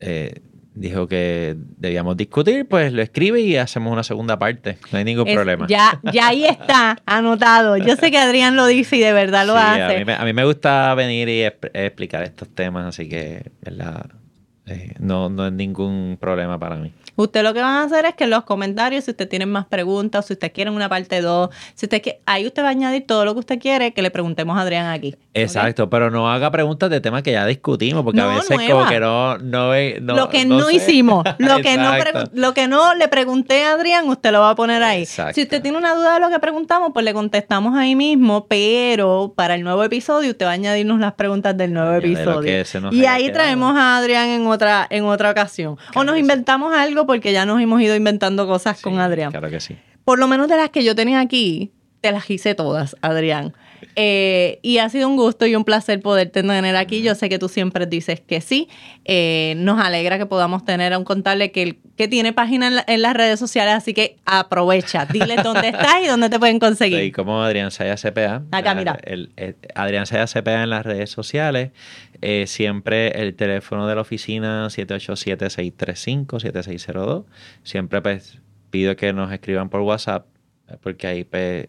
eh, 0.00 0.40
dijo 0.74 1.08
que 1.08 1.56
debíamos 1.78 2.16
discutir, 2.18 2.66
pues 2.68 2.92
lo 2.92 3.00
escribe 3.00 3.40
y 3.40 3.56
hacemos 3.56 3.90
una 3.90 4.02
segunda 4.02 4.38
parte. 4.38 4.76
No 4.92 4.98
hay 4.98 5.04
ningún 5.04 5.26
Es- 5.26 5.34
problema. 5.34 5.66
Ya, 5.68 5.98
ya 6.12 6.28
ahí 6.28 6.44
está, 6.44 6.98
anotado. 7.06 7.78
Yo 7.78 7.96
sé 7.96 8.10
que 8.10 8.18
Adrián 8.18 8.56
lo 8.56 8.66
dice 8.66 8.96
y 8.96 9.00
de 9.00 9.12
verdad 9.14 9.46
lo 9.46 9.54
Sí, 9.54 9.58
hace. 9.62 9.82
A 9.96 9.98
mí, 9.98 10.04
me, 10.04 10.12
a 10.14 10.24
mí 10.24 10.32
me 10.34 10.44
gusta 10.44 10.94
venir 10.94 11.28
y 11.30 11.40
exp- 11.44 11.70
explicar 11.72 12.22
estos 12.24 12.48
temas, 12.54 12.84
así 12.86 13.08
que, 13.08 13.50
¿verdad? 13.62 14.04
Eh, 14.66 14.92
no, 14.98 15.30
no 15.30 15.46
es 15.46 15.52
ningún 15.54 16.18
problema 16.20 16.58
para 16.58 16.76
mí. 16.76 16.92
Usted 17.16 17.42
lo 17.42 17.54
que 17.54 17.60
van 17.60 17.74
a 17.74 17.82
hacer 17.82 18.04
es 18.04 18.14
que 18.14 18.24
en 18.24 18.30
los 18.30 18.44
comentarios, 18.44 19.04
si 19.04 19.10
usted 19.10 19.28
tiene 19.28 19.46
más 19.46 19.66
preguntas, 19.66 20.26
si 20.26 20.34
usted 20.34 20.52
quiere 20.52 20.70
una 20.70 20.88
parte 20.88 21.20
2, 21.20 21.50
si 21.74 21.86
usted 21.86 22.02
quiere, 22.02 22.20
ahí 22.26 22.46
usted 22.46 22.62
va 22.62 22.68
a 22.68 22.70
añadir 22.70 23.06
todo 23.06 23.24
lo 23.24 23.32
que 23.34 23.40
usted 23.40 23.58
quiere 23.58 23.92
que 23.92 24.02
le 24.02 24.10
preguntemos 24.10 24.56
a 24.56 24.60
Adrián 24.60 24.86
aquí. 24.86 25.16
Exacto, 25.34 25.90
pero 25.90 26.10
no 26.10 26.30
haga 26.30 26.50
preguntas 26.50 26.90
de 26.90 27.00
temas 27.00 27.22
que 27.22 27.32
ya 27.32 27.46
discutimos, 27.46 28.04
porque 28.04 28.20
a 28.20 28.26
veces 28.26 28.50
nueva. 28.50 28.72
como 28.72 28.88
que 28.88 29.00
no, 29.00 29.38
no, 29.38 29.72
no 30.00 30.14
lo 30.14 30.28
que 30.28 30.44
no, 30.44 30.66
sé. 30.66 30.76
hicimos, 30.76 31.24
lo 31.38 31.58
que 31.58 31.76
no, 31.76 31.92
lo 32.32 32.54
que 32.54 32.68
no 32.68 32.94
le 32.94 33.08
pregunté 33.08 33.64
a 33.64 33.72
Adrián, 33.72 34.08
usted 34.08 34.32
lo 34.32 34.40
va 34.40 34.50
a 34.50 34.54
poner 34.54 34.82
ahí. 34.82 35.02
Exacto. 35.02 35.34
Si 35.34 35.42
usted 35.42 35.62
tiene 35.62 35.78
una 35.78 35.94
duda 35.94 36.14
de 36.14 36.20
lo 36.20 36.28
que 36.30 36.38
preguntamos, 36.38 36.90
pues 36.92 37.04
le 37.04 37.12
contestamos 37.14 37.76
ahí 37.76 37.94
mismo, 37.94 38.46
pero 38.46 39.32
para 39.34 39.54
el 39.54 39.62
nuevo 39.62 39.82
episodio 39.84 40.30
usted 40.30 40.46
va 40.46 40.50
a 40.50 40.54
añadirnos 40.54 41.00
las 41.00 41.14
preguntas 41.14 41.56
del 41.56 41.72
nuevo 41.72 41.94
episodio. 41.94 42.64
Y 42.92 43.04
ahí 43.06 43.24
quedado. 43.24 43.32
traemos 43.34 43.76
a 43.76 43.96
Adrián 43.96 44.28
en 44.28 44.46
otra, 44.46 44.86
en 44.90 45.04
otra 45.04 45.30
ocasión. 45.30 45.76
o 45.94 46.04
nos 46.04 46.18
inventamos 46.18 46.74
algo 46.74 47.05
porque 47.06 47.32
ya 47.32 47.46
nos 47.46 47.60
hemos 47.60 47.80
ido 47.80 47.94
inventando 47.94 48.46
cosas 48.46 48.80
con 48.80 48.98
Adrián. 48.98 49.30
Claro 49.30 49.50
que 49.50 49.60
sí. 49.60 49.76
Por 50.04 50.18
lo 50.18 50.28
menos 50.28 50.48
de 50.48 50.56
las 50.56 50.70
que 50.70 50.84
yo 50.84 50.94
tenía 50.94 51.20
aquí, 51.20 51.72
te 52.00 52.12
las 52.12 52.28
hice 52.30 52.54
todas, 52.54 52.96
Adrián. 53.02 53.54
Eh, 53.94 54.58
y 54.62 54.78
ha 54.78 54.88
sido 54.88 55.08
un 55.08 55.16
gusto 55.16 55.46
y 55.46 55.54
un 55.54 55.64
placer 55.64 56.00
poderte 56.00 56.42
tener 56.42 56.74
aquí. 56.76 57.02
Yo 57.02 57.14
sé 57.14 57.28
que 57.28 57.38
tú 57.38 57.48
siempre 57.48 57.86
dices 57.86 58.20
que 58.20 58.40
sí. 58.40 58.68
Eh, 59.04 59.54
nos 59.58 59.78
alegra 59.78 60.18
que 60.18 60.26
podamos 60.26 60.64
tener 60.64 60.92
a 60.92 60.98
un 60.98 61.04
contable 61.04 61.52
que, 61.52 61.78
que 61.96 62.08
tiene 62.08 62.32
página 62.32 62.84
en, 62.86 63.02
las 63.02 63.14
redes 63.14 63.38
sociales, 63.38 63.74
así 63.74 63.94
que 63.94 64.16
aprovecha. 64.26 65.06
Dile 65.06 65.36
dónde 65.42 65.68
estás 65.68 66.02
y 66.02 66.08
dónde 66.08 66.28
te 66.28 66.38
pueden 66.38 66.58
conseguir. 66.58 67.00
Sí, 67.00 67.12
como 67.12 67.42
Adrián 67.42 67.70
Saya 67.70 67.96
CPA. 67.96 68.42
Acá, 68.50 68.74
mira. 68.74 68.98
El, 69.02 69.30
Adrián 69.74 70.06
Saya 70.06 70.26
CPA 70.26 70.62
en 70.62 70.70
las 70.70 70.84
redes 70.84 71.10
sociales. 71.10 71.70
Eh, 72.22 72.46
siempre 72.46 73.22
el 73.22 73.34
teléfono 73.34 73.86
de 73.86 73.94
la 73.94 74.00
oficina 74.00 74.66
787-635-7602. 74.68 77.24
Siempre 77.62 78.00
pues, 78.02 78.40
pido 78.70 78.96
que 78.96 79.12
nos 79.12 79.30
escriban 79.32 79.68
por 79.68 79.82
WhatsApp 79.82 80.26
porque 80.82 81.06
ahí 81.06 81.24
pues, 81.24 81.66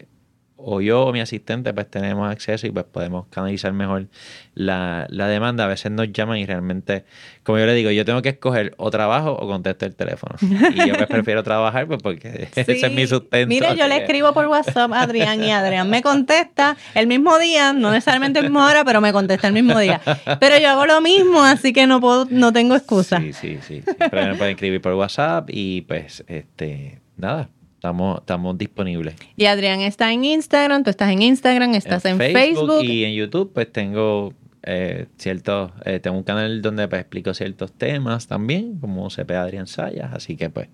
o 0.58 0.80
yo 0.80 1.06
o 1.06 1.12
mi 1.12 1.20
asistente 1.20 1.72
pues 1.72 1.88
tenemos 1.88 2.30
acceso 2.30 2.66
y 2.66 2.70
pues 2.70 2.84
podemos 2.84 3.26
canalizar 3.30 3.72
mejor 3.72 4.06
la, 4.54 5.06
demanda. 5.08 5.64
A 5.64 5.68
veces 5.68 5.92
nos 5.92 6.12
llaman 6.12 6.38
y 6.38 6.46
realmente, 6.46 7.04
como 7.44 7.58
yo 7.58 7.66
le 7.66 7.74
digo, 7.74 7.90
yo 7.90 8.04
tengo 8.04 8.20
que 8.22 8.30
escoger 8.30 8.74
o 8.76 8.90
trabajo 8.90 9.32
o 9.32 9.46
contesto 9.46 9.86
el 9.86 9.94
teléfono. 9.94 10.34
Y 10.40 10.88
yo 10.88 10.94
pues 10.94 11.06
prefiero 11.08 11.42
trabajar 11.42 11.86
pues 11.86 12.02
porque 12.02 12.48
ese 12.54 12.72
es 12.72 12.92
mi 12.92 13.06
sustento. 13.06 13.48
Mire, 13.48 13.76
yo 13.76 13.86
le 13.86 13.98
escribo 13.98 14.32
por 14.34 14.46
WhatsApp 14.46 14.92
a 14.92 15.02
Adrián 15.02 15.42
y 15.42 15.52
Adrián 15.52 15.88
me 15.88 16.02
contesta 16.02 16.76
el 16.94 17.06
mismo 17.06 17.38
día, 17.38 17.72
no 17.72 17.92
necesariamente 17.92 18.40
el 18.40 18.46
mismo 18.46 18.64
hora, 18.64 18.84
pero 18.84 19.00
me 19.00 19.12
contesta 19.12 19.46
el 19.46 19.54
mismo 19.54 19.78
día. 19.78 20.00
Pero 20.40 20.58
yo 20.58 20.70
hago 20.70 20.86
lo 20.86 21.00
mismo, 21.00 21.42
así 21.42 21.72
que 21.72 21.86
no 21.86 22.00
puedo, 22.00 22.26
no 22.30 22.52
tengo 22.52 22.74
excusa. 22.74 23.20
Sí, 23.20 23.32
sí, 23.32 23.58
sí. 23.62 23.82
Siempre 23.82 24.26
me 24.26 24.34
pueden 24.34 24.54
escribir 24.54 24.80
por 24.80 24.94
WhatsApp 24.94 25.48
y 25.50 25.82
pues 25.82 26.24
este 26.26 27.00
nada, 27.16 27.48
Estamos, 27.78 28.18
estamos 28.18 28.58
disponibles. 28.58 29.14
Y 29.36 29.44
Adrián 29.44 29.80
está 29.82 30.12
en 30.12 30.24
Instagram, 30.24 30.82
tú 30.82 30.90
estás 30.90 31.12
en 31.12 31.22
Instagram, 31.22 31.76
estás 31.76 32.04
en, 32.06 32.18
Facebook, 32.18 32.82
Y 32.82 33.04
en 33.04 33.14
YouTube, 33.14 33.52
pues 33.54 33.70
tengo 33.70 34.34
eh, 34.64 35.06
ciertos, 35.16 35.70
eh, 35.84 36.00
tengo 36.00 36.16
un 36.16 36.24
canal 36.24 36.60
donde 36.60 36.88
pues, 36.88 37.02
explico 37.02 37.32
ciertos 37.34 37.72
temas 37.72 38.26
también, 38.26 38.80
como 38.80 39.08
CP 39.10 39.32
Adrián 39.36 39.68
Sayas, 39.68 40.12
así 40.12 40.34
que 40.34 40.50
pues, 40.50 40.66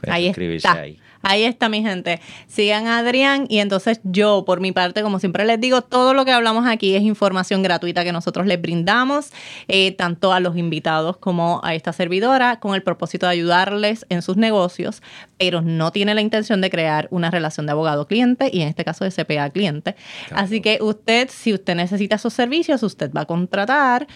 pueden 0.00 0.12
ahí 0.12 0.26
suscribirse 0.26 0.66
ahí. 0.66 0.98
Ahí 1.22 1.44
está 1.44 1.68
mi 1.68 1.82
gente. 1.82 2.20
Sigan 2.46 2.86
a 2.86 2.98
Adrián 2.98 3.46
y 3.48 3.58
entonces 3.58 4.00
yo, 4.04 4.44
por 4.46 4.60
mi 4.60 4.72
parte, 4.72 5.02
como 5.02 5.18
siempre 5.18 5.44
les 5.44 5.60
digo, 5.60 5.82
todo 5.82 6.14
lo 6.14 6.24
que 6.24 6.32
hablamos 6.32 6.66
aquí 6.66 6.94
es 6.94 7.02
información 7.02 7.62
gratuita 7.62 8.04
que 8.04 8.12
nosotros 8.12 8.46
les 8.46 8.60
brindamos, 8.60 9.30
eh, 9.68 9.92
tanto 9.92 10.32
a 10.32 10.40
los 10.40 10.56
invitados 10.56 11.18
como 11.18 11.60
a 11.62 11.74
esta 11.74 11.92
servidora, 11.92 12.58
con 12.58 12.74
el 12.74 12.82
propósito 12.82 13.26
de 13.26 13.32
ayudarles 13.32 14.06
en 14.08 14.22
sus 14.22 14.36
negocios, 14.36 15.02
pero 15.36 15.60
no 15.60 15.92
tiene 15.92 16.14
la 16.14 16.22
intención 16.22 16.60
de 16.60 16.70
crear 16.70 17.08
una 17.10 17.30
relación 17.30 17.66
de 17.66 17.72
abogado-cliente 17.72 18.50
y 18.52 18.62
en 18.62 18.68
este 18.68 18.84
caso 18.84 19.04
de 19.04 19.10
CPA-cliente. 19.10 19.96
Así 20.32 20.60
que 20.60 20.78
usted, 20.80 21.28
si 21.30 21.52
usted 21.52 21.74
necesita 21.74 22.18
sus 22.18 22.32
servicios, 22.32 22.82
usted 22.82 23.12
va 23.12 23.22
a 23.22 23.26
contratar 23.26 24.06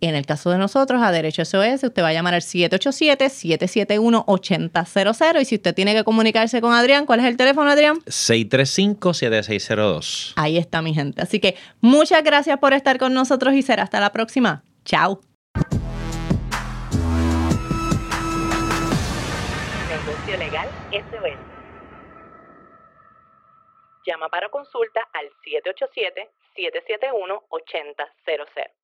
en 0.00 0.14
el 0.14 0.26
caso 0.26 0.50
de 0.50 0.58
nosotros, 0.58 1.02
a 1.02 1.10
Derecho 1.10 1.44
SOS, 1.44 1.82
usted 1.84 2.02
va 2.02 2.08
a 2.08 2.12
llamar 2.12 2.34
al 2.34 2.42
787-771-8000 2.42 5.40
y 5.40 5.44
si 5.44 5.54
usted 5.56 5.74
tiene 5.74 5.92
que 5.94 6.04
comunicarse 6.04 6.60
con 6.60 6.72
Adrián, 6.72 7.04
¿cuál 7.06 7.18
es 7.20 7.26
el 7.26 7.36
teléfono, 7.36 7.68
Adrián? 7.70 7.96
635-7602. 8.06 10.34
Ahí 10.36 10.56
está 10.56 10.82
mi 10.82 10.94
gente. 10.94 11.20
Así 11.20 11.40
que 11.40 11.56
muchas 11.80 12.22
gracias 12.22 12.58
por 12.58 12.74
estar 12.74 12.98
con 12.98 13.12
nosotros 13.12 13.54
y 13.54 13.62
será 13.62 13.82
hasta 13.82 13.98
la 14.00 14.12
próxima. 14.12 14.62
Chao. 14.84 15.20
Negocio 19.88 20.36
Legal 20.38 20.68
SOS. 20.92 21.38
Llama 24.06 24.28
para 24.28 24.48
consulta 24.48 25.00
al 25.12 25.28
787-771-8000. 26.56 28.77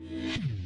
Música 0.00 0.57